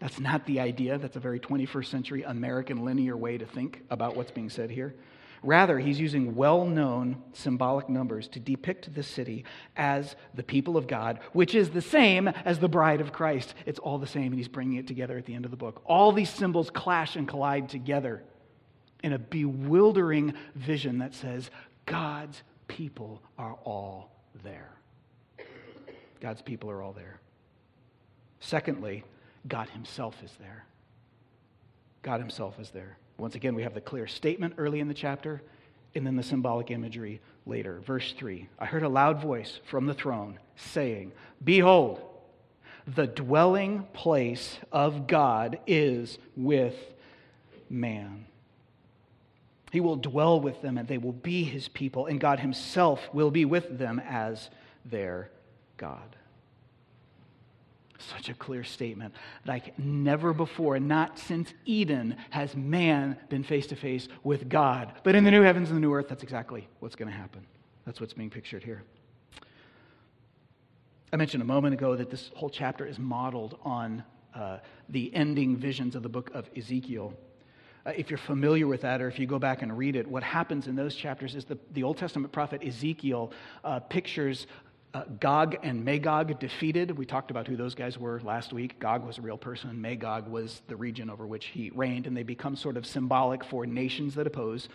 That's 0.00 0.18
not 0.18 0.44
the 0.46 0.58
idea. 0.58 0.98
That's 0.98 1.14
a 1.14 1.20
very 1.20 1.38
21st 1.38 1.86
century 1.86 2.22
American 2.24 2.84
linear 2.84 3.16
way 3.16 3.38
to 3.38 3.46
think 3.46 3.82
about 3.88 4.16
what's 4.16 4.32
being 4.32 4.50
said 4.50 4.68
here. 4.68 4.94
Rather, 5.42 5.78
he's 5.78 5.98
using 5.98 6.36
well 6.36 6.64
known 6.64 7.20
symbolic 7.32 7.88
numbers 7.88 8.28
to 8.28 8.40
depict 8.40 8.94
the 8.94 9.02
city 9.02 9.44
as 9.76 10.14
the 10.34 10.42
people 10.42 10.76
of 10.76 10.86
God, 10.86 11.18
which 11.32 11.54
is 11.54 11.70
the 11.70 11.80
same 11.80 12.28
as 12.28 12.60
the 12.60 12.68
bride 12.68 13.00
of 13.00 13.12
Christ. 13.12 13.54
It's 13.66 13.80
all 13.80 13.98
the 13.98 14.06
same, 14.06 14.26
and 14.26 14.36
he's 14.36 14.48
bringing 14.48 14.78
it 14.78 14.86
together 14.86 15.18
at 15.18 15.26
the 15.26 15.34
end 15.34 15.44
of 15.44 15.50
the 15.50 15.56
book. 15.56 15.82
All 15.84 16.12
these 16.12 16.30
symbols 16.30 16.70
clash 16.70 17.16
and 17.16 17.26
collide 17.26 17.68
together 17.68 18.22
in 19.02 19.12
a 19.12 19.18
bewildering 19.18 20.34
vision 20.54 20.98
that 20.98 21.12
says, 21.12 21.50
God's 21.86 22.40
people 22.68 23.20
are 23.36 23.54
all 23.64 24.12
there. 24.44 24.70
God's 26.20 26.40
people 26.40 26.70
are 26.70 26.82
all 26.82 26.92
there. 26.92 27.18
Secondly, 28.38 29.02
God 29.48 29.68
Himself 29.70 30.22
is 30.22 30.30
there. 30.38 30.64
God 32.02 32.20
Himself 32.20 32.60
is 32.60 32.70
there. 32.70 32.96
Once 33.18 33.34
again, 33.34 33.54
we 33.54 33.62
have 33.62 33.74
the 33.74 33.80
clear 33.80 34.06
statement 34.06 34.54
early 34.58 34.80
in 34.80 34.88
the 34.88 34.94
chapter 34.94 35.42
and 35.94 36.06
then 36.06 36.16
the 36.16 36.22
symbolic 36.22 36.70
imagery 36.70 37.20
later. 37.46 37.80
Verse 37.80 38.14
3 38.18 38.48
I 38.58 38.66
heard 38.66 38.82
a 38.82 38.88
loud 38.88 39.20
voice 39.20 39.60
from 39.64 39.86
the 39.86 39.94
throne 39.94 40.38
saying, 40.56 41.12
Behold, 41.42 42.00
The 42.86 43.06
dwelling 43.06 43.86
place 43.92 44.58
of 44.70 45.06
God 45.06 45.58
is 45.66 46.18
with 46.36 46.76
man. 47.70 48.26
He 49.70 49.80
will 49.80 49.96
dwell 49.96 50.38
with 50.38 50.60
them, 50.60 50.76
and 50.76 50.86
they 50.86 50.98
will 50.98 51.12
be 51.12 51.44
his 51.44 51.68
people, 51.68 52.06
and 52.06 52.20
God 52.20 52.40
himself 52.40 53.08
will 53.14 53.30
be 53.30 53.46
with 53.46 53.78
them 53.78 54.02
as 54.06 54.50
their 54.84 55.30
God. 55.78 56.16
Such 58.10 58.28
a 58.28 58.34
clear 58.34 58.64
statement. 58.64 59.14
Like 59.46 59.78
never 59.78 60.32
before, 60.32 60.80
not 60.80 61.18
since 61.18 61.52
Eden, 61.64 62.16
has 62.30 62.56
man 62.56 63.16
been 63.28 63.44
face 63.44 63.66
to 63.68 63.76
face 63.76 64.08
with 64.24 64.48
God. 64.48 64.92
But 65.04 65.14
in 65.14 65.24
the 65.24 65.30
new 65.30 65.42
heavens 65.42 65.68
and 65.68 65.76
the 65.76 65.80
new 65.80 65.94
earth, 65.94 66.08
that's 66.08 66.22
exactly 66.22 66.68
what's 66.80 66.96
going 66.96 67.10
to 67.10 67.16
happen. 67.16 67.46
That's 67.86 68.00
what's 68.00 68.12
being 68.12 68.30
pictured 68.30 68.62
here. 68.62 68.82
I 71.12 71.16
mentioned 71.16 71.42
a 71.42 71.46
moment 71.46 71.74
ago 71.74 71.94
that 71.96 72.10
this 72.10 72.30
whole 72.34 72.50
chapter 72.50 72.86
is 72.86 72.98
modeled 72.98 73.58
on 73.62 74.02
uh, 74.34 74.58
the 74.88 75.14
ending 75.14 75.56
visions 75.56 75.94
of 75.94 76.02
the 76.02 76.08
book 76.08 76.30
of 76.34 76.48
Ezekiel. 76.56 77.12
Uh, 77.84 77.90
if 77.96 78.10
you're 78.10 78.18
familiar 78.18 78.66
with 78.66 78.82
that, 78.82 79.02
or 79.02 79.08
if 79.08 79.18
you 79.18 79.26
go 79.26 79.38
back 79.38 79.62
and 79.62 79.76
read 79.76 79.96
it, 79.96 80.06
what 80.06 80.22
happens 80.22 80.68
in 80.68 80.74
those 80.76 80.94
chapters 80.94 81.34
is 81.34 81.44
the, 81.44 81.58
the 81.72 81.82
Old 81.82 81.98
Testament 81.98 82.32
prophet 82.32 82.62
Ezekiel 82.64 83.32
uh, 83.64 83.80
pictures 83.80 84.46
uh, 84.94 85.04
Gog 85.20 85.56
and 85.62 85.84
Magog 85.84 86.38
defeated. 86.38 86.96
We 86.96 87.06
talked 87.06 87.30
about 87.30 87.46
who 87.46 87.56
those 87.56 87.74
guys 87.74 87.98
were 87.98 88.20
last 88.20 88.52
week. 88.52 88.78
Gog 88.78 89.06
was 89.06 89.18
a 89.18 89.22
real 89.22 89.38
person, 89.38 89.80
Magog 89.80 90.28
was 90.28 90.62
the 90.68 90.76
region 90.76 91.08
over 91.08 91.26
which 91.26 91.46
he 91.46 91.70
reigned, 91.74 92.06
and 92.06 92.16
they 92.16 92.22
become 92.22 92.56
sort 92.56 92.76
of 92.76 92.84
symbolic 92.84 93.42
for 93.42 93.66
nations 93.66 94.14
that 94.16 94.26
oppose 94.26 94.68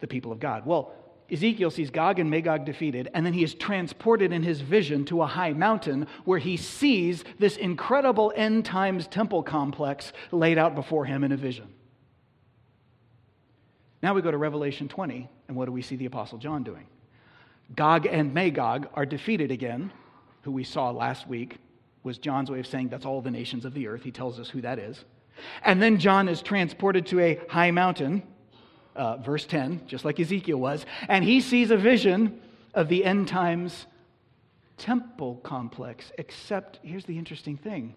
the 0.00 0.06
people 0.06 0.30
of 0.30 0.38
God. 0.38 0.66
Well, 0.66 0.94
Ezekiel 1.30 1.72
sees 1.72 1.90
Gog 1.90 2.20
and 2.20 2.30
Magog 2.30 2.64
defeated, 2.64 3.10
and 3.12 3.26
then 3.26 3.32
he 3.32 3.42
is 3.42 3.54
transported 3.54 4.32
in 4.32 4.44
his 4.44 4.60
vision 4.60 5.04
to 5.06 5.22
a 5.22 5.26
high 5.26 5.52
mountain 5.52 6.06
where 6.24 6.38
he 6.38 6.56
sees 6.56 7.24
this 7.40 7.56
incredible 7.56 8.32
end 8.36 8.64
times 8.64 9.08
temple 9.08 9.42
complex 9.42 10.12
laid 10.30 10.58
out 10.58 10.76
before 10.76 11.04
him 11.04 11.24
in 11.24 11.32
a 11.32 11.36
vision. 11.36 11.66
Now 14.02 14.14
we 14.14 14.22
go 14.22 14.30
to 14.30 14.38
Revelation 14.38 14.86
20, 14.86 15.28
and 15.48 15.56
what 15.56 15.64
do 15.64 15.72
we 15.72 15.82
see 15.82 15.96
the 15.96 16.06
Apostle 16.06 16.38
John 16.38 16.62
doing? 16.62 16.86
Gog 17.74 18.06
and 18.06 18.32
Magog 18.32 18.88
are 18.94 19.06
defeated 19.06 19.50
again, 19.50 19.92
who 20.42 20.52
we 20.52 20.64
saw 20.64 20.90
last 20.90 21.26
week 21.26 21.58
was 22.02 22.18
John's 22.18 22.50
way 22.50 22.60
of 22.60 22.66
saying 22.66 22.88
that's 22.88 23.04
all 23.04 23.20
the 23.20 23.30
nations 23.30 23.64
of 23.64 23.74
the 23.74 23.88
earth. 23.88 24.02
He 24.02 24.12
tells 24.12 24.38
us 24.38 24.48
who 24.48 24.60
that 24.60 24.78
is. 24.78 25.04
And 25.64 25.82
then 25.82 25.98
John 25.98 26.28
is 26.28 26.40
transported 26.40 27.06
to 27.06 27.20
a 27.20 27.40
high 27.48 27.72
mountain, 27.72 28.22
uh, 28.94 29.16
verse 29.16 29.44
10, 29.44 29.82
just 29.86 30.04
like 30.04 30.20
Ezekiel 30.20 30.58
was, 30.58 30.86
and 31.08 31.24
he 31.24 31.40
sees 31.40 31.70
a 31.70 31.76
vision 31.76 32.40
of 32.74 32.88
the 32.88 33.04
end 33.04 33.28
times 33.28 33.86
temple 34.78 35.36
complex. 35.42 36.12
Except, 36.16 36.78
here's 36.82 37.04
the 37.04 37.18
interesting 37.18 37.56
thing 37.56 37.94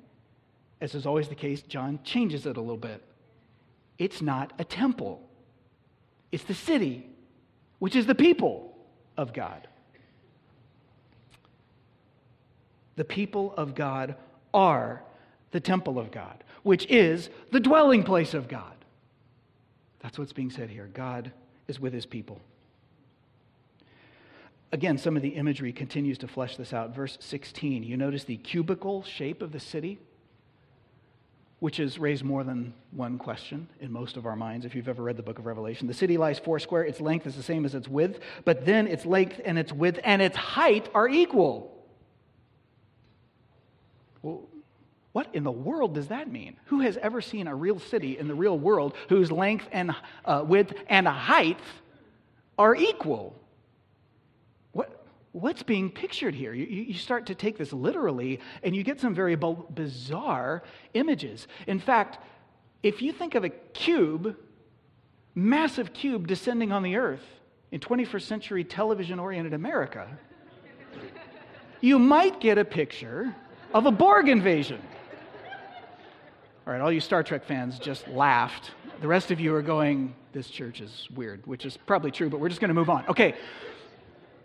as 0.82 0.96
is 0.96 1.06
always 1.06 1.28
the 1.28 1.36
case, 1.36 1.62
John 1.62 2.00
changes 2.04 2.46
it 2.46 2.58
a 2.58 2.62
little 2.62 2.78
bit. 2.78 3.04
It's 3.98 4.22
not 4.22 4.54
a 4.60 4.64
temple, 4.64 5.22
it's 6.32 6.44
the 6.46 6.54
city, 6.54 7.10
which 7.80 7.96
is 7.96 8.06
the 8.06 8.16
people 8.16 8.69
of 9.20 9.34
God. 9.34 9.68
The 12.96 13.04
people 13.04 13.54
of 13.58 13.76
God 13.76 14.16
are 14.54 15.04
the 15.52 15.60
temple 15.60 16.00
of 16.00 16.10
God, 16.10 16.44
which 16.64 16.86
is 16.88 17.30
the 17.52 17.60
dwelling 17.60 18.04
place 18.04 18.34
of 18.34 18.48
God. 18.48 18.74
That's 20.00 20.18
what's 20.18 20.32
being 20.32 20.50
said 20.50 20.70
here. 20.70 20.90
God 20.94 21.32
is 21.68 21.82
with 21.82 21.92
his 21.92 22.06
people. 22.06 22.40
Again, 24.72 24.98
some 24.98 25.18
of 25.18 25.22
the 25.22 25.30
imagery 25.30 25.74
continues 25.74 26.18
to 26.20 26.28
flesh 26.28 26.56
this 26.56 26.72
out. 26.72 26.96
Verse 26.96 27.18
16, 27.20 27.84
you 27.84 27.98
notice 27.98 28.24
the 28.24 28.38
cubical 28.38 29.04
shape 29.04 29.42
of 29.42 29.52
the 29.52 29.60
city? 29.60 30.00
Which 31.60 31.78
has 31.78 32.00
raised 32.00 32.24
more 32.24 32.44
than 32.44 32.74
one 32.92 33.18
question 33.18 33.68
in 33.82 33.92
most 33.92 34.16
of 34.16 34.26
our 34.26 34.36
minds 34.36 34.66
if 34.66 34.74
you've 34.74 34.88
ever 34.88 35.04
read 35.04 35.18
the 35.18 35.24
book 35.24 35.40
of 35.40 35.46
Revelation. 35.46 35.88
The 35.88 35.94
city 35.94 36.18
lies 36.18 36.40
four 36.40 36.58
square, 36.60 36.84
its 36.84 37.02
length 37.02 37.28
is 37.28 37.36
the 37.36 37.44
same 37.44 37.66
as 37.66 37.76
its 37.76 37.88
width, 37.88 38.20
but 38.46 38.66
then 38.66 38.88
its 38.88 39.06
length 39.06 39.42
and 39.44 39.60
its 39.60 39.74
width 39.74 40.00
and 40.04 40.22
its 40.22 40.38
height 40.38 40.90
are 40.94 41.08
equal. 41.10 41.76
Well, 44.22 44.48
what 45.12 45.28
in 45.34 45.44
the 45.44 45.52
world 45.52 45.96
does 45.96 46.08
that 46.08 46.32
mean? 46.32 46.58
Who 46.66 46.82
has 46.82 46.98
ever 46.98 47.20
seen 47.20 47.48
a 47.48 47.56
real 47.56 47.80
city 47.80 48.18
in 48.18 48.28
the 48.28 48.36
real 48.36 48.58
world 48.58 48.94
whose 49.10 49.32
length 49.32 49.68
and 49.72 49.96
uh, 50.24 50.44
width 50.46 50.74
and 50.88 51.08
height 51.08 51.60
are 52.58 52.76
equal? 52.76 53.39
What's 55.32 55.64
being 55.64 55.90
pictured 55.90 56.34
here? 56.34 56.54
You, 56.54 56.66
you, 56.66 56.94
start 56.94 57.28
to 57.28 57.36
take 57.36 57.58
this 57.58 57.72
literally, 57.72 58.40
and 58.64 58.76
you 58.76 58.84
get 58.84 59.00
some 59.00 59.14
very 59.14 59.36
bizarre 59.36 60.64
images. 60.94 61.48
In 61.68 61.80
fact, 61.80 62.18
if 62.82 63.02
you 63.02 63.12
think 63.12 63.36
of 63.36 63.44
a 63.44 63.50
cube, 63.50 64.36
massive 65.36 65.94
cube 65.94 66.28
descending 66.28 66.72
on 66.72 66.84
the 66.84 66.96
earth 66.96 67.24
in 67.72 67.80
21st 67.80 68.22
century 68.22 68.64
television 68.64 69.20
oriented 69.20 69.54
America, 69.54 70.08
you 71.82 72.00
might 72.00 72.40
get 72.40 72.58
a 72.58 72.66
picture 72.66 73.34
of 73.74 73.86
a 73.86 73.92
Borg 73.92 74.28
invasion. 74.28 74.82
All 76.66 76.74
right, 76.74 76.82
all 76.82 76.92
you 76.92 77.00
Star 77.00 77.24
Trek 77.24 77.46
fans 77.46 77.80
just 77.80 78.08
laughed. 78.08 78.72
The 79.02 79.08
rest 79.08 79.32
of 79.32 79.40
you 79.40 79.56
are 79.56 79.62
going, 79.62 80.14
this 80.34 80.50
church 80.50 80.82
is 80.82 81.08
weird, 81.16 81.46
which 81.48 81.66
is 81.66 81.78
probably 81.78 82.12
true, 82.12 82.30
but 82.30 82.40
we're 82.40 82.50
just 82.50 82.62
going 82.62 82.70
to 82.70 82.76
move 82.76 82.90
on. 82.90 83.06
Okay, 83.08 83.36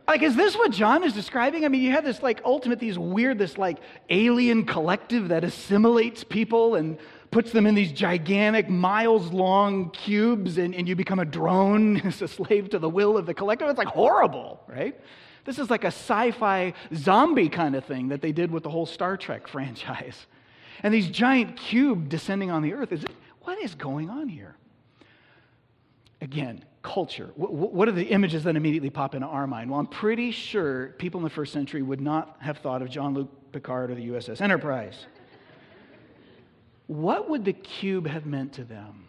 like, 0.07 0.22
is 0.22 0.36
this 0.36 0.55
what 0.55 0.70
John 0.70 1.02
is 1.02 1.12
describing? 1.12 1.64
I 1.64 1.68
mean, 1.68 1.82
you 1.82 1.92
have 1.92 2.05
this 2.05 2.22
like 2.22 2.40
ultimate, 2.44 2.78
these 2.78 2.98
weird, 2.98 3.38
this 3.38 3.57
like 3.57 3.78
alien 4.11 4.64
collective 4.64 5.28
that 5.28 5.44
assimilates 5.44 6.24
people 6.24 6.74
and 6.74 6.98
puts 7.30 7.52
them 7.52 7.66
in 7.66 7.74
these 7.74 7.90
gigantic, 7.90 8.68
miles 8.68 9.32
long 9.32 9.90
cubes, 9.90 10.59
and, 10.59 10.74
and 10.74 10.86
you 10.86 10.94
become 10.94 11.18
a 11.18 11.24
drone 11.24 11.96
as 12.07 12.22
a 12.22 12.28
slave 12.28 12.70
to 12.70 12.78
the 12.78 12.88
will 12.88 13.16
of 13.16 13.26
the 13.26 13.34
collective. 13.34 13.68
It's 13.68 13.78
like 13.78 13.88
horrible, 13.88 14.61
right? 14.68 14.98
This 15.44 15.59
is 15.59 15.70
like 15.70 15.84
a 15.84 15.88
sci 15.88 16.30
fi 16.32 16.74
zombie 16.94 17.48
kind 17.48 17.74
of 17.74 17.84
thing 17.84 18.09
that 18.09 18.20
they 18.20 18.32
did 18.32 18.50
with 18.50 18.62
the 18.62 18.70
whole 18.70 18.86
Star 18.86 19.16
Trek 19.16 19.48
franchise. 19.55 20.26
And 20.82 20.92
these 20.92 21.09
giant 21.09 21.57
cube 21.57 22.09
descending 22.09 22.50
on 22.50 22.62
the 22.62 22.74
earth. 22.74 22.92
Is, 22.92 23.05
what 23.42 23.59
is 23.59 23.74
going 23.74 24.11
on 24.11 24.28
here? 24.28 24.57
Again, 26.24 26.64
culture. 26.80 27.30
What 27.36 27.86
are 27.86 27.92
the 27.92 28.06
images 28.06 28.44
that 28.44 28.56
immediately 28.56 28.88
pop 28.88 29.14
into 29.14 29.26
our 29.26 29.46
mind? 29.46 29.70
Well, 29.70 29.78
I'm 29.78 29.86
pretty 29.86 30.30
sure 30.30 30.88
people 30.96 31.20
in 31.20 31.24
the 31.24 31.28
first 31.28 31.52
century 31.52 31.82
would 31.82 32.00
not 32.00 32.38
have 32.40 32.58
thought 32.58 32.80
of 32.80 32.88
Jean 32.88 33.12
Luc 33.12 33.28
Picard 33.52 33.90
or 33.90 33.94
the 33.94 34.08
USS 34.08 34.40
Enterprise. 34.40 35.04
What 36.86 37.28
would 37.28 37.44
the 37.44 37.52
cube 37.52 38.06
have 38.06 38.24
meant 38.24 38.54
to 38.54 38.64
them? 38.64 39.06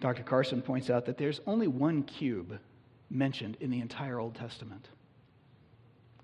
Dr. 0.00 0.22
Carson 0.22 0.62
points 0.62 0.88
out 0.88 1.04
that 1.04 1.18
there's 1.18 1.42
only 1.46 1.66
one 1.66 2.02
cube 2.04 2.58
mentioned 3.10 3.58
in 3.60 3.70
the 3.70 3.80
entire 3.80 4.18
Old 4.18 4.34
Testament, 4.34 4.88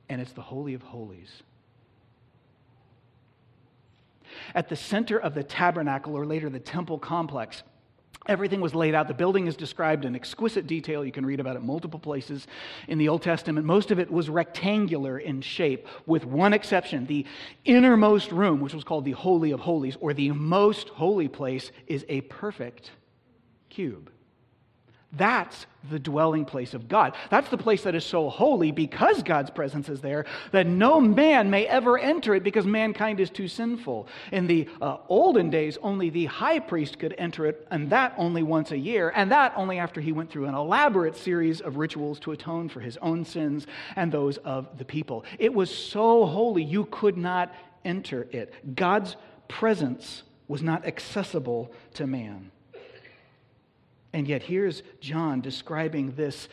and 0.08 0.18
it's 0.18 0.32
the 0.32 0.40
Holy 0.40 0.72
of 0.72 0.80
Holies. 0.80 1.42
At 4.54 4.70
the 4.70 4.76
center 4.76 5.18
of 5.18 5.34
the 5.34 5.44
tabernacle, 5.44 6.16
or 6.16 6.24
later 6.24 6.48
the 6.48 6.58
temple 6.58 6.98
complex, 6.98 7.62
Everything 8.28 8.60
was 8.60 8.74
laid 8.74 8.94
out. 8.94 9.08
The 9.08 9.14
building 9.14 9.48
is 9.48 9.56
described 9.56 10.04
in 10.04 10.14
exquisite 10.14 10.66
detail. 10.66 11.04
You 11.04 11.10
can 11.10 11.26
read 11.26 11.40
about 11.40 11.56
it 11.56 11.62
multiple 11.62 11.98
places 11.98 12.46
in 12.86 12.98
the 12.98 13.08
Old 13.08 13.22
Testament. 13.22 13.66
Most 13.66 13.90
of 13.90 13.98
it 13.98 14.10
was 14.10 14.30
rectangular 14.30 15.18
in 15.18 15.40
shape, 15.40 15.88
with 16.06 16.24
one 16.24 16.52
exception. 16.52 17.06
The 17.06 17.26
innermost 17.64 18.30
room, 18.30 18.60
which 18.60 18.74
was 18.74 18.84
called 18.84 19.04
the 19.04 19.12
Holy 19.12 19.50
of 19.50 19.60
Holies, 19.60 19.96
or 20.00 20.14
the 20.14 20.30
most 20.30 20.88
holy 20.90 21.26
place, 21.26 21.72
is 21.88 22.04
a 22.08 22.20
perfect 22.22 22.92
cube. 23.68 24.10
That's 25.14 25.66
the 25.90 25.98
dwelling 25.98 26.46
place 26.46 26.72
of 26.72 26.88
God. 26.88 27.14
That's 27.28 27.50
the 27.50 27.58
place 27.58 27.82
that 27.82 27.94
is 27.94 28.04
so 28.04 28.30
holy 28.30 28.72
because 28.72 29.22
God's 29.22 29.50
presence 29.50 29.90
is 29.90 30.00
there 30.00 30.24
that 30.52 30.66
no 30.66 31.00
man 31.00 31.50
may 31.50 31.66
ever 31.66 31.98
enter 31.98 32.34
it 32.34 32.42
because 32.42 32.64
mankind 32.64 33.20
is 33.20 33.28
too 33.28 33.46
sinful. 33.46 34.08
In 34.30 34.46
the 34.46 34.68
uh, 34.80 34.98
olden 35.08 35.50
days, 35.50 35.76
only 35.82 36.08
the 36.08 36.26
high 36.26 36.60
priest 36.60 36.98
could 36.98 37.14
enter 37.18 37.44
it, 37.44 37.66
and 37.70 37.90
that 37.90 38.14
only 38.16 38.42
once 38.42 38.70
a 38.70 38.78
year, 38.78 39.12
and 39.14 39.30
that 39.32 39.52
only 39.54 39.78
after 39.78 40.00
he 40.00 40.12
went 40.12 40.30
through 40.30 40.46
an 40.46 40.54
elaborate 40.54 41.16
series 41.16 41.60
of 41.60 41.76
rituals 41.76 42.18
to 42.20 42.32
atone 42.32 42.70
for 42.70 42.80
his 42.80 42.96
own 43.02 43.24
sins 43.24 43.66
and 43.96 44.10
those 44.10 44.38
of 44.38 44.78
the 44.78 44.84
people. 44.84 45.24
It 45.38 45.52
was 45.52 45.74
so 45.74 46.24
holy 46.24 46.62
you 46.62 46.86
could 46.86 47.18
not 47.18 47.54
enter 47.84 48.28
it. 48.30 48.54
God's 48.74 49.16
presence 49.48 50.22
was 50.48 50.62
not 50.62 50.86
accessible 50.86 51.70
to 51.94 52.06
man. 52.06 52.50
And 54.12 54.28
yet, 54.28 54.42
here's 54.42 54.82
John 55.00 55.40
describing 55.40 56.12
this. 56.12 56.48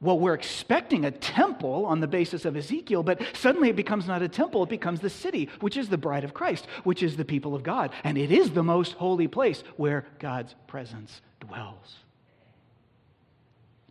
Well, 0.00 0.18
we're 0.18 0.34
expecting 0.34 1.04
a 1.04 1.10
temple 1.10 1.86
on 1.86 2.00
the 2.00 2.06
basis 2.06 2.44
of 2.44 2.56
Ezekiel, 2.56 3.02
but 3.02 3.20
suddenly 3.34 3.70
it 3.70 3.76
becomes 3.76 4.06
not 4.06 4.22
a 4.22 4.28
temple, 4.28 4.62
it 4.62 4.68
becomes 4.68 5.00
the 5.00 5.10
city, 5.10 5.48
which 5.60 5.76
is 5.76 5.88
the 5.88 5.96
bride 5.96 6.22
of 6.22 6.34
Christ, 6.34 6.66
which 6.84 7.02
is 7.02 7.16
the 7.16 7.24
people 7.24 7.54
of 7.54 7.62
God. 7.62 7.90
And 8.04 8.18
it 8.18 8.30
is 8.30 8.50
the 8.50 8.62
most 8.62 8.92
holy 8.92 9.26
place 9.26 9.64
where 9.76 10.06
God's 10.18 10.54
presence 10.66 11.22
dwells. 11.40 11.96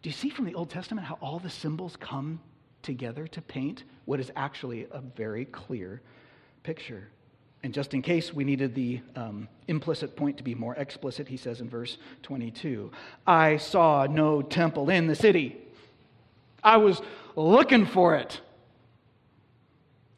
Do 0.02 0.10
you 0.10 0.14
see 0.14 0.30
from 0.30 0.46
the 0.46 0.54
Old 0.54 0.70
Testament 0.70 1.08
how 1.08 1.18
all 1.20 1.40
the 1.40 1.50
symbols 1.50 1.98
come 2.00 2.40
together 2.84 3.26
to 3.28 3.42
paint 3.42 3.84
what 4.06 4.20
is 4.20 4.32
actually 4.36 4.86
a 4.92 5.02
very 5.02 5.46
clear 5.46 6.02
picture? 6.62 7.10
And 7.66 7.74
just 7.74 7.96
in 7.96 8.04
case 8.04 8.32
we 8.32 8.44
needed 8.44 8.76
the 8.76 9.02
um, 9.16 9.48
implicit 9.68 10.16
point 10.16 10.38
to 10.38 10.44
be 10.44 10.54
more 10.54 10.76
explicit, 10.76 11.28
he 11.28 11.36
says 11.36 11.62
in 11.62 11.68
verse 11.68 11.98
22 12.22 12.92
I 13.26 13.58
saw 13.58 14.06
no 14.06 14.44
temple 14.44 14.92
in 14.92 15.08
the 15.08 15.16
city. 15.16 15.58
I 16.64 16.78
was 16.78 17.02
looking 17.36 17.88
for 17.88 18.18
it. 18.18 18.40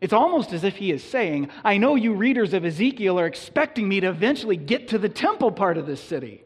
It's 0.02 0.12
almost 0.12 0.52
as 0.52 0.66
if 0.66 0.76
he 0.76 0.92
is 0.92 1.02
saying, 1.02 1.48
I 1.64 1.78
know 1.78 1.96
you 1.96 2.16
readers 2.16 2.54
of 2.54 2.66
Ezekiel 2.66 3.18
are 3.18 3.26
expecting 3.26 3.88
me 3.88 4.02
to 4.02 4.10
eventually 4.10 4.58
get 4.58 4.90
to 4.90 4.98
the 4.98 5.08
temple 5.08 5.54
part 5.54 5.78
of 5.78 5.86
this 5.88 6.04
city. 6.04 6.44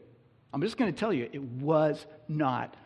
I'm 0.54 0.60
just 0.62 0.76
going 0.76 0.94
to 0.94 0.96
tell 0.96 1.12
you, 1.12 1.28
it 1.32 1.42
was 1.42 2.06
not 2.28 2.76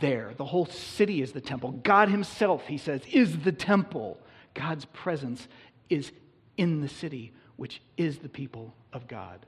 there. 0.00 0.32
The 0.38 0.46
whole 0.46 0.64
city 0.64 1.20
is 1.20 1.32
the 1.32 1.42
temple. 1.42 1.72
God 1.82 2.08
Himself, 2.08 2.66
he 2.66 2.78
says, 2.78 3.02
is 3.12 3.40
the 3.40 3.52
temple. 3.52 4.18
God's 4.54 4.86
presence 4.86 5.46
is 5.90 6.12
in 6.60 6.82
the 6.82 6.88
city, 6.88 7.32
which 7.56 7.80
is 7.96 8.18
the 8.18 8.28
people 8.28 8.74
of 8.92 9.08
God, 9.08 9.46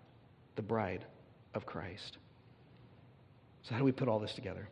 the 0.56 0.62
bride 0.62 1.04
of 1.52 1.66
Christ. 1.66 2.16
So, 3.62 3.74
how 3.74 3.78
do 3.78 3.84
we 3.84 3.92
put 3.92 4.08
all 4.08 4.18
this 4.18 4.32
together? 4.32 4.66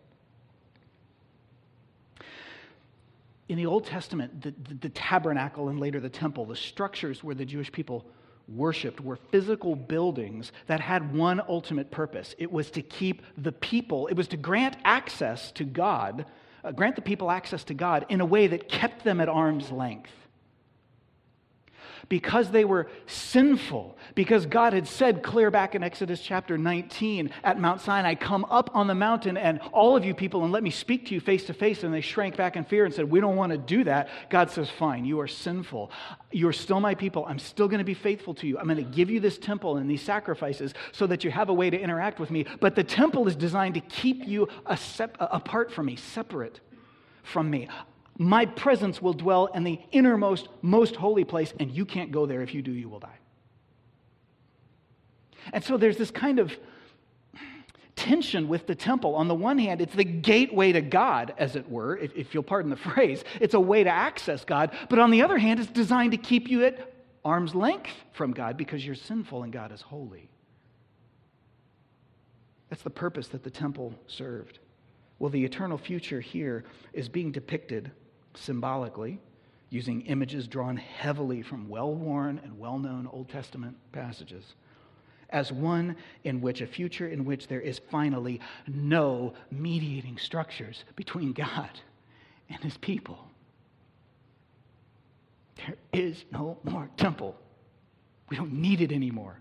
In 3.51 3.59
the 3.59 3.67
Old 3.67 3.85
Testament, 3.85 4.41
the, 4.41 4.55
the, 4.69 4.75
the, 4.75 4.89
tabernacle 4.89 5.69
and 5.69 5.79
later 5.79 6.01
the 6.01 6.09
temple, 6.09 6.47
the 6.47 6.57
structures 6.57 7.23
where 7.23 7.35
the 7.35 7.45
Jewish 7.45 7.71
people 7.71 8.07
worshiped 8.49 9.03
were 9.03 9.17
physical 9.17 9.77
buildings 9.77 10.51
that 10.67 10.81
had 10.81 11.15
one 11.15 11.43
ultimate 11.47 11.91
purpose. 11.91 12.35
It 12.39 12.51
was 12.51 12.71
to 12.71 12.81
keep 12.81 13.23
the 13.37 13.53
people, 13.53 14.07
it 14.07 14.15
was 14.15 14.29
to 14.29 14.39
grant 14.39 14.77
access 14.85 15.53
to 15.53 15.65
God, 15.65 16.25
uh, 16.65 16.73
grant 16.73 16.97
the 16.97 17.03
people 17.03 17.31
access 17.31 17.65
to 17.65 17.75
God 17.75 18.07
in 18.09 18.23
a 18.23 18.27
way 18.27 18.47
that 18.47 18.67
kept 18.67 19.05
them 19.05 19.21
at 19.21 19.29
arm's 19.29 19.71
length 19.71 20.11
because 22.09 22.51
they 22.51 22.65
were 22.65 22.89
sinful, 23.07 23.97
because 24.15 24.47
God 24.47 24.73
had 24.73 24.87
said 24.87 25.23
clear 25.23 25.51
back 25.51 25.75
in 25.75 25.83
Exodus 25.83 26.21
chapter 26.21 26.57
19 26.57 27.31
at 27.45 27.61
Mount 27.61 27.81
Sinai, 27.81 28.15
Come 28.15 28.45
up 28.47 28.71
on 28.75 28.87
the 28.87 28.95
mountain 28.95 29.37
and 29.37 29.61
all 29.73 29.97
of 29.97 30.05
you 30.05 30.15
people 30.15 30.45
and 30.45 30.53
let 30.53 30.63
me 30.63 30.71
speak 30.71 31.07
to 31.07 31.15
you 31.15 31.21
face 31.21 31.45
to 31.45 31.55
face. 31.55 31.83
And 31.83 31.93
they 31.93 32.01
shrank 32.01 32.37
back 32.37 32.57
in 32.57 32.65
fear 32.65 32.85
and 32.85 32.95
said, 32.95 33.11
We 33.11 33.21
don't 33.21 33.37
want 33.37 33.53
to 33.53 33.59
do 33.59 33.85
that. 33.85 34.09
God 34.31 34.51
says, 34.51 34.71
Fine, 34.71 35.05
you 35.05 35.21
are 35.21 35.29
sinful. 35.29 35.91
You 36.31 36.49
are 36.49 36.53
still 36.53 36.81
my 36.81 36.95
people. 36.95 37.25
I'm 37.27 37.39
still 37.39 37.69
going 37.69 37.79
to 37.79 37.85
be 37.85 37.95
faithful 37.95 38.35
to 38.35 38.47
you. 38.47 38.59
I'm 38.59 38.65
going 38.65 38.77
to 38.77 38.83
give 38.83 39.11
you 39.11 39.21
this 39.21 39.39
temple 39.39 39.77
and 39.77 39.91
these 39.91 40.03
sacrifices 40.03 40.75
so 40.93 41.07
that 41.07 41.25
you 41.25 41.31
have 41.31 41.49
a 41.49 41.55
way 41.55 41.71
to 41.71 41.79
interact 41.79 42.19
with 42.21 42.31
me. 42.31 42.47
But 42.61 42.75
the 42.75 42.85
temple 42.85 43.29
is 43.29 43.37
designed 43.37 43.75
to 43.75 43.81
keep 43.81 44.27
you 44.27 44.49
apart 44.67 45.73
from 45.73 45.87
me, 45.87 45.97
separate 45.97 46.61
from 47.23 47.51
me 47.51 47.69
my 48.21 48.45
presence 48.45 49.01
will 49.01 49.15
dwell 49.15 49.47
in 49.47 49.65
the 49.65 49.81
innermost, 49.93 50.49
most 50.61 50.95
holy 50.95 51.25
place, 51.25 51.55
and 51.59 51.71
you 51.71 51.87
can't 51.87 52.13
go 52.13 52.27
there. 52.27 52.43
If 52.43 52.53
you 52.53 52.61
do, 52.61 52.71
you 52.71 52.87
will 52.87 52.99
die. 52.99 53.19
And 55.55 55.65
so 55.65 55.79
there's 55.79 55.97
this 55.97 56.11
kind 56.11 56.39
of 56.39 56.55
tension 57.97 58.47
with 58.47 58.67
the 58.67 58.75
temple. 58.75 59.15
On 59.15 59.27
the 59.27 59.35
one 59.35 59.57
hand, 59.57 59.81
it's 59.81 59.95
the 59.95 60.05
gateway 60.05 60.71
to 60.73 60.83
God, 60.83 61.33
as 61.39 61.57
it 61.57 61.71
were, 61.71 61.97
if, 61.97 62.15
if, 62.15 62.35
you'll 62.35 62.43
pardon 62.43 62.71
the 62.71 62.77
phrase. 62.93 63.25
It's 63.41 63.55
a 63.55 63.61
way 63.61 63.85
to 63.85 63.91
access 63.91 64.45
God. 64.45 64.77
But 64.91 64.99
on 64.99 65.11
the 65.11 65.23
other 65.23 65.39
hand, 65.39 65.59
it's 65.59 65.71
designed 65.71 66.13
to 66.13 66.19
keep 66.19 66.47
you 66.51 66.67
at 66.67 66.93
arm's 67.25 67.55
length 67.55 67.95
from 68.13 68.33
God 68.33 68.59
because 68.59 68.85
you're 68.85 68.97
sinful 68.97 69.45
and 69.45 69.53
God 69.53 69.73
is 69.73 69.81
holy. 69.81 70.29
That's 72.69 72.83
the 72.83 72.91
purpose 72.91 73.29
that 73.29 73.45
the 73.45 73.51
temple 73.51 73.95
served. 74.09 74.59
Well, 75.19 75.31
the 75.31 75.43
eternal 75.43 75.79
future 75.79 76.21
here 76.21 76.65
is 76.93 77.09
being 77.09 77.33
depicted 77.33 77.91
symbolically, 78.35 79.21
using 79.71 80.03
images 80.03 80.47
drawn 80.47 80.77
heavily 80.77 81.43
from 81.43 81.69
well 81.69 81.95
worn 81.95 82.41
and 82.43 82.59
well 82.59 82.79
known 82.79 83.09
Old 83.13 83.29
Testament 83.29 83.77
passages, 83.93 84.55
as 85.31 85.53
one 85.53 85.97
in 86.25 86.41
which 86.41 86.61
a 86.61 86.67
future 86.67 87.09
in 87.09 87.25
which 87.25 87.47
there 87.47 87.61
is 87.61 87.81
finally 87.91 88.41
no 88.67 89.33
mediating 89.51 90.19
structures 90.19 90.85
between 90.97 91.33
God 91.33 91.71
and 92.49 92.63
his 92.63 92.77
people. 92.79 93.19
There 95.57 95.77
is 95.93 96.25
no 96.33 96.59
more 96.65 96.89
temple. 96.97 97.37
We 98.29 98.37
don't 98.37 98.53
need 98.53 98.81
it 98.81 98.93
anymore 98.93 99.39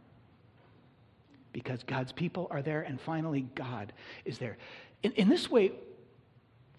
because 1.54 1.84
God's 1.84 2.12
people 2.12 2.48
are 2.52 2.62
there 2.62 2.82
and 2.82 3.00
finally 3.02 3.48
God 3.56 3.94
is 4.26 4.38
there. 4.38 4.58
In, 5.04 5.12
in 5.14 5.30
this 5.30 5.50
way, 5.50 5.72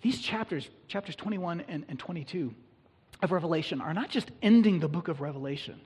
these 0.02 0.20
chapters, 0.20 0.68
chapters 0.88 1.16
21 1.16 1.64
and, 1.68 1.84
and 1.88 1.98
22 1.98 2.54
of 3.22 3.32
Revelation, 3.32 3.80
are 3.80 3.94
not 3.94 4.08
just 4.10 4.30
ending 4.42 4.80
the 4.80 4.88
book 4.88 5.08
of 5.08 5.20
Revelation. 5.20 5.80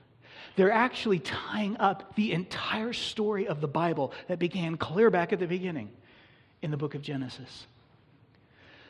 They're 0.55 0.71
actually 0.71 1.19
tying 1.19 1.77
up 1.77 2.15
the 2.15 2.31
entire 2.31 2.93
story 2.93 3.47
of 3.47 3.61
the 3.61 3.67
Bible 3.67 4.13
that 4.27 4.39
began 4.39 4.77
clear 4.77 5.09
back 5.09 5.33
at 5.33 5.39
the 5.39 5.47
beginning 5.47 5.89
in 6.61 6.71
the 6.71 6.77
book 6.77 6.95
of 6.95 7.01
Genesis. 7.01 7.67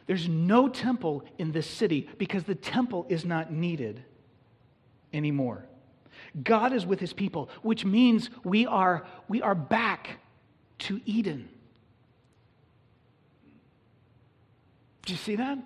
There's 0.07 0.27
no 0.27 0.69
temple 0.69 1.23
in 1.37 1.51
this 1.51 1.67
city 1.67 2.07
because 2.17 2.43
the 2.43 2.55
temple 2.55 3.07
is 3.09 3.25
not 3.25 3.51
needed 3.51 4.03
anymore. 5.13 5.65
God 6.43 6.73
is 6.73 6.85
with 6.85 6.99
his 6.99 7.13
people, 7.13 7.49
which 7.63 7.85
means 7.85 8.29
we 8.43 8.65
are, 8.67 9.05
we 9.27 9.41
are 9.41 9.55
back 9.55 10.19
to 10.79 11.01
Eden. 11.05 11.49
Do 15.05 15.13
you 15.13 15.17
see 15.17 15.35
that? 15.35 15.59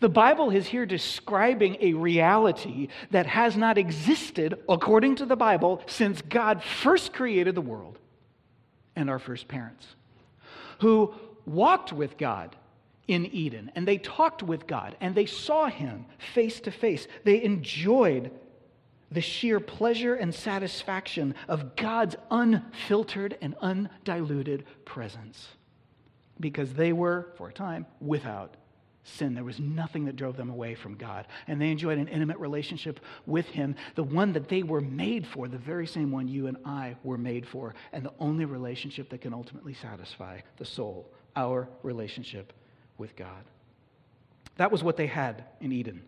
The 0.00 0.08
Bible 0.08 0.50
is 0.50 0.66
here 0.66 0.86
describing 0.86 1.76
a 1.80 1.94
reality 1.94 2.88
that 3.10 3.26
has 3.26 3.56
not 3.56 3.78
existed, 3.78 4.58
according 4.68 5.16
to 5.16 5.26
the 5.26 5.36
Bible, 5.36 5.82
since 5.86 6.22
God 6.22 6.62
first 6.62 7.12
created 7.12 7.54
the 7.54 7.60
world 7.60 7.98
and 8.94 9.10
our 9.10 9.18
first 9.18 9.48
parents, 9.48 9.86
who 10.80 11.14
walked 11.44 11.92
with 11.92 12.16
God 12.16 12.56
in 13.06 13.26
Eden, 13.26 13.70
and 13.74 13.86
they 13.86 13.98
talked 13.98 14.42
with 14.42 14.66
God, 14.66 14.96
and 15.00 15.14
they 15.14 15.26
saw 15.26 15.66
Him 15.66 16.06
face 16.34 16.60
to 16.60 16.70
face. 16.70 17.06
They 17.24 17.42
enjoyed 17.42 18.30
the 19.10 19.20
sheer 19.20 19.60
pleasure 19.60 20.14
and 20.14 20.34
satisfaction 20.34 21.34
of 21.46 21.76
God's 21.76 22.16
unfiltered 22.30 23.38
and 23.40 23.54
undiluted 23.60 24.64
presence 24.84 25.48
because 26.40 26.74
they 26.74 26.92
were, 26.92 27.28
for 27.36 27.48
a 27.48 27.52
time, 27.52 27.86
without 28.00 28.56
sin. 29.06 29.34
There 29.34 29.44
was 29.44 29.58
nothing 29.58 30.04
that 30.06 30.16
drove 30.16 30.36
them 30.36 30.50
away 30.50 30.74
from 30.74 30.96
God. 30.96 31.26
And 31.46 31.60
they 31.60 31.70
enjoyed 31.70 31.98
an 31.98 32.08
intimate 32.08 32.38
relationship 32.38 33.00
with 33.24 33.46
Him, 33.46 33.76
the 33.94 34.02
one 34.02 34.32
that 34.32 34.48
they 34.48 34.62
were 34.62 34.80
made 34.80 35.26
for, 35.26 35.48
the 35.48 35.58
very 35.58 35.86
same 35.86 36.10
one 36.10 36.28
you 36.28 36.46
and 36.46 36.56
I 36.64 36.96
were 37.02 37.18
made 37.18 37.46
for, 37.46 37.74
and 37.92 38.04
the 38.04 38.12
only 38.18 38.44
relationship 38.44 39.10
that 39.10 39.20
can 39.20 39.32
ultimately 39.32 39.74
satisfy 39.74 40.40
the 40.56 40.64
soul, 40.64 41.10
our 41.34 41.68
relationship 41.82 42.52
with 42.98 43.14
God. 43.16 43.44
That 44.56 44.72
was 44.72 44.82
what 44.82 44.96
they 44.96 45.06
had 45.06 45.44
in 45.60 45.72
Eden. 45.72 46.02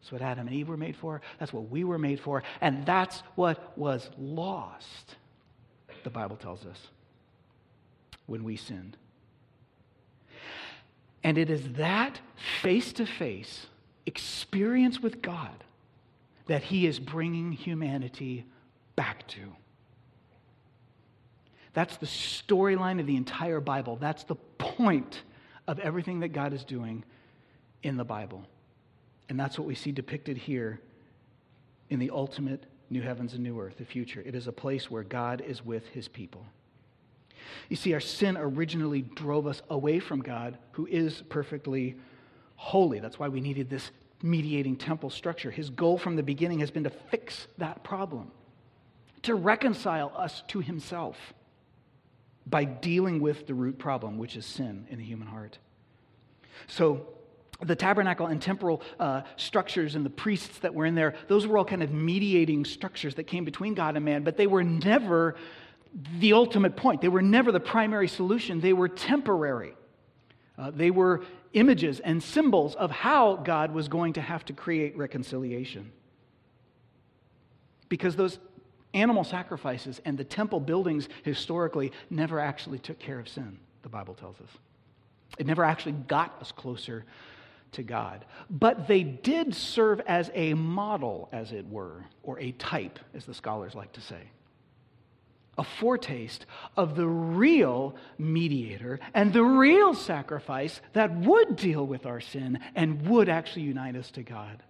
That's 0.00 0.12
what 0.12 0.22
Adam 0.22 0.46
and 0.46 0.56
Eve 0.56 0.68
were 0.68 0.76
made 0.76 0.96
for. 0.96 1.20
That's 1.38 1.52
what 1.52 1.68
we 1.70 1.82
were 1.82 1.98
made 1.98 2.20
for. 2.20 2.42
And 2.60 2.86
that's 2.86 3.22
what 3.34 3.76
was 3.76 4.08
lost, 4.16 5.16
the 6.04 6.10
Bible 6.10 6.36
tells 6.36 6.64
us, 6.64 6.78
when 8.26 8.44
we 8.44 8.56
sinned. 8.56 8.96
And 11.22 11.36
it 11.36 11.50
is 11.50 11.72
that 11.72 12.20
face 12.62 12.92
to 12.94 13.06
face 13.06 13.66
experience 14.06 15.00
with 15.00 15.20
God 15.20 15.64
that 16.46 16.62
He 16.62 16.86
is 16.86 16.98
bringing 16.98 17.52
humanity 17.52 18.44
back 18.96 19.26
to. 19.28 19.40
That's 21.74 21.96
the 21.98 22.06
storyline 22.06 22.98
of 23.00 23.06
the 23.06 23.16
entire 23.16 23.60
Bible. 23.60 23.96
That's 23.96 24.24
the 24.24 24.34
point 24.34 25.22
of 25.66 25.78
everything 25.78 26.20
that 26.20 26.28
God 26.28 26.52
is 26.52 26.64
doing 26.64 27.04
in 27.82 27.96
the 27.96 28.04
Bible. 28.04 28.44
And 29.28 29.38
that's 29.38 29.58
what 29.58 29.68
we 29.68 29.74
see 29.74 29.92
depicted 29.92 30.36
here 30.36 30.80
in 31.90 31.98
the 31.98 32.10
ultimate 32.10 32.64
new 32.90 33.02
heavens 33.02 33.34
and 33.34 33.42
new 33.42 33.60
earth, 33.60 33.76
the 33.76 33.84
future. 33.84 34.22
It 34.24 34.34
is 34.34 34.46
a 34.46 34.52
place 34.52 34.90
where 34.90 35.02
God 35.02 35.42
is 35.46 35.64
with 35.64 35.86
his 35.88 36.08
people. 36.08 36.44
You 37.68 37.76
see, 37.76 37.94
our 37.94 38.00
sin 38.00 38.36
originally 38.36 39.02
drove 39.02 39.46
us 39.46 39.62
away 39.70 39.98
from 39.98 40.20
God, 40.20 40.58
who 40.72 40.86
is 40.86 41.22
perfectly 41.28 41.96
holy. 42.56 42.98
That's 42.98 43.18
why 43.18 43.28
we 43.28 43.40
needed 43.40 43.70
this 43.70 43.90
mediating 44.22 44.76
temple 44.76 45.10
structure. 45.10 45.50
His 45.50 45.70
goal 45.70 45.98
from 45.98 46.16
the 46.16 46.22
beginning 46.22 46.60
has 46.60 46.70
been 46.70 46.84
to 46.84 46.90
fix 46.90 47.46
that 47.58 47.84
problem, 47.84 48.30
to 49.22 49.34
reconcile 49.34 50.12
us 50.16 50.42
to 50.48 50.60
himself 50.60 51.16
by 52.46 52.64
dealing 52.64 53.20
with 53.20 53.46
the 53.46 53.54
root 53.54 53.78
problem, 53.78 54.18
which 54.18 54.36
is 54.36 54.46
sin 54.46 54.86
in 54.90 54.98
the 54.98 55.04
human 55.04 55.28
heart. 55.28 55.58
So, 56.66 57.06
the 57.60 57.74
tabernacle 57.74 58.26
and 58.26 58.40
temporal 58.40 58.82
uh, 59.00 59.22
structures 59.36 59.96
and 59.96 60.06
the 60.06 60.10
priests 60.10 60.60
that 60.60 60.72
were 60.74 60.86
in 60.86 60.94
there, 60.94 61.14
those 61.26 61.46
were 61.46 61.58
all 61.58 61.64
kind 61.64 61.82
of 61.82 61.90
mediating 61.90 62.64
structures 62.64 63.16
that 63.16 63.24
came 63.24 63.44
between 63.44 63.74
God 63.74 63.96
and 63.96 64.04
man, 64.04 64.22
but 64.22 64.36
they 64.36 64.46
were 64.46 64.62
never 64.62 65.34
the 66.18 66.32
ultimate 66.32 66.76
point. 66.76 67.00
They 67.00 67.08
were 67.08 67.22
never 67.22 67.52
the 67.52 67.60
primary 67.60 68.08
solution, 68.08 68.60
they 68.60 68.72
were 68.72 68.88
temporary. 68.88 69.74
Uh, 70.56 70.72
they 70.74 70.90
were 70.90 71.22
images 71.52 72.00
and 72.00 72.22
symbols 72.22 72.74
of 72.74 72.90
how 72.90 73.36
God 73.36 73.72
was 73.72 73.88
going 73.88 74.14
to 74.14 74.20
have 74.20 74.44
to 74.46 74.52
create 74.52 74.96
reconciliation. 74.96 75.92
Because 77.88 78.16
those 78.16 78.38
animal 78.92 79.24
sacrifices 79.24 80.00
and 80.04 80.18
the 80.18 80.24
temple 80.24 80.60
buildings 80.60 81.08
historically 81.22 81.92
never 82.10 82.40
actually 82.40 82.78
took 82.78 82.98
care 82.98 83.18
of 83.18 83.28
sin, 83.28 83.58
the 83.82 83.88
Bible 83.88 84.14
tells 84.14 84.36
us. 84.40 84.50
It 85.38 85.46
never 85.46 85.64
actually 85.64 85.92
got 85.92 86.36
us 86.40 86.52
closer 86.52 87.04
to 87.72 87.82
God. 87.82 88.24
But 88.50 88.88
they 88.88 89.02
did 89.02 89.54
serve 89.54 90.00
as 90.00 90.30
a 90.34 90.54
model, 90.54 91.28
as 91.32 91.52
it 91.52 91.66
were, 91.68 92.04
or 92.22 92.38
a 92.40 92.52
type, 92.52 92.98
as 93.14 93.24
the 93.26 93.34
scholars 93.34 93.74
like 93.74 93.92
to 93.92 94.00
say. 94.00 94.22
A 95.58 95.64
foretaste 95.64 96.46
of 96.76 96.94
the 96.94 97.06
real 97.06 97.96
mediator 98.16 99.00
and 99.12 99.32
the 99.32 99.42
real 99.42 99.92
sacrifice 99.92 100.80
that 100.92 101.14
would 101.16 101.56
deal 101.56 101.84
with 101.84 102.06
our 102.06 102.20
sin 102.20 102.60
and 102.76 103.06
would 103.08 103.28
actually 103.28 103.62
unite 103.62 103.96
us 103.96 104.10
to 104.12 104.22
God. 104.22 104.62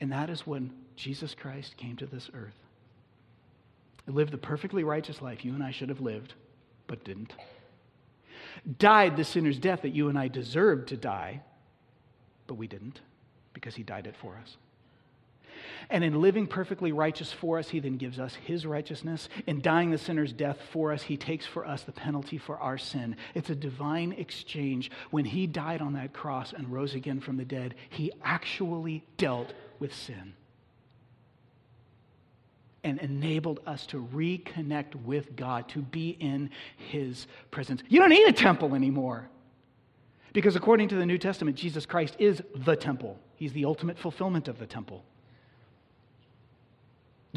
And 0.00 0.12
that 0.12 0.30
is 0.30 0.46
when 0.46 0.72
Jesus 0.96 1.34
Christ 1.34 1.76
came 1.76 1.96
to 1.96 2.06
this 2.06 2.30
earth. 2.32 2.58
He 4.06 4.12
lived 4.12 4.32
the 4.32 4.38
perfectly 4.38 4.84
righteous 4.84 5.20
life 5.20 5.44
you 5.44 5.52
and 5.52 5.62
I 5.62 5.70
should 5.70 5.90
have 5.90 6.00
lived, 6.00 6.32
but 6.86 7.04
didn't. 7.04 7.34
Died 8.78 9.16
the 9.16 9.24
sinner's 9.24 9.58
death 9.58 9.82
that 9.82 9.94
you 9.94 10.08
and 10.08 10.18
I 10.18 10.28
deserved 10.28 10.88
to 10.88 10.96
die, 10.96 11.42
but 12.46 12.54
we 12.54 12.66
didn't 12.66 13.00
because 13.52 13.74
he 13.74 13.82
died 13.82 14.06
it 14.06 14.16
for 14.16 14.38
us. 14.42 14.56
And 15.90 16.04
in 16.04 16.20
living 16.20 16.46
perfectly 16.46 16.92
righteous 16.92 17.32
for 17.32 17.58
us, 17.58 17.68
he 17.68 17.80
then 17.80 17.96
gives 17.96 18.18
us 18.18 18.34
his 18.34 18.66
righteousness. 18.66 19.28
In 19.46 19.60
dying 19.60 19.90
the 19.90 19.98
sinner's 19.98 20.32
death 20.32 20.58
for 20.72 20.92
us, 20.92 21.02
he 21.02 21.16
takes 21.16 21.46
for 21.46 21.66
us 21.66 21.82
the 21.82 21.92
penalty 21.92 22.38
for 22.38 22.58
our 22.58 22.78
sin. 22.78 23.16
It's 23.34 23.50
a 23.50 23.54
divine 23.54 24.12
exchange. 24.12 24.90
When 25.10 25.24
he 25.24 25.46
died 25.46 25.80
on 25.80 25.94
that 25.94 26.12
cross 26.12 26.52
and 26.52 26.72
rose 26.72 26.94
again 26.94 27.20
from 27.20 27.36
the 27.36 27.44
dead, 27.44 27.74
he 27.88 28.12
actually 28.22 29.04
dealt 29.16 29.52
with 29.78 29.94
sin 29.94 30.34
and 32.84 32.98
enabled 33.00 33.60
us 33.66 33.86
to 33.86 34.02
reconnect 34.14 34.94
with 35.04 35.36
God, 35.36 35.68
to 35.70 35.82
be 35.82 36.10
in 36.10 36.50
his 36.76 37.26
presence. 37.50 37.82
You 37.88 38.00
don't 38.00 38.10
need 38.10 38.28
a 38.28 38.32
temple 38.32 38.74
anymore. 38.74 39.28
Because 40.32 40.56
according 40.56 40.88
to 40.88 40.94
the 40.94 41.06
New 41.06 41.18
Testament, 41.18 41.56
Jesus 41.56 41.86
Christ 41.86 42.16
is 42.18 42.42
the 42.54 42.76
temple. 42.76 43.18
He's 43.36 43.52
the 43.52 43.64
ultimate 43.64 43.98
fulfillment 43.98 44.48
of 44.48 44.58
the 44.58 44.66
temple. 44.66 45.04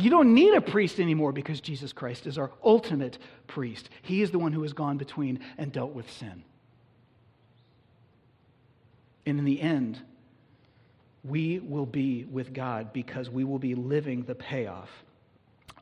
You 0.02 0.10
don't 0.10 0.34
need 0.34 0.56
a 0.56 0.62
priest 0.62 0.99
anymore 0.99 1.32
because 1.32 1.62
Jesus 1.62 1.93
Christ 1.93 2.26
is 2.26 2.38
our 2.38 2.52
ultimate 2.64 3.20
priest. 3.45 3.89
He 4.02 4.22
is 4.22 4.32
the 4.32 4.39
one 4.39 4.52
who 4.52 4.64
has 4.64 4.74
gone 4.74 4.97
between 4.97 5.39
and 5.58 5.72
dealt 5.72 5.93
with 5.93 6.12
sin. 6.12 6.43
And 9.28 9.38
in 9.38 9.45
the 9.45 9.62
end, 9.62 10.02
we 11.24 11.60
will 11.60 11.86
be 11.86 12.26
with 12.26 12.52
God 12.54 12.91
because 12.93 13.30
we 13.30 13.43
will 13.43 13.60
be 13.60 13.76
living 13.76 14.24
the 14.24 14.34
payoff 14.34 14.89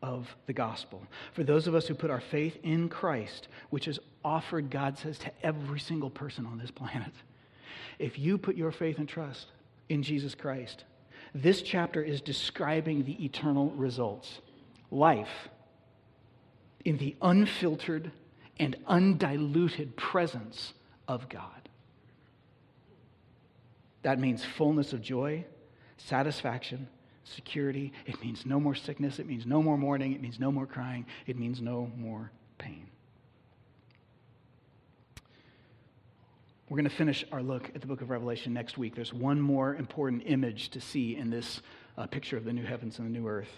of 0.02 0.36
the 0.48 0.54
gospel. 0.54 1.02
For 1.34 1.44
those 1.44 1.68
of 1.68 1.76
us 1.76 1.88
who 1.88 1.94
put 1.94 2.12
our 2.12 2.20
faith 2.20 2.58
in 2.64 2.90
Christ, 2.90 3.48
which 3.70 3.88
is 3.88 4.00
offered, 4.24 4.70
God 4.70 4.98
says, 4.98 5.18
to 5.20 5.32
every 5.44 5.80
single 5.80 6.10
person 6.10 6.46
on 6.46 6.58
this 6.58 6.72
planet, 6.72 7.14
if 8.00 8.20
you 8.20 8.38
put 8.38 8.58
your 8.58 8.72
faith 8.72 8.98
and 8.98 9.08
trust 9.08 9.48
in 9.88 10.04
Jesus 10.04 10.36
Christ, 10.36 10.84
this 11.34 11.62
chapter 11.62 12.02
is 12.02 12.22
describing 12.22 13.04
the 13.04 13.24
eternal 13.24 13.70
results 13.72 14.42
life 14.92 15.50
in 16.86 16.98
the 16.98 17.16
unfiltered 17.22 18.12
and 18.58 18.76
undiluted 18.88 19.96
presence 19.96 20.74
of 21.08 21.30
God. 21.30 21.70
That 24.02 24.20
means 24.20 24.44
fullness 24.44 24.94
of 24.94 25.02
joy, 25.02 25.46
satisfaction, 25.98 26.88
security. 27.24 27.94
It 28.06 28.22
means 28.22 28.46
no 28.46 28.60
more 28.60 28.76
sickness. 28.76 29.20
It 29.20 29.28
means 29.28 29.46
no 29.46 29.62
more 29.62 29.78
mourning. 29.78 30.14
It 30.14 30.22
means 30.22 30.40
no 30.40 30.52
more 30.52 30.66
crying. 30.66 31.06
It 31.28 31.38
means 31.38 31.62
no 31.62 31.92
more 31.98 32.32
pain. 32.58 32.88
We're 36.70 36.76
going 36.76 36.90
to 36.90 36.96
finish 36.96 37.26
our 37.32 37.42
look 37.42 37.72
at 37.74 37.82
the 37.82 37.88
book 37.88 38.02
of 38.02 38.12
Revelation 38.12 38.54
next 38.54 38.78
week. 38.78 38.94
There's 38.94 39.12
one 39.12 39.42
more 39.42 39.74
important 39.74 40.22
image 40.28 40.70
to 40.70 40.80
see 40.80 41.16
in 41.16 41.32
this 41.32 41.62
uh, 41.98 42.06
picture 42.06 42.38
of 42.38 42.46
the 42.46 42.54
new 42.54 42.64
heavens 42.64 43.00
and 43.00 43.08
the 43.08 43.20
new 43.20 43.28
earth 43.28 43.50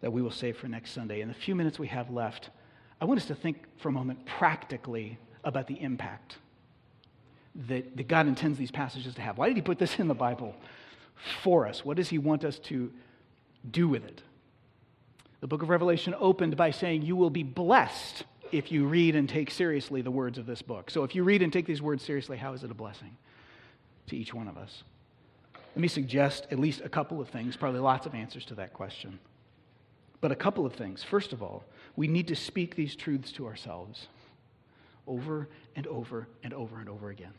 that 0.00 0.12
we 0.12 0.20
will 0.20 0.32
save 0.32 0.56
for 0.56 0.66
next 0.66 0.90
Sunday. 0.90 1.20
In 1.20 1.28
the 1.28 1.34
few 1.34 1.54
minutes 1.54 1.78
we 1.78 1.86
have 1.86 2.10
left, 2.10 2.50
I 3.00 3.04
want 3.04 3.20
us 3.20 3.26
to 3.26 3.36
think 3.36 3.62
for 3.76 3.90
a 3.90 3.92
moment 3.92 4.26
practically 4.26 5.18
about 5.44 5.68
the 5.68 5.80
impact 5.80 6.38
that, 7.68 7.96
that 7.96 8.08
God 8.08 8.26
intends 8.26 8.58
these 8.58 8.72
passages 8.72 9.14
to 9.14 9.22
have. 9.22 9.38
Why 9.38 9.46
did 9.46 9.56
He 9.56 9.62
put 9.62 9.78
this 9.78 10.00
in 10.00 10.08
the 10.08 10.14
Bible 10.14 10.56
for 11.44 11.68
us? 11.68 11.84
What 11.84 11.96
does 11.96 12.08
He 12.08 12.18
want 12.18 12.44
us 12.44 12.58
to 12.58 12.90
do 13.70 13.86
with 13.86 14.04
it? 14.04 14.20
The 15.40 15.46
book 15.46 15.62
of 15.62 15.68
Revelation 15.68 16.16
opened 16.18 16.56
by 16.56 16.72
saying, 16.72 17.02
You 17.02 17.14
will 17.14 17.30
be 17.30 17.44
blessed 17.44 18.24
if 18.52 18.72
you 18.72 18.86
read 18.86 19.16
and 19.16 19.28
take 19.28 19.50
seriously 19.50 20.02
the 20.02 20.10
words 20.10 20.38
of 20.38 20.46
this 20.46 20.62
book. 20.62 20.90
So, 20.90 21.04
if 21.04 21.14
you 21.14 21.24
read 21.24 21.42
and 21.42 21.52
take 21.52 21.66
these 21.66 21.82
words 21.82 22.04
seriously, 22.04 22.36
how 22.36 22.52
is 22.52 22.64
it 22.64 22.70
a 22.70 22.74
blessing 22.74 23.16
to 24.08 24.16
each 24.16 24.34
one 24.34 24.48
of 24.48 24.56
us? 24.56 24.82
Let 25.54 25.78
me 25.78 25.88
suggest 25.88 26.46
at 26.50 26.58
least 26.58 26.80
a 26.84 26.88
couple 26.88 27.20
of 27.20 27.28
things, 27.28 27.56
probably 27.56 27.80
lots 27.80 28.06
of 28.06 28.14
answers 28.14 28.44
to 28.46 28.54
that 28.56 28.72
question. 28.72 29.18
But 30.20 30.32
a 30.32 30.36
couple 30.36 30.66
of 30.66 30.74
things. 30.74 31.02
First 31.02 31.32
of 31.32 31.42
all, 31.42 31.64
we 31.96 32.08
need 32.08 32.28
to 32.28 32.36
speak 32.36 32.74
these 32.74 32.94
truths 32.96 33.32
to 33.32 33.46
ourselves 33.46 34.08
over 35.06 35.48
and 35.76 35.86
over 35.86 36.28
and 36.42 36.52
over 36.52 36.78
and 36.78 36.88
over 36.88 37.10
again. 37.10 37.32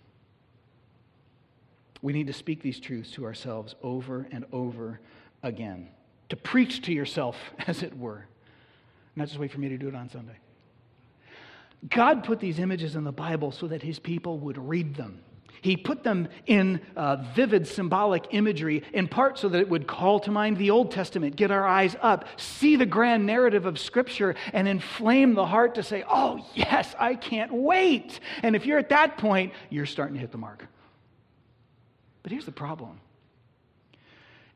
We 2.02 2.14
need 2.14 2.28
to 2.28 2.34
speak 2.34 2.62
these 2.62 2.80
truths 2.80 3.12
to 3.12 3.26
ourselves 3.26 3.76
over 3.84 4.28
and 4.32 4.46
over 4.52 5.00
again. 5.44 5.90
To 6.30 6.36
preach 6.36 6.82
to 6.84 6.94
yourself, 6.94 7.36
as 7.68 7.84
it 7.84 7.98
were. 7.98 8.26
Not 9.16 9.28
just 9.28 9.40
wait 9.40 9.52
for 9.52 9.60
me 9.60 9.70
to 9.70 9.78
do 9.78 9.88
it 9.88 9.96
on 9.96 10.10
Sunday. 10.10 10.38
God 11.90 12.24
put 12.24 12.40
these 12.40 12.60
images 12.60 12.96
in 12.96 13.04
the 13.04 13.12
Bible 13.12 13.52
so 13.52 13.68
that 13.68 13.82
his 13.82 14.00
people 14.00 14.40
would 14.40 14.58
read 14.58 14.96
them. 14.96 15.22
He 15.62 15.78
put 15.78 16.04
them 16.04 16.28
in 16.48 16.82
uh, 16.96 17.18
vivid 17.36 17.68
symbolic 17.68 18.26
imagery, 18.32 18.84
in 18.94 19.08
part 19.08 19.38
so 19.38 19.48
that 19.50 19.60
it 19.60 19.70
would 19.70 19.88
call 19.88 20.20
to 20.22 20.32
mind 20.32 20.58
the 20.58 20.72
Old 20.72 20.92
Testament, 20.92 21.36
get 21.36 21.52
our 21.52 21.66
eyes 21.66 21.96
up, 22.02 22.26
see 22.38 22.76
the 22.76 22.86
grand 22.86 23.28
narrative 23.28 23.68
of 23.68 23.78
Scripture, 23.78 24.36
and 24.54 24.68
inflame 24.68 25.36
the 25.36 25.46
heart 25.46 25.76
to 25.76 25.84
say, 25.84 26.04
Oh, 26.10 26.44
yes, 26.56 26.96
I 26.98 27.14
can't 27.14 27.54
wait. 27.54 28.20
And 28.42 28.56
if 28.56 28.66
you're 28.66 28.80
at 28.80 28.90
that 28.90 29.18
point, 29.20 29.54
you're 29.70 29.86
starting 29.86 30.16
to 30.16 30.20
hit 30.20 30.32
the 30.32 30.40
mark. 30.40 30.66
But 32.24 32.32
here's 32.32 32.46
the 32.46 32.52
problem 32.52 33.00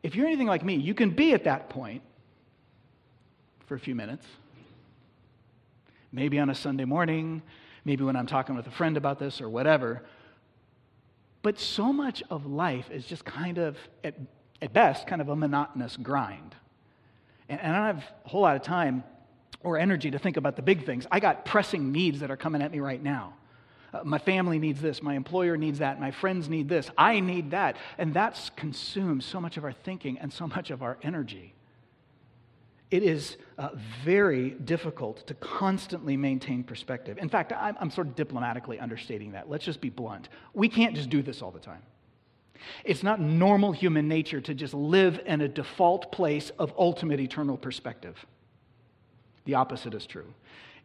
if 0.02 0.16
you're 0.16 0.28
anything 0.28 0.48
like 0.48 0.64
me, 0.64 0.76
you 0.76 0.94
can 0.94 1.12
be 1.12 1.34
at 1.34 1.46
that 1.46 1.70
point 1.70 2.02
for 3.66 3.76
a 3.76 3.80
few 3.80 3.96
minutes 3.96 4.26
maybe 6.16 6.40
on 6.40 6.50
a 6.50 6.56
Sunday 6.56 6.86
morning, 6.86 7.42
maybe 7.84 8.04
when 8.04 8.16
I'm 8.16 8.26
talking 8.26 8.56
with 8.56 8.66
a 8.66 8.72
friend 8.72 8.96
about 8.98 9.20
this 9.20 9.42
or 9.42 9.50
whatever. 9.50 10.02
But 11.42 11.60
so 11.60 11.94
much 11.94 12.24
of 12.32 12.46
life 12.46 12.90
is 12.90 13.06
just 13.06 13.26
kind 13.26 13.58
of, 13.58 13.78
at, 14.04 14.16
at 14.62 14.74
best, 14.74 15.06
kind 15.06 15.22
of 15.22 15.30
a 15.30 15.36
monotonous 15.36 15.98
grind. 15.98 16.56
And, 17.50 17.60
and 17.60 17.76
I 17.76 17.76
don't 17.76 18.00
have 18.00 18.12
a 18.26 18.30
whole 18.30 18.42
lot 18.42 18.56
of 18.56 18.64
time 18.64 19.04
or 19.62 19.78
energy 19.78 20.10
to 20.12 20.18
think 20.18 20.38
about 20.38 20.56
the 20.56 20.62
big 20.62 20.86
things. 20.86 21.06
I 21.12 21.20
got 21.20 21.46
pressing 21.46 21.92
needs 21.92 22.22
that 22.22 22.32
are 22.32 22.38
coming 22.38 22.62
at 22.62 22.72
me 22.72 22.80
right 22.80 23.04
now. 23.04 23.34
Uh, 23.94 24.02
my 24.04 24.18
family 24.18 24.58
needs 24.58 24.82
this, 24.82 25.04
my 25.04 25.16
employer 25.16 25.58
needs 25.58 25.80
that, 25.80 26.00
my 26.00 26.12
friends 26.12 26.50
need 26.50 26.70
this, 26.70 26.90
I 26.98 27.20
need 27.20 27.52
that. 27.52 27.78
And 27.98 28.14
that's 28.14 28.50
consumed 28.52 29.24
so 29.24 29.40
much 29.40 29.58
of 29.58 29.64
our 29.64 29.74
thinking 29.74 30.18
and 30.20 30.32
so 30.32 30.48
much 30.48 30.72
of 30.72 30.82
our 30.82 30.98
energy 31.04 31.54
it 32.92 33.04
is 33.04 33.38
uh, 33.58 33.70
very 34.04 34.52
difficult 34.52 35.26
to 35.28 35.34
constantly 35.36 36.16
maintain 36.16 36.64
perspective. 36.64 37.18
In 37.18 37.30
fact, 37.30 37.52
I'm, 37.52 37.76
I'm 37.80 37.90
sort 37.90 38.08
of 38.08 38.16
diplomatically 38.16 38.80
understating 38.80 39.32
that. 39.32 39.50
Let's 39.50 39.66
just 39.66 39.82
be 39.82 39.90
blunt. 39.90 40.30
We 40.54 40.70
can't 40.70 40.96
just 40.96 41.10
do 41.10 41.22
this 41.22 41.42
all 41.42 41.52
the 41.52 41.60
time. 41.60 41.82
It's 42.84 43.04
not 43.04 43.20
normal 43.20 43.72
human 43.72 44.08
nature 44.08 44.42
to 44.42 44.54
just 44.54 44.74
live 44.74 45.20
in 45.26 45.42
a 45.42 45.48
default 45.48 46.12
place 46.12 46.52
of 46.58 46.74
ultimate 46.78 47.20
eternal 47.20 47.58
perspective. 47.58 48.24
The 49.46 49.56
opposite 49.56 49.94
is 49.94 50.06
true. 50.06 50.34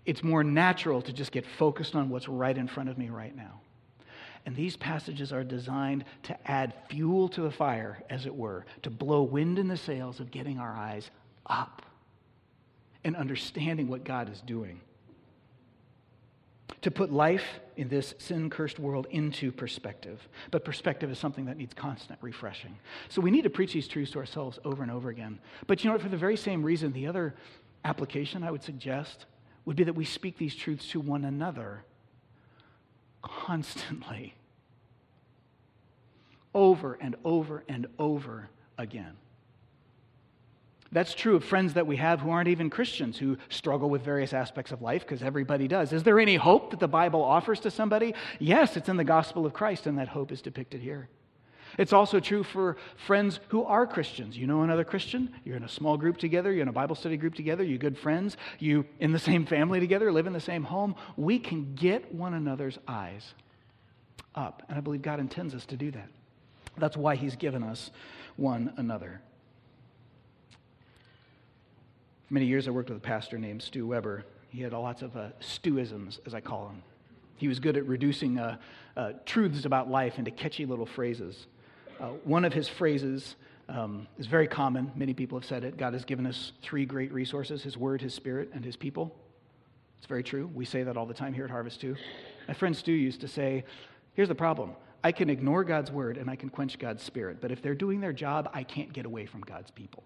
It's 0.06 0.22
more 0.22 0.42
natural 0.42 1.02
to 1.02 1.12
just 1.12 1.32
get 1.32 1.46
focused 1.46 1.94
on 1.94 2.08
what's 2.08 2.28
right 2.28 2.56
in 2.56 2.66
front 2.66 2.88
of 2.88 2.98
me 2.98 3.10
right 3.10 3.34
now. 3.36 3.60
And 4.46 4.56
these 4.56 4.76
passages 4.76 5.32
are 5.32 5.44
designed 5.44 6.04
to 6.24 6.50
add 6.50 6.72
fuel 6.88 7.28
to 7.28 7.42
the 7.42 7.50
fire, 7.50 8.02
as 8.08 8.24
it 8.24 8.34
were, 8.34 8.64
to 8.82 8.90
blow 8.90 9.22
wind 9.22 9.58
in 9.58 9.68
the 9.68 9.76
sails 9.76 10.18
of 10.18 10.30
getting 10.30 10.58
our 10.58 10.74
eyes 10.74 11.10
up 11.46 11.82
and 13.04 13.16
understanding 13.16 13.88
what 13.88 14.04
God 14.04 14.30
is 14.30 14.40
doing. 14.40 14.80
To 16.82 16.90
put 16.90 17.12
life 17.12 17.44
in 17.76 17.88
this 17.88 18.14
sin 18.18 18.48
cursed 18.48 18.78
world 18.78 19.06
into 19.10 19.52
perspective. 19.52 20.26
But 20.50 20.64
perspective 20.64 21.10
is 21.10 21.18
something 21.18 21.44
that 21.46 21.58
needs 21.58 21.74
constant 21.74 22.18
refreshing. 22.22 22.76
So 23.10 23.20
we 23.20 23.30
need 23.30 23.42
to 23.42 23.50
preach 23.50 23.72
these 23.72 23.86
truths 23.86 24.12
to 24.12 24.18
ourselves 24.18 24.58
over 24.64 24.82
and 24.82 24.90
over 24.90 25.10
again. 25.10 25.40
But 25.66 25.82
you 25.82 25.88
know 25.88 25.94
what? 25.94 26.02
For 26.02 26.08
the 26.08 26.16
very 26.16 26.36
same 26.36 26.62
reason, 26.62 26.92
the 26.92 27.06
other 27.06 27.34
application 27.84 28.42
I 28.42 28.50
would 28.50 28.62
suggest 28.62 29.26
would 29.64 29.76
be 29.76 29.84
that 29.84 29.94
we 29.94 30.04
speak 30.04 30.38
these 30.38 30.54
truths 30.54 30.88
to 30.88 31.00
one 31.00 31.24
another 31.24 31.84
constantly, 33.22 34.34
over 36.54 36.96
and 37.00 37.16
over 37.24 37.62
and 37.68 37.86
over 37.98 38.48
again. 38.78 39.16
That's 40.92 41.14
true 41.14 41.36
of 41.36 41.44
friends 41.44 41.74
that 41.74 41.86
we 41.86 41.96
have 41.96 42.20
who 42.20 42.30
aren't 42.30 42.48
even 42.48 42.68
Christians, 42.68 43.16
who 43.16 43.36
struggle 43.48 43.88
with 43.88 44.02
various 44.02 44.32
aspects 44.32 44.72
of 44.72 44.82
life, 44.82 45.02
because 45.02 45.22
everybody 45.22 45.68
does. 45.68 45.92
Is 45.92 46.02
there 46.02 46.18
any 46.18 46.34
hope 46.34 46.70
that 46.70 46.80
the 46.80 46.88
Bible 46.88 47.22
offers 47.22 47.60
to 47.60 47.70
somebody? 47.70 48.14
Yes, 48.40 48.76
it's 48.76 48.88
in 48.88 48.96
the 48.96 49.04
gospel 49.04 49.46
of 49.46 49.52
Christ, 49.52 49.86
and 49.86 49.98
that 49.98 50.08
hope 50.08 50.32
is 50.32 50.42
depicted 50.42 50.80
here. 50.80 51.08
It's 51.78 51.92
also 51.92 52.18
true 52.18 52.42
for 52.42 52.76
friends 53.06 53.38
who 53.48 53.62
are 53.62 53.86
Christians. 53.86 54.36
You 54.36 54.48
know 54.48 54.62
another 54.62 54.82
Christian? 54.82 55.32
You're 55.44 55.56
in 55.56 55.62
a 55.62 55.68
small 55.68 55.96
group 55.96 56.16
together, 56.16 56.52
you're 56.52 56.62
in 56.62 56.68
a 56.68 56.72
Bible 56.72 56.96
study 56.96 57.16
group 57.16 57.34
together, 57.34 57.62
you're 57.62 57.78
good 57.78 57.96
friends, 57.96 58.36
you 58.58 58.84
in 58.98 59.12
the 59.12 59.18
same 59.18 59.46
family 59.46 59.78
together, 59.78 60.10
live 60.10 60.26
in 60.26 60.32
the 60.32 60.40
same 60.40 60.64
home. 60.64 60.96
We 61.16 61.38
can 61.38 61.76
get 61.76 62.12
one 62.12 62.34
another's 62.34 62.78
eyes 62.88 63.34
up, 64.34 64.64
and 64.68 64.76
I 64.76 64.80
believe 64.80 65.02
God 65.02 65.20
intends 65.20 65.54
us 65.54 65.66
to 65.66 65.76
do 65.76 65.92
that. 65.92 66.08
That's 66.76 66.96
why 66.96 67.14
He's 67.14 67.36
given 67.36 67.62
us 67.62 67.92
one 68.36 68.72
another. 68.76 69.20
For 72.18 72.19
many 72.30 72.46
years, 72.46 72.68
I 72.68 72.70
worked 72.70 72.88
with 72.88 72.98
a 72.98 73.02
pastor 73.02 73.38
named 73.38 73.62
Stu 73.62 73.86
Weber. 73.86 74.24
He 74.48 74.62
had 74.62 74.72
lots 74.72 75.02
of 75.02 75.16
uh, 75.16 75.28
Stuisms, 75.40 76.18
as 76.26 76.34
I 76.34 76.40
call 76.40 76.66
them. 76.66 76.82
He 77.36 77.48
was 77.48 77.58
good 77.58 77.76
at 77.76 77.86
reducing 77.86 78.38
uh, 78.38 78.56
uh, 78.96 79.12
truths 79.24 79.64
about 79.64 79.90
life 79.90 80.18
into 80.18 80.30
catchy 80.30 80.66
little 80.66 80.86
phrases. 80.86 81.46
Uh, 81.98 82.08
one 82.24 82.44
of 82.44 82.52
his 82.52 82.68
phrases 82.68 83.36
um, 83.70 84.06
is 84.18 84.26
very 84.26 84.48
common. 84.48 84.90
Many 84.94 85.14
people 85.14 85.38
have 85.38 85.46
said 85.46 85.64
it. 85.64 85.76
God 85.76 85.92
has 85.92 86.04
given 86.04 86.26
us 86.26 86.52
three 86.62 86.84
great 86.84 87.12
resources 87.12 87.62
His 87.62 87.76
Word, 87.76 88.02
His 88.02 88.14
Spirit, 88.14 88.50
and 88.52 88.64
His 88.64 88.76
people. 88.76 89.14
It's 89.98 90.06
very 90.06 90.22
true. 90.22 90.50
We 90.54 90.64
say 90.64 90.82
that 90.82 90.96
all 90.96 91.06
the 91.06 91.14
time 91.14 91.32
here 91.32 91.44
at 91.44 91.50
Harvest 91.50 91.80
too. 91.80 91.94
My 92.48 92.54
friend 92.54 92.76
Stu 92.76 92.92
used 92.92 93.20
to 93.20 93.28
say, 93.28 93.64
Here's 94.14 94.28
the 94.28 94.34
problem 94.34 94.72
I 95.04 95.12
can 95.12 95.30
ignore 95.30 95.64
God's 95.64 95.90
Word 95.90 96.16
and 96.16 96.28
I 96.28 96.36
can 96.36 96.48
quench 96.48 96.78
God's 96.78 97.02
Spirit, 97.02 97.38
but 97.40 97.52
if 97.52 97.62
they're 97.62 97.74
doing 97.74 98.00
their 98.00 98.12
job, 98.12 98.50
I 98.52 98.64
can't 98.64 98.92
get 98.92 99.06
away 99.06 99.26
from 99.26 99.42
God's 99.42 99.70
people. 99.70 100.02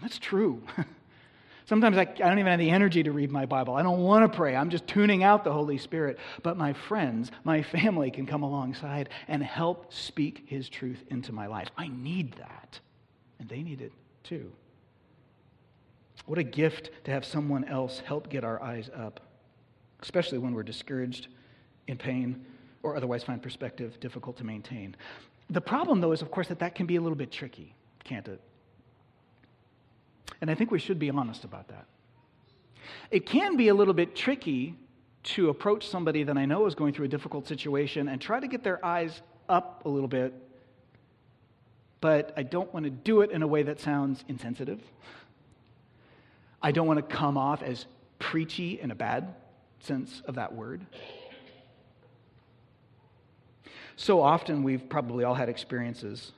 And 0.00 0.08
that's 0.08 0.18
true. 0.18 0.62
Sometimes 1.66 1.98
I, 1.98 2.00
I, 2.00 2.04
don't 2.04 2.38
even 2.38 2.50
have 2.50 2.58
the 2.58 2.70
energy 2.70 3.02
to 3.02 3.12
read 3.12 3.30
my 3.30 3.44
Bible. 3.44 3.74
I 3.74 3.82
don't 3.82 4.00
want 4.00 4.30
to 4.30 4.34
pray. 4.34 4.56
I'm 4.56 4.70
just 4.70 4.86
tuning 4.86 5.22
out 5.22 5.44
the 5.44 5.52
Holy 5.52 5.76
Spirit. 5.76 6.18
But 6.42 6.56
my 6.56 6.72
friends, 6.72 7.30
my 7.44 7.62
family 7.62 8.10
can 8.10 8.26
come 8.26 8.42
alongside 8.42 9.10
and 9.28 9.42
help 9.42 9.92
speak 9.92 10.44
His 10.46 10.68
truth 10.68 11.04
into 11.10 11.32
my 11.32 11.46
life. 11.46 11.68
I 11.76 11.88
need 11.88 12.32
that. 12.38 12.80
And 13.38 13.48
they 13.48 13.62
need 13.62 13.82
it 13.82 13.92
too. 14.24 14.50
What 16.26 16.38
a 16.38 16.42
gift 16.42 16.90
to 17.04 17.10
have 17.10 17.24
someone 17.24 17.64
else 17.64 18.00
help 18.00 18.30
get 18.30 18.42
our 18.42 18.62
eyes 18.62 18.88
up, 18.96 19.20
especially 20.00 20.38
when 20.38 20.54
we're 20.54 20.62
discouraged, 20.62 21.28
in 21.86 21.98
pain, 21.98 22.44
or 22.82 22.96
otherwise 22.96 23.22
find 23.22 23.42
perspective 23.42 24.00
difficult 24.00 24.36
to 24.38 24.44
maintain. 24.44 24.96
The 25.50 25.60
problem, 25.60 26.00
though, 26.00 26.12
is, 26.12 26.22
of 26.22 26.30
course, 26.30 26.48
that 26.48 26.60
that 26.60 26.74
can 26.74 26.86
be 26.86 26.96
a 26.96 27.00
little 27.00 27.16
bit 27.16 27.30
tricky, 27.30 27.74
can't 28.04 28.26
it? 28.28 28.40
And 30.40 30.50
I 30.50 30.54
think 30.54 30.70
we 30.70 30.78
should 30.78 30.98
be 30.98 31.10
honest 31.10 31.44
about 31.44 31.68
that. 31.68 31.86
It 33.10 33.26
can 33.26 33.56
be 33.56 33.68
a 33.68 33.74
little 33.74 33.94
bit 33.94 34.16
tricky 34.16 34.76
to 35.22 35.50
approach 35.50 35.86
somebody 35.86 36.22
that 36.24 36.38
I 36.38 36.46
know 36.46 36.66
is 36.66 36.74
going 36.74 36.94
through 36.94 37.06
a 37.06 37.08
difficult 37.08 37.46
situation 37.46 38.08
and 38.08 38.20
try 38.20 38.40
to 38.40 38.48
get 38.48 38.64
their 38.64 38.84
eyes 38.84 39.20
up 39.48 39.82
a 39.84 39.88
little 39.88 40.08
bit, 40.08 40.32
but 42.00 42.32
I 42.36 42.42
don't 42.42 42.72
want 42.72 42.84
to 42.84 42.90
do 42.90 43.20
it 43.20 43.30
in 43.30 43.42
a 43.42 43.46
way 43.46 43.62
that 43.64 43.80
sounds 43.80 44.24
insensitive. 44.28 44.80
I 46.62 46.72
don't 46.72 46.86
want 46.86 46.98
to 46.98 47.16
come 47.16 47.36
off 47.36 47.62
as 47.62 47.86
preachy 48.18 48.80
in 48.80 48.90
a 48.90 48.94
bad 48.94 49.34
sense 49.80 50.22
of 50.26 50.36
that 50.36 50.54
word. 50.54 50.80
So 53.96 54.22
often, 54.22 54.62
we've 54.62 54.88
probably 54.88 55.24
all 55.24 55.34
had 55.34 55.50
experiences 55.50 56.32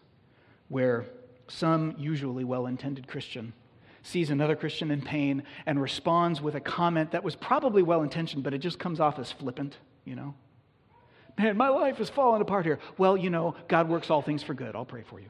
where 0.68 1.06
some 1.46 1.94
usually 1.96 2.42
well 2.42 2.66
intended 2.66 3.06
Christian 3.06 3.52
sees 4.02 4.30
another 4.30 4.56
Christian 4.56 4.90
in 4.90 5.00
pain 5.00 5.44
and 5.66 5.80
responds 5.80 6.40
with 6.40 6.54
a 6.54 6.60
comment 6.60 7.12
that 7.12 7.22
was 7.22 7.36
probably 7.36 7.82
well 7.82 8.02
intentioned, 8.02 8.42
but 8.42 8.52
it 8.52 8.58
just 8.58 8.78
comes 8.78 9.00
off 9.00 9.18
as 9.18 9.30
flippant, 9.30 9.76
you 10.04 10.16
know? 10.16 10.34
Man, 11.38 11.56
my 11.56 11.68
life 11.68 12.00
is 12.00 12.10
falling 12.10 12.42
apart 12.42 12.66
here. 12.66 12.78
Well, 12.98 13.16
you 13.16 13.30
know, 13.30 13.54
God 13.68 13.88
works 13.88 14.10
all 14.10 14.22
things 14.22 14.42
for 14.42 14.54
good. 14.54 14.76
I'll 14.76 14.84
pray 14.84 15.02
for 15.02 15.18
you. 15.18 15.28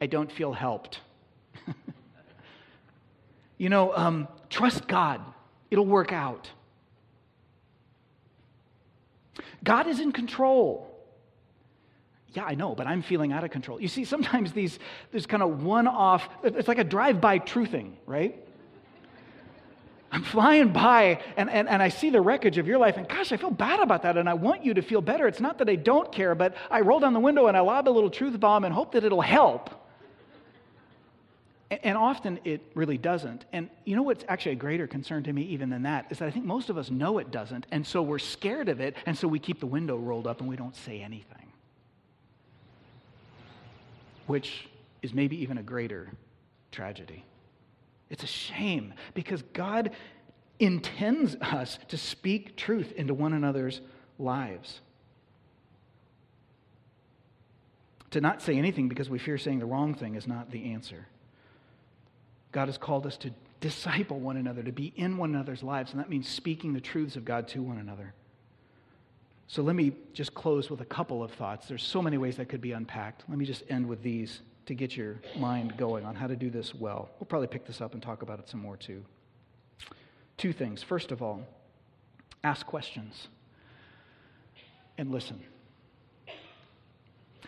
I 0.00 0.06
don't 0.06 0.30
feel 0.30 0.52
helped. 0.52 1.00
you 3.58 3.68
know, 3.68 3.96
um, 3.96 4.28
trust 4.50 4.86
God, 4.86 5.20
it'll 5.70 5.86
work 5.86 6.12
out. 6.12 6.50
God 9.64 9.86
is 9.86 10.00
in 10.00 10.12
control. 10.12 10.97
Yeah, 12.34 12.44
I 12.44 12.54
know, 12.54 12.74
but 12.74 12.86
I'm 12.86 13.02
feeling 13.02 13.32
out 13.32 13.44
of 13.44 13.50
control. 13.50 13.80
You 13.80 13.88
see, 13.88 14.04
sometimes 14.04 14.52
these, 14.52 14.78
there's 15.12 15.26
kind 15.26 15.42
of 15.42 15.62
one 15.62 15.86
off, 15.86 16.28
it's 16.42 16.68
like 16.68 16.78
a 16.78 16.84
drive 16.84 17.20
by 17.20 17.38
truthing, 17.38 17.92
right? 18.06 18.44
I'm 20.10 20.22
flying 20.22 20.72
by 20.72 21.20
and, 21.36 21.50
and, 21.50 21.68
and 21.68 21.82
I 21.82 21.90
see 21.90 22.10
the 22.10 22.20
wreckage 22.20 22.56
of 22.58 22.66
your 22.66 22.78
life, 22.78 22.96
and 22.96 23.08
gosh, 23.08 23.32
I 23.32 23.36
feel 23.36 23.50
bad 23.50 23.80
about 23.80 24.02
that, 24.02 24.16
and 24.16 24.28
I 24.28 24.34
want 24.34 24.64
you 24.64 24.74
to 24.74 24.82
feel 24.82 25.00
better. 25.00 25.26
It's 25.26 25.40
not 25.40 25.58
that 25.58 25.68
I 25.68 25.76
don't 25.76 26.10
care, 26.12 26.34
but 26.34 26.54
I 26.70 26.80
roll 26.80 27.00
down 27.00 27.12
the 27.12 27.20
window 27.20 27.46
and 27.46 27.56
I 27.56 27.60
lob 27.60 27.88
a 27.88 27.90
little 27.90 28.10
truth 28.10 28.38
bomb 28.38 28.64
and 28.64 28.74
hope 28.74 28.92
that 28.92 29.04
it'll 29.04 29.20
help. 29.20 29.70
And, 31.70 31.80
and 31.82 31.98
often 31.98 32.40
it 32.44 32.62
really 32.74 32.96
doesn't. 32.96 33.44
And 33.52 33.68
you 33.84 33.96
know 33.96 34.02
what's 34.02 34.24
actually 34.28 34.52
a 34.52 34.56
greater 34.56 34.86
concern 34.86 35.24
to 35.24 35.32
me, 35.32 35.42
even 35.44 35.68
than 35.70 35.82
that, 35.82 36.06
is 36.10 36.18
that 36.18 36.28
I 36.28 36.30
think 36.30 36.46
most 36.46 36.70
of 36.70 36.78
us 36.78 36.90
know 36.90 37.18
it 37.18 37.30
doesn't, 37.30 37.66
and 37.70 37.86
so 37.86 38.02
we're 38.02 38.18
scared 38.18 38.68
of 38.68 38.80
it, 38.80 38.96
and 39.06 39.16
so 39.16 39.28
we 39.28 39.38
keep 39.38 39.60
the 39.60 39.66
window 39.66 39.96
rolled 39.96 40.26
up 40.26 40.40
and 40.40 40.48
we 40.48 40.56
don't 40.56 40.76
say 40.76 41.00
anything 41.00 41.47
which 44.28 44.68
is 45.02 45.12
maybe 45.12 45.40
even 45.42 45.58
a 45.58 45.62
greater 45.62 46.12
tragedy. 46.70 47.24
It's 48.10 48.22
a 48.22 48.28
shame 48.28 48.94
because 49.14 49.42
God 49.52 49.90
intends 50.58 51.34
us 51.36 51.78
to 51.88 51.96
speak 51.96 52.56
truth 52.56 52.92
into 52.92 53.14
one 53.14 53.32
another's 53.32 53.80
lives. 54.18 54.80
To 58.10 58.20
not 58.20 58.40
say 58.40 58.56
anything 58.56 58.88
because 58.88 59.10
we 59.10 59.18
fear 59.18 59.38
saying 59.38 59.58
the 59.58 59.66
wrong 59.66 59.94
thing 59.94 60.14
is 60.14 60.26
not 60.26 60.50
the 60.50 60.72
answer. 60.72 61.06
God 62.52 62.68
has 62.68 62.78
called 62.78 63.06
us 63.06 63.16
to 63.18 63.30
disciple 63.60 64.18
one 64.18 64.36
another, 64.36 64.62
to 64.62 64.72
be 64.72 64.92
in 64.96 65.16
one 65.16 65.34
another's 65.34 65.62
lives, 65.62 65.92
and 65.92 66.00
that 66.00 66.08
means 66.08 66.28
speaking 66.28 66.72
the 66.72 66.80
truths 66.80 67.16
of 67.16 67.24
God 67.24 67.48
to 67.48 67.62
one 67.62 67.78
another. 67.78 68.14
So 69.48 69.62
let 69.62 69.74
me 69.74 69.92
just 70.12 70.34
close 70.34 70.68
with 70.68 70.82
a 70.82 70.84
couple 70.84 71.24
of 71.24 71.32
thoughts. 71.32 71.66
There's 71.66 71.82
so 71.82 72.02
many 72.02 72.18
ways 72.18 72.36
that 72.36 72.50
could 72.50 72.60
be 72.60 72.72
unpacked. 72.72 73.24
Let 73.28 73.38
me 73.38 73.46
just 73.46 73.62
end 73.70 73.88
with 73.88 74.02
these 74.02 74.40
to 74.66 74.74
get 74.74 74.94
your 74.94 75.16
mind 75.38 75.74
going 75.78 76.04
on 76.04 76.14
how 76.14 76.26
to 76.26 76.36
do 76.36 76.50
this 76.50 76.74
well. 76.74 77.08
We'll 77.18 77.26
probably 77.26 77.48
pick 77.48 77.66
this 77.66 77.80
up 77.80 77.94
and 77.94 78.02
talk 78.02 78.20
about 78.20 78.38
it 78.38 78.48
some 78.48 78.60
more 78.60 78.76
too. 78.76 79.02
Two 80.36 80.52
things. 80.52 80.82
First 80.82 81.12
of 81.12 81.22
all, 81.22 81.42
ask 82.44 82.66
questions 82.66 83.28
and 84.98 85.10
listen. 85.10 85.40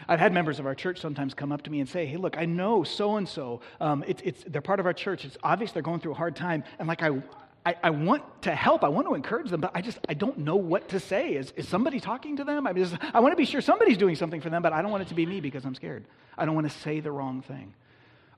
I've 0.09 0.19
had 0.21 0.33
members 0.33 0.59
of 0.59 0.65
our 0.65 0.75
church 0.75 0.99
sometimes 0.99 1.35
come 1.35 1.53
up 1.53 1.61
to 1.63 1.71
me 1.71 1.81
and 1.81 1.89
say, 1.89 2.07
"Hey, 2.07 2.17
look, 2.17 2.39
I 2.39 2.47
know 2.47 2.83
so 2.83 3.17
and 3.17 3.29
so. 3.29 3.61
Um, 3.79 4.03
they're 4.47 4.63
part 4.63 4.81
of 4.81 4.87
our 4.87 4.95
church. 4.95 5.27
It's 5.27 5.37
obvious 5.43 5.73
they're 5.73 5.83
going 5.83 6.01
through 6.01 6.13
a 6.13 6.17
hard 6.17 6.35
time, 6.35 6.65
and 6.79 6.89
like 6.89 7.03
I, 7.03 7.23
I, 7.65 7.77
I, 7.83 7.91
want 7.91 8.43
to 8.43 8.55
help. 8.55 8.85
I 8.85 8.89
want 8.89 9.07
to 9.07 9.15
encourage 9.15 9.51
them, 9.51 9.61
but 9.61 9.73
I 9.75 9.83
just 9.83 9.99
I 10.09 10.15
don't 10.15 10.39
know 10.39 10.57
what 10.57 10.89
to 10.91 11.01
say. 11.01 11.35
Is, 11.35 11.53
is 11.57 11.69
somebody 11.69 12.01
talking 12.01 12.37
to 12.37 12.45
them? 12.45 12.67
I, 12.67 12.73
mean, 12.73 12.99
I 13.13 13.21
want 13.21 13.33
to 13.33 13.37
be 13.37 13.45
sure 13.45 13.61
somebody's 13.61 13.99
doing 13.99 14.17
something 14.17 14.41
for 14.41 14.49
them, 14.49 14.63
but 14.63 14.73
I 14.73 14.81
don't 14.81 14.91
want 14.91 15.03
it 15.03 15.09
to 15.09 15.15
be 15.15 15.27
me 15.27 15.41
because 15.41 15.65
I'm 15.65 15.75
scared. 15.75 16.05
I 16.39 16.47
don't 16.47 16.55
want 16.55 16.71
to 16.71 16.79
say 16.79 17.01
the 17.01 17.13
wrong 17.13 17.43
thing. 17.43 17.75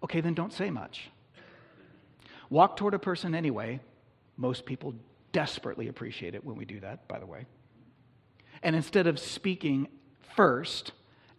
Okay, 0.03 0.21
then 0.21 0.35
don't 0.35 0.53
say 0.53 0.71
much. 0.71 1.09
Walk 2.51 2.77
toward 2.77 2.95
a 2.95 2.99
person 2.99 3.35
anyway. 3.35 3.81
Most 4.37 4.67
people 4.67 4.95
desperately 5.31 5.89
appreciate 5.89 6.35
it 6.35 6.45
when 6.45 6.57
we 6.57 6.65
do 6.65 6.81
that, 6.81 7.07
by 7.07 7.21
the 7.21 7.27
way. 7.27 7.47
And 8.63 8.75
instead 8.75 9.07
of 9.07 9.21
speaking 9.21 9.89
first, 10.35 10.93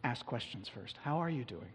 ask 0.04 0.26
questions 0.26 0.70
first. 0.70 0.98
How 1.04 1.18
are 1.18 1.30
you 1.30 1.44
doing? 1.44 1.72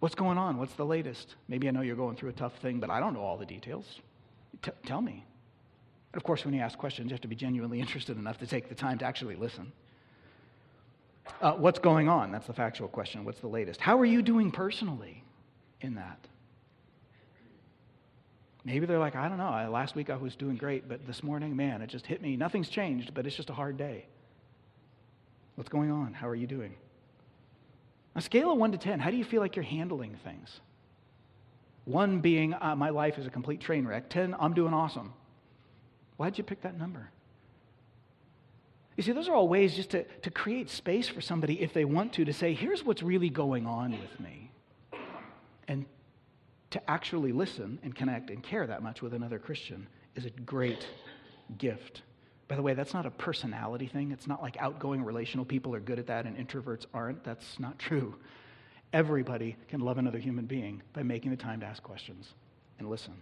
What's 0.00 0.16
going 0.16 0.38
on? 0.38 0.58
What's 0.58 0.74
the 0.74 0.84
latest? 0.84 1.36
Maybe 1.46 1.68
I 1.68 1.70
know 1.70 1.82
you're 1.82 1.94
going 1.94 2.16
through 2.16 2.30
a 2.30 2.34
tough 2.34 2.56
thing, 2.56 2.80
but 2.80 2.90
I 2.90 2.98
don't 2.98 3.14
know 3.14 3.22
all 3.22 3.36
the 3.36 3.46
details. 3.46 4.00
T- 4.62 4.70
tell 4.86 5.00
me. 5.00 5.24
And 6.12 6.20
of 6.20 6.24
course, 6.24 6.44
when 6.44 6.54
you 6.54 6.60
ask 6.60 6.78
questions, 6.78 7.10
you 7.10 7.14
have 7.14 7.20
to 7.22 7.28
be 7.28 7.36
genuinely 7.36 7.80
interested 7.84 8.16
enough 8.16 8.38
to 8.38 8.46
take 8.46 8.68
the 8.68 8.74
time 8.74 8.98
to 8.98 9.04
actually 9.04 9.36
listen. 9.36 9.72
Uh, 11.40 11.52
what's 11.52 11.78
going 11.78 12.08
on? 12.08 12.32
That's 12.32 12.46
the 12.46 12.52
factual 12.52 12.88
question. 12.88 13.24
What's 13.24 13.40
the 13.40 13.48
latest? 13.48 13.80
How 13.80 13.98
are 13.98 14.04
you 14.04 14.22
doing 14.22 14.50
personally 14.50 15.22
in 15.80 15.94
that? 15.94 16.18
Maybe 18.64 18.86
they're 18.86 18.98
like, 18.98 19.16
I 19.16 19.28
don't 19.28 19.38
know. 19.38 19.70
Last 19.72 19.96
week 19.96 20.08
I 20.08 20.16
was 20.16 20.36
doing 20.36 20.56
great, 20.56 20.88
but 20.88 21.04
this 21.06 21.22
morning, 21.22 21.56
man, 21.56 21.82
it 21.82 21.88
just 21.88 22.06
hit 22.06 22.22
me. 22.22 22.36
Nothing's 22.36 22.68
changed, 22.68 23.12
but 23.12 23.26
it's 23.26 23.34
just 23.34 23.50
a 23.50 23.54
hard 23.54 23.76
day. 23.76 24.06
What's 25.56 25.68
going 25.68 25.90
on? 25.90 26.14
How 26.14 26.28
are 26.28 26.34
you 26.34 26.46
doing? 26.46 26.74
A 28.14 28.20
scale 28.20 28.52
of 28.52 28.58
1 28.58 28.72
to 28.72 28.78
10, 28.78 29.00
how 29.00 29.10
do 29.10 29.16
you 29.16 29.24
feel 29.24 29.40
like 29.40 29.56
you're 29.56 29.64
handling 29.64 30.16
things? 30.22 30.60
One 31.84 32.20
being, 32.20 32.54
uh, 32.54 32.76
my 32.76 32.90
life 32.90 33.18
is 33.18 33.26
a 33.26 33.30
complete 33.30 33.60
train 33.60 33.86
wreck. 33.86 34.08
10, 34.08 34.36
I'm 34.38 34.54
doing 34.54 34.72
awesome. 34.72 35.12
Why'd 36.16 36.38
you 36.38 36.44
pick 36.44 36.62
that 36.62 36.78
number? 36.78 37.10
You 38.96 39.02
see, 39.02 39.12
those 39.12 39.28
are 39.28 39.34
all 39.34 39.48
ways 39.48 39.74
just 39.74 39.90
to, 39.90 40.04
to 40.04 40.30
create 40.30 40.68
space 40.68 41.08
for 41.08 41.20
somebody, 41.20 41.60
if 41.60 41.72
they 41.72 41.84
want 41.84 42.12
to, 42.14 42.24
to 42.24 42.32
say, 42.32 42.54
here's 42.54 42.84
what's 42.84 43.02
really 43.02 43.30
going 43.30 43.66
on 43.66 43.92
with 43.92 44.20
me. 44.20 44.50
And 45.66 45.86
to 46.70 46.90
actually 46.90 47.32
listen 47.32 47.78
and 47.82 47.94
connect 47.94 48.30
and 48.30 48.42
care 48.42 48.66
that 48.66 48.82
much 48.82 49.02
with 49.02 49.14
another 49.14 49.38
Christian 49.38 49.88
is 50.14 50.26
a 50.26 50.30
great 50.30 50.86
gift. 51.58 52.02
By 52.48 52.56
the 52.56 52.62
way, 52.62 52.74
that's 52.74 52.92
not 52.92 53.06
a 53.06 53.10
personality 53.10 53.86
thing. 53.86 54.10
It's 54.10 54.26
not 54.26 54.42
like 54.42 54.56
outgoing 54.58 55.02
relational 55.02 55.44
people 55.44 55.74
are 55.74 55.80
good 55.80 55.98
at 55.98 56.06
that 56.08 56.26
and 56.26 56.36
introverts 56.36 56.86
aren't. 56.92 57.24
That's 57.24 57.58
not 57.58 57.78
true. 57.78 58.14
Everybody 58.92 59.56
can 59.68 59.80
love 59.80 59.98
another 59.98 60.18
human 60.18 60.44
being 60.44 60.82
by 60.92 61.02
making 61.02 61.30
the 61.30 61.36
time 61.36 61.60
to 61.60 61.66
ask 61.66 61.82
questions 61.82 62.34
and 62.78 62.90
listen. 62.90 63.14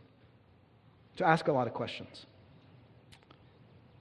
To 1.18 1.26
ask 1.26 1.48
a 1.48 1.52
lot 1.52 1.66
of 1.66 1.74
questions. 1.74 2.26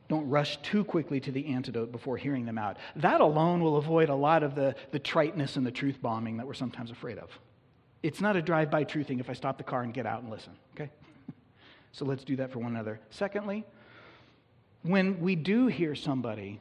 Don't 0.08 0.28
rush 0.28 0.58
too 0.64 0.84
quickly 0.84 1.20
to 1.20 1.32
the 1.32 1.54
antidote 1.54 1.92
before 1.92 2.18
hearing 2.18 2.46
them 2.46 2.58
out. 2.58 2.78
That 2.96 3.22
alone 3.22 3.62
will 3.62 3.78
avoid 3.78 4.10
a 4.10 4.16
lot 4.16 4.42
of 4.42 4.56
the, 4.56 4.76
the 4.92 4.98
triteness 4.98 5.56
and 5.56 5.66
the 5.66 5.72
truth 5.72 6.02
bombing 6.02 6.38
that 6.38 6.48
we're 6.48 6.56
sometimes 6.56 6.90
afraid 6.90 7.20
of. 7.20 7.30
It's 8.02 8.20
not 8.20 8.36
a 8.36 8.42
drive 8.42 8.72
by 8.72 8.86
truthing 8.86 9.20
if 9.20 9.30
I 9.30 9.34
stop 9.34 9.58
the 9.60 9.64
car 9.64 9.84
and 9.84 9.94
get 9.94 10.08
out 10.08 10.24
and 10.24 10.32
listen, 10.32 10.54
okay? 10.74 10.90
so 11.92 12.06
let's 12.06 12.24
do 12.24 12.36
that 12.38 12.52
for 12.52 12.58
one 12.58 12.72
another. 12.72 13.00
Secondly, 13.12 13.64
when 14.82 15.20
we 15.20 15.36
do 15.36 15.68
hear 15.68 15.94
somebody 15.94 16.60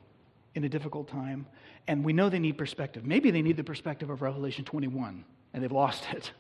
in 0.55 0.65
a 0.65 0.69
difficult 0.69 1.09
time 1.09 1.47
and 1.89 2.05
we 2.05 2.13
know 2.13 2.29
they 2.29 2.39
need 2.39 2.57
perspective, 2.57 3.05
maybe 3.05 3.33
they 3.33 3.43
need 3.43 3.57
the 3.57 3.65
perspective 3.65 4.11
of 4.11 4.23
Revelation 4.23 4.65
21 4.65 5.25
and 5.53 5.63
they've 5.63 5.73
lost 5.73 6.07
it. 6.13 6.31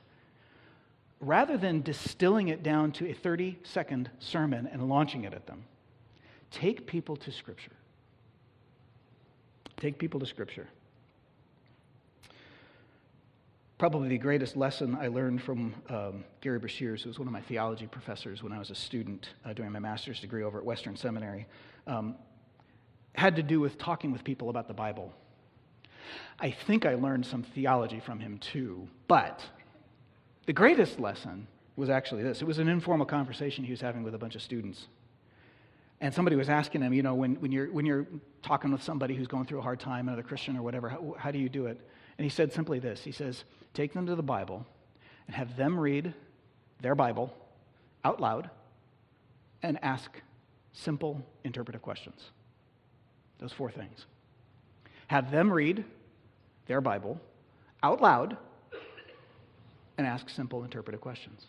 Rather 1.20 1.56
than 1.56 1.82
distilling 1.82 2.46
it 2.46 2.62
down 2.62 2.92
to 2.92 3.10
a 3.10 3.12
30 3.12 3.58
second 3.64 4.08
sermon 4.20 4.68
and 4.70 4.88
launching 4.88 5.24
it 5.24 5.34
at 5.34 5.48
them, 5.48 5.64
Take 6.50 6.86
people 6.86 7.16
to 7.16 7.30
Scripture. 7.30 7.72
Take 9.76 9.98
people 9.98 10.18
to 10.20 10.26
Scripture. 10.26 10.66
Probably 13.76 14.08
the 14.08 14.18
greatest 14.18 14.56
lesson 14.56 14.96
I 15.00 15.06
learned 15.08 15.40
from 15.42 15.74
um, 15.88 16.24
Gary 16.40 16.58
Breshears, 16.58 17.02
who 17.02 17.10
was 17.10 17.18
one 17.18 17.28
of 17.28 17.32
my 17.32 17.42
theology 17.42 17.86
professors 17.86 18.42
when 18.42 18.52
I 18.52 18.58
was 18.58 18.70
a 18.70 18.74
student 18.74 19.28
uh, 19.44 19.52
during 19.52 19.70
my 19.70 19.78
master's 19.78 20.18
degree 20.18 20.42
over 20.42 20.58
at 20.58 20.64
Western 20.64 20.96
Seminary, 20.96 21.46
um, 21.86 22.16
had 23.12 23.36
to 23.36 23.42
do 23.42 23.60
with 23.60 23.78
talking 23.78 24.10
with 24.10 24.24
people 24.24 24.50
about 24.50 24.66
the 24.66 24.74
Bible. 24.74 25.12
I 26.38 26.50
think 26.50 26.86
I 26.86 26.94
learned 26.94 27.26
some 27.26 27.42
theology 27.42 28.00
from 28.00 28.20
him 28.20 28.38
too, 28.38 28.88
but 29.06 29.42
the 30.46 30.52
greatest 30.52 30.98
lesson 30.98 31.46
was 31.76 31.90
actually 31.90 32.22
this. 32.22 32.42
It 32.42 32.46
was 32.46 32.58
an 32.58 32.68
informal 32.68 33.06
conversation 33.06 33.64
he 33.64 33.70
was 33.70 33.80
having 33.80 34.02
with 34.02 34.14
a 34.14 34.18
bunch 34.18 34.34
of 34.34 34.42
students. 34.42 34.86
And 36.00 36.14
somebody 36.14 36.36
was 36.36 36.48
asking 36.48 36.82
him, 36.82 36.92
you 36.92 37.02
know, 37.02 37.14
when, 37.14 37.34
when, 37.36 37.52
you're, 37.52 37.70
when 37.72 37.84
you're 37.84 38.06
talking 38.42 38.70
with 38.70 38.82
somebody 38.82 39.14
who's 39.14 39.26
going 39.26 39.46
through 39.46 39.58
a 39.58 39.62
hard 39.62 39.80
time, 39.80 40.08
another 40.08 40.22
Christian 40.22 40.56
or 40.56 40.62
whatever, 40.62 40.88
how, 40.88 41.16
how 41.18 41.30
do 41.30 41.38
you 41.38 41.48
do 41.48 41.66
it? 41.66 41.80
And 42.18 42.24
he 42.24 42.28
said 42.28 42.52
simply 42.52 42.78
this 42.78 43.02
He 43.02 43.12
says, 43.12 43.44
take 43.74 43.92
them 43.92 44.06
to 44.06 44.14
the 44.14 44.22
Bible 44.22 44.66
and 45.26 45.36
have 45.36 45.56
them 45.56 45.78
read 45.78 46.14
their 46.80 46.94
Bible 46.94 47.32
out 48.04 48.20
loud 48.20 48.50
and 49.62 49.78
ask 49.82 50.10
simple 50.72 51.20
interpretive 51.44 51.82
questions. 51.82 52.30
Those 53.38 53.52
four 53.52 53.70
things. 53.70 54.06
Have 55.08 55.30
them 55.30 55.52
read 55.52 55.84
their 56.68 56.80
Bible 56.80 57.20
out 57.82 58.00
loud 58.00 58.36
and 59.96 60.06
ask 60.06 60.28
simple 60.30 60.62
interpretive 60.62 61.00
questions. 61.00 61.44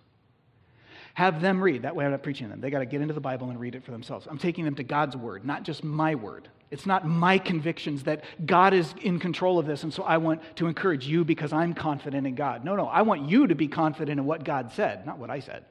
Have 1.13 1.41
them 1.41 1.61
read. 1.61 1.83
That 1.83 1.95
way 1.95 2.05
I'm 2.05 2.11
not 2.11 2.23
preaching 2.23 2.49
them. 2.49 2.61
They 2.61 2.69
got 2.69 2.79
to 2.79 2.85
get 2.85 3.01
into 3.01 3.13
the 3.13 3.19
Bible 3.19 3.49
and 3.49 3.59
read 3.59 3.75
it 3.75 3.83
for 3.83 3.91
themselves. 3.91 4.27
I'm 4.29 4.37
taking 4.37 4.65
them 4.65 4.75
to 4.75 4.83
God's 4.83 5.15
word, 5.15 5.45
not 5.45 5.63
just 5.63 5.83
my 5.83 6.15
word. 6.15 6.49
It's 6.71 6.85
not 6.85 7.05
my 7.05 7.37
convictions 7.39 8.03
that 8.03 8.23
God 8.45 8.73
is 8.73 8.93
in 9.01 9.19
control 9.19 9.57
of 9.57 9.65
this, 9.65 9.83
and 9.83 9.93
so 9.93 10.03
I 10.03 10.17
want 10.17 10.41
to 10.57 10.67
encourage 10.67 11.07
you 11.07 11.25
because 11.25 11.51
I'm 11.51 11.73
confident 11.73 12.27
in 12.27 12.35
God. 12.35 12.63
No, 12.63 12.75
no, 12.75 12.85
I 12.85 13.01
want 13.01 13.27
you 13.27 13.47
to 13.47 13.55
be 13.55 13.67
confident 13.67 14.19
in 14.19 14.25
what 14.25 14.43
God 14.43 14.71
said, 14.71 15.05
not 15.05 15.17
what 15.17 15.29
I 15.29 15.39
said. 15.39 15.65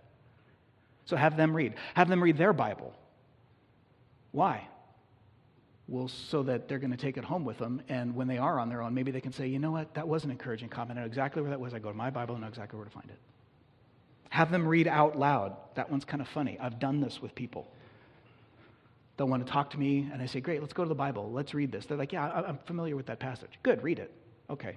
So 1.05 1.17
have 1.17 1.37
them 1.37 1.55
read. 1.55 1.75
Have 1.95 2.09
them 2.09 2.23
read 2.23 2.37
their 2.37 2.53
Bible. 2.53 2.93
Why? 4.33 4.67
So 5.91 6.43
that 6.43 6.69
they're 6.69 6.79
going 6.79 6.91
to 6.91 6.99
take 6.99 7.17
it 7.17 7.25
home 7.25 7.47
with 7.47 7.57
them, 7.57 7.81
and 7.89 8.15
when 8.15 8.29
they 8.29 8.37
are 8.37 8.59
on 8.59 8.69
their 8.69 8.83
own, 8.83 8.93
maybe 8.93 9.11
they 9.11 9.23
can 9.23 9.33
say, 9.33 9.47
you 9.47 9.59
know 9.59 9.71
what, 9.71 9.95
that 9.95 10.07
was 10.07 10.23
an 10.23 10.31
encouraging 10.31 10.69
comment. 10.69 10.99
I 10.99 11.03
know 11.03 11.07
exactly 11.07 11.41
where 11.41 11.51
that 11.51 11.59
was. 11.59 11.73
I 11.73 11.79
go 11.79 11.89
to 11.89 11.97
my 11.97 12.11
Bible 12.11 12.35
and 12.35 12.43
know 12.43 12.49
exactly 12.49 12.77
where 12.77 12.85
to 12.85 12.93
find 12.93 13.09
it. 13.09 13.17
Have 14.29 14.51
them 14.51 14.69
read 14.69 14.87
out 14.87 15.19
loud. 15.19 15.57
That 15.77 15.91
one's 15.91 16.05
kind 16.05 16.21
of 16.21 16.29
funny. 16.29 16.59
I've 16.61 16.79
done 16.79 17.01
this 17.01 17.23
with 17.23 17.35
people. 17.35 17.73
They'll 19.17 19.29
want 19.29 19.47
to 19.47 19.51
talk 19.51 19.71
to 19.71 19.79
me, 19.79 20.11
and 20.13 20.21
I 20.21 20.27
say, 20.27 20.41
Great, 20.41 20.61
let's 20.61 20.75
go 20.75 20.83
to 20.83 20.89
the 20.89 20.95
Bible. 20.95 21.33
Let's 21.33 21.55
read 21.55 21.73
this. 21.73 21.87
They're 21.87 21.97
like, 21.97 22.13
Yeah, 22.13 22.27
I'm 22.31 22.59
familiar 22.67 22.95
with 22.95 23.07
that 23.07 23.19
passage. 23.19 23.51
Good, 23.63 23.83
read 23.83 23.99
it. 23.99 24.13
Okay. 24.51 24.77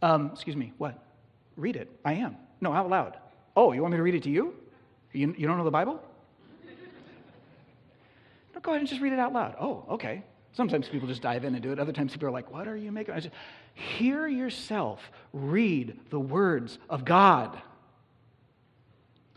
Um, 0.00 0.30
excuse 0.32 0.56
me, 0.56 0.72
what? 0.78 1.04
Read 1.56 1.76
it. 1.76 1.90
I 2.06 2.14
am. 2.14 2.36
No, 2.62 2.72
out 2.72 2.88
loud. 2.88 3.18
Oh, 3.54 3.72
you 3.72 3.82
want 3.82 3.92
me 3.92 3.98
to 3.98 4.02
read 4.02 4.14
it 4.14 4.22
to 4.22 4.30
you? 4.30 4.54
You, 5.12 5.34
you 5.36 5.46
don't 5.46 5.58
know 5.58 5.64
the 5.64 5.70
Bible? 5.70 6.02
Go 8.66 8.72
ahead 8.72 8.80
and 8.80 8.88
just 8.88 9.00
read 9.00 9.12
it 9.12 9.18
out 9.18 9.32
loud. 9.32 9.54
Oh, 9.58 9.84
okay. 9.90 10.24
Sometimes 10.52 10.88
people 10.88 11.06
just 11.06 11.22
dive 11.22 11.44
in 11.44 11.54
and 11.54 11.62
do 11.62 11.70
it. 11.72 11.78
Other 11.78 11.92
times 11.92 12.12
people 12.12 12.28
are 12.28 12.32
like, 12.32 12.50
What 12.50 12.66
are 12.66 12.76
you 12.76 12.92
making? 12.92 13.14
I 13.14 13.20
just, 13.20 13.34
Hear 13.74 14.26
yourself 14.26 15.00
read 15.32 15.98
the 16.10 16.20
words 16.20 16.78
of 16.90 17.04
God. 17.04 17.60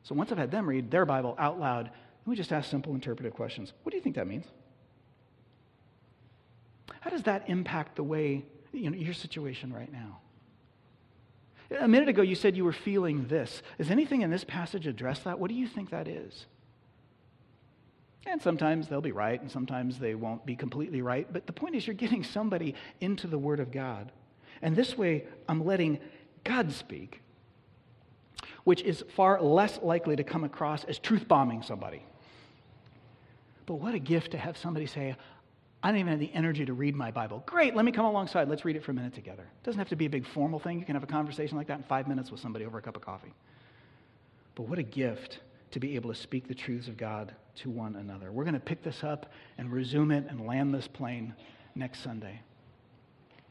So 0.04 0.16
once 0.16 0.32
I've 0.32 0.38
had 0.38 0.50
them 0.50 0.68
read 0.68 0.90
their 0.90 1.06
Bible 1.06 1.36
out 1.38 1.60
loud, 1.60 1.92
we 2.26 2.36
just 2.36 2.52
ask 2.52 2.70
simple 2.70 2.96
interpretive 2.96 3.34
questions. 3.34 3.74
What 3.84 3.92
do 3.92 3.98
you 3.98 4.04
think 4.04 4.16
that 4.16 4.28
means? 4.28 4.46
How 7.02 7.10
does 7.10 7.24
that 7.24 7.48
impact 7.48 7.96
the 7.96 8.04
way, 8.04 8.44
you 8.72 8.90
know, 8.90 8.98
your 8.98 9.14
situation 9.14 9.72
right 9.72 9.92
now? 9.92 10.20
A 11.80 11.88
minute 11.88 12.10
ago, 12.10 12.24
you 12.24 12.34
said 12.34 12.58
you 12.58 12.66
were 12.66 12.74
feeling 12.74 13.28
this. 13.28 13.62
Is 13.78 13.92
anything 13.92 14.22
in 14.22 14.32
this 14.32 14.44
passage 14.44 14.88
address 14.88 15.20
that? 15.20 15.38
What 15.38 15.50
do 15.50 15.56
you 15.56 15.68
think 15.68 15.92
that 15.92 16.08
is? 16.08 16.46
And 18.26 18.42
sometimes 18.42 18.88
they'll 18.88 19.02
be 19.02 19.12
right, 19.12 19.42
and 19.42 19.50
sometimes 19.50 19.98
they 19.98 20.14
won't 20.14 20.46
be 20.46 20.56
completely 20.56 21.02
right. 21.02 21.32
But 21.32 21.48
the 21.48 21.54
point 21.54 21.76
is, 21.76 21.88
you're 21.88 21.94
getting 21.94 22.24
somebody 22.24 22.76
into 23.02 23.28
the 23.28 23.38
Word 23.38 23.60
of 23.60 23.72
God. 23.72 24.12
And 24.62 24.76
this 24.76 24.98
way, 24.98 25.26
I'm 25.48 25.66
letting 25.66 26.00
God 26.44 26.72
speak, 26.72 27.22
which 28.66 28.82
is 28.82 29.04
far 29.16 29.42
less 29.42 29.80
likely 29.82 30.16
to 30.16 30.24
come 30.24 30.44
across 30.44 30.84
as 30.84 31.00
truth 31.00 31.28
bombing 31.28 31.62
somebody. 31.62 32.04
But 33.66 33.76
what 33.76 33.94
a 33.94 34.00
gift 34.00 34.32
to 34.32 34.38
have 34.38 34.58
somebody 34.58 34.86
say, 34.86 35.16
I 35.82 35.92
don't 35.92 36.00
even 36.00 36.12
have 36.12 36.20
the 36.20 36.34
energy 36.34 36.66
to 36.66 36.74
read 36.74 36.96
my 36.96 37.10
Bible. 37.12 37.42
Great, 37.46 37.74
let 37.74 37.86
me 37.86 37.92
come 37.92 38.06
alongside. 38.06 38.50
Let's 38.50 38.66
read 38.66 38.76
it 38.76 38.84
for 38.84 38.92
a 38.92 38.94
minute 38.94 39.14
together. 39.14 39.44
It 39.44 39.64
doesn't 39.64 39.80
have 39.80 39.90
to 39.90 39.96
be 39.96 40.08
a 40.08 40.10
big 40.10 40.28
formal 40.28 40.60
thing. 40.60 40.78
You 40.78 40.86
can 40.86 40.96
have 40.96 41.04
a 41.04 41.08
conversation 41.08 41.58
like 41.58 41.68
that 41.68 41.78
in 41.78 41.84
five 41.84 42.08
minutes 42.08 42.32
with 42.32 42.42
somebody 42.42 42.66
over 42.66 42.78
a 42.78 42.82
cup 42.82 42.98
of 42.98 43.02
coffee. 43.02 43.32
But 44.56 44.68
what 44.68 44.78
a 44.78 44.84
gift 44.84 45.40
to 45.72 45.80
be 45.80 45.96
able 45.96 46.14
to 46.14 46.20
speak 46.20 46.48
the 46.48 46.56
truths 46.56 46.88
of 46.88 46.98
God 46.98 47.34
to 47.58 47.70
one 47.70 47.96
another. 47.96 48.32
We're 48.32 48.44
going 48.44 48.54
to 48.54 48.60
pick 48.60 48.84
this 48.84 49.04
up 49.04 49.32
and 49.58 49.72
resume 49.72 50.12
it 50.12 50.26
and 50.30 50.46
land 50.46 50.74
this 50.74 50.88
plane 50.88 51.34
next 51.76 52.02
Sunday. 52.02 52.42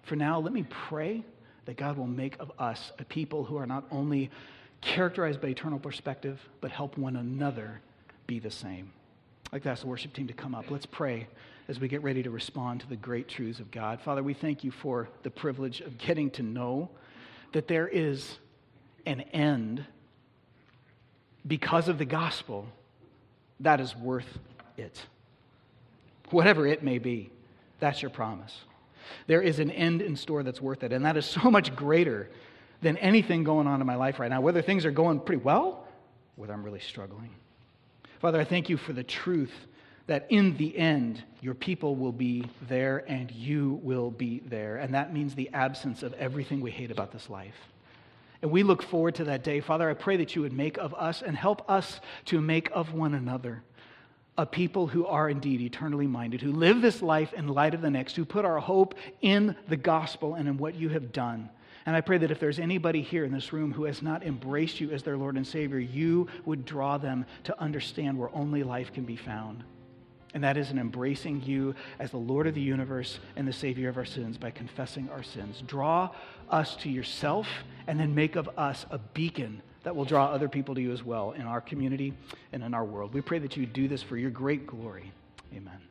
For 0.02 0.16
now, 0.16 0.40
let 0.40 0.52
me 0.52 0.64
pray 0.68 1.24
that 1.66 1.76
God 1.76 1.98
will 1.98 2.06
make 2.06 2.38
of 2.40 2.50
us 2.58 2.92
a 2.98 3.04
people 3.04 3.44
who 3.44 3.56
are 3.56 3.66
not 3.66 3.84
only 3.90 4.30
characterized 4.80 5.40
by 5.40 5.48
eternal 5.48 5.78
perspective, 5.78 6.40
but 6.60 6.70
help 6.70 6.96
one 6.96 7.16
another 7.16 7.80
be 8.26 8.38
the 8.38 8.50
same. 8.50 8.92
I'd 9.46 9.64
like 9.64 9.66
ask 9.66 9.82
the 9.82 9.88
worship 9.88 10.12
team 10.12 10.26
to 10.28 10.32
come 10.32 10.54
up. 10.54 10.70
Let's 10.70 10.86
pray 10.86 11.26
as 11.68 11.80
we 11.80 11.88
get 11.88 12.02
ready 12.02 12.22
to 12.22 12.30
respond 12.30 12.80
to 12.80 12.88
the 12.88 12.96
great 12.96 13.28
truths 13.28 13.60
of 13.60 13.70
God. 13.70 14.00
Father, 14.00 14.22
we 14.22 14.34
thank 14.34 14.64
you 14.64 14.70
for 14.70 15.08
the 15.22 15.30
privilege 15.30 15.80
of 15.80 15.98
getting 15.98 16.30
to 16.32 16.42
know 16.42 16.90
that 17.52 17.68
there 17.68 17.88
is 17.88 18.38
an 19.06 19.20
end 19.32 19.84
because 21.48 21.88
of 21.88 21.98
the 21.98 22.04
gospel 22.04 22.66
that 23.60 23.80
is 23.80 23.96
worth 23.96 24.38
it. 24.76 25.00
Whatever 26.30 26.66
it 26.66 26.82
may 26.82 26.98
be, 26.98 27.30
that's 27.80 28.02
your 28.02 28.10
promise. 28.10 28.54
There 29.26 29.40
is 29.40 29.58
an 29.58 29.70
end 29.70 30.02
in 30.02 30.16
store 30.16 30.42
that's 30.42 30.60
worth 30.60 30.82
it, 30.82 30.92
and 30.92 31.04
that 31.04 31.16
is 31.16 31.24
so 31.24 31.50
much 31.50 31.74
greater 31.74 32.28
than 32.82 32.96
anything 32.98 33.42
going 33.42 33.66
on 33.66 33.80
in 33.80 33.86
my 33.86 33.96
life 33.96 34.20
right 34.20 34.30
now, 34.30 34.40
whether 34.40 34.62
things 34.62 34.84
are 34.84 34.90
going 34.90 35.20
pretty 35.20 35.42
well, 35.42 35.88
whether 36.36 36.52
I'm 36.52 36.62
really 36.62 36.80
struggling. 36.80 37.30
Father, 38.20 38.40
I 38.40 38.44
thank 38.44 38.68
you 38.68 38.76
for 38.76 38.92
the 38.92 39.02
truth 39.02 39.52
that 40.06 40.26
in 40.30 40.56
the 40.56 40.76
end, 40.76 41.22
your 41.40 41.54
people 41.54 41.96
will 41.96 42.12
be 42.12 42.44
there 42.68 43.04
and 43.08 43.30
you 43.30 43.78
will 43.82 44.10
be 44.10 44.40
there. 44.46 44.76
And 44.76 44.94
that 44.94 45.12
means 45.12 45.34
the 45.34 45.50
absence 45.52 46.02
of 46.02 46.14
everything 46.14 46.60
we 46.60 46.70
hate 46.70 46.90
about 46.90 47.12
this 47.12 47.28
life. 47.28 47.54
And 48.42 48.50
we 48.50 48.62
look 48.62 48.82
forward 48.82 49.16
to 49.16 49.24
that 49.24 49.42
day. 49.42 49.60
Father, 49.60 49.90
I 49.90 49.94
pray 49.94 50.16
that 50.18 50.36
you 50.36 50.42
would 50.42 50.52
make 50.52 50.78
of 50.78 50.94
us 50.94 51.22
and 51.22 51.36
help 51.36 51.68
us 51.68 52.00
to 52.26 52.40
make 52.40 52.70
of 52.72 52.94
one 52.94 53.14
another 53.14 53.62
a 54.38 54.46
people 54.46 54.86
who 54.86 55.04
are 55.04 55.28
indeed 55.28 55.60
eternally 55.60 56.06
minded, 56.06 56.40
who 56.40 56.52
live 56.52 56.80
this 56.80 57.02
life 57.02 57.32
in 57.32 57.48
light 57.48 57.74
of 57.74 57.82
the 57.82 57.90
next, 57.90 58.14
who 58.14 58.24
put 58.24 58.44
our 58.44 58.60
hope 58.60 58.94
in 59.20 59.56
the 59.66 59.76
gospel 59.76 60.34
and 60.34 60.48
in 60.48 60.56
what 60.56 60.76
you 60.76 60.88
have 60.88 61.10
done. 61.10 61.50
And 61.84 61.96
I 61.96 62.00
pray 62.00 62.18
that 62.18 62.30
if 62.30 62.38
there's 62.38 62.60
anybody 62.60 63.02
here 63.02 63.24
in 63.24 63.32
this 63.32 63.52
room 63.52 63.72
who 63.72 63.84
has 63.84 64.00
not 64.00 64.22
embraced 64.22 64.78
you 64.78 64.92
as 64.92 65.02
their 65.02 65.16
Lord 65.16 65.36
and 65.36 65.46
Savior, 65.46 65.80
you 65.80 66.28
would 66.44 66.64
draw 66.64 66.98
them 66.98 67.26
to 67.44 67.60
understand 67.60 68.16
where 68.16 68.30
only 68.32 68.62
life 68.62 68.92
can 68.92 69.04
be 69.04 69.16
found. 69.16 69.64
And 70.38 70.44
that 70.44 70.56
is 70.56 70.70
in 70.70 70.78
embracing 70.78 71.42
you 71.42 71.74
as 71.98 72.12
the 72.12 72.16
Lord 72.16 72.46
of 72.46 72.54
the 72.54 72.60
universe 72.60 73.18
and 73.34 73.48
the 73.48 73.52
Savior 73.52 73.88
of 73.88 73.96
our 73.96 74.04
sins 74.04 74.38
by 74.38 74.52
confessing 74.52 75.08
our 75.10 75.24
sins. 75.24 75.64
Draw 75.66 76.10
us 76.48 76.76
to 76.76 76.88
yourself, 76.88 77.48
and 77.88 77.98
then 77.98 78.14
make 78.14 78.36
of 78.36 78.48
us 78.56 78.86
a 78.92 78.98
beacon 78.98 79.62
that 79.82 79.96
will 79.96 80.04
draw 80.04 80.26
other 80.26 80.48
people 80.48 80.76
to 80.76 80.80
you 80.80 80.92
as 80.92 81.02
well 81.02 81.32
in 81.32 81.42
our 81.42 81.60
community 81.60 82.14
and 82.52 82.62
in 82.62 82.72
our 82.72 82.84
world. 82.84 83.14
We 83.14 83.20
pray 83.20 83.40
that 83.40 83.56
you 83.56 83.66
do 83.66 83.88
this 83.88 84.00
for 84.00 84.16
your 84.16 84.30
great 84.30 84.64
glory. 84.64 85.12
Amen. 85.52 85.87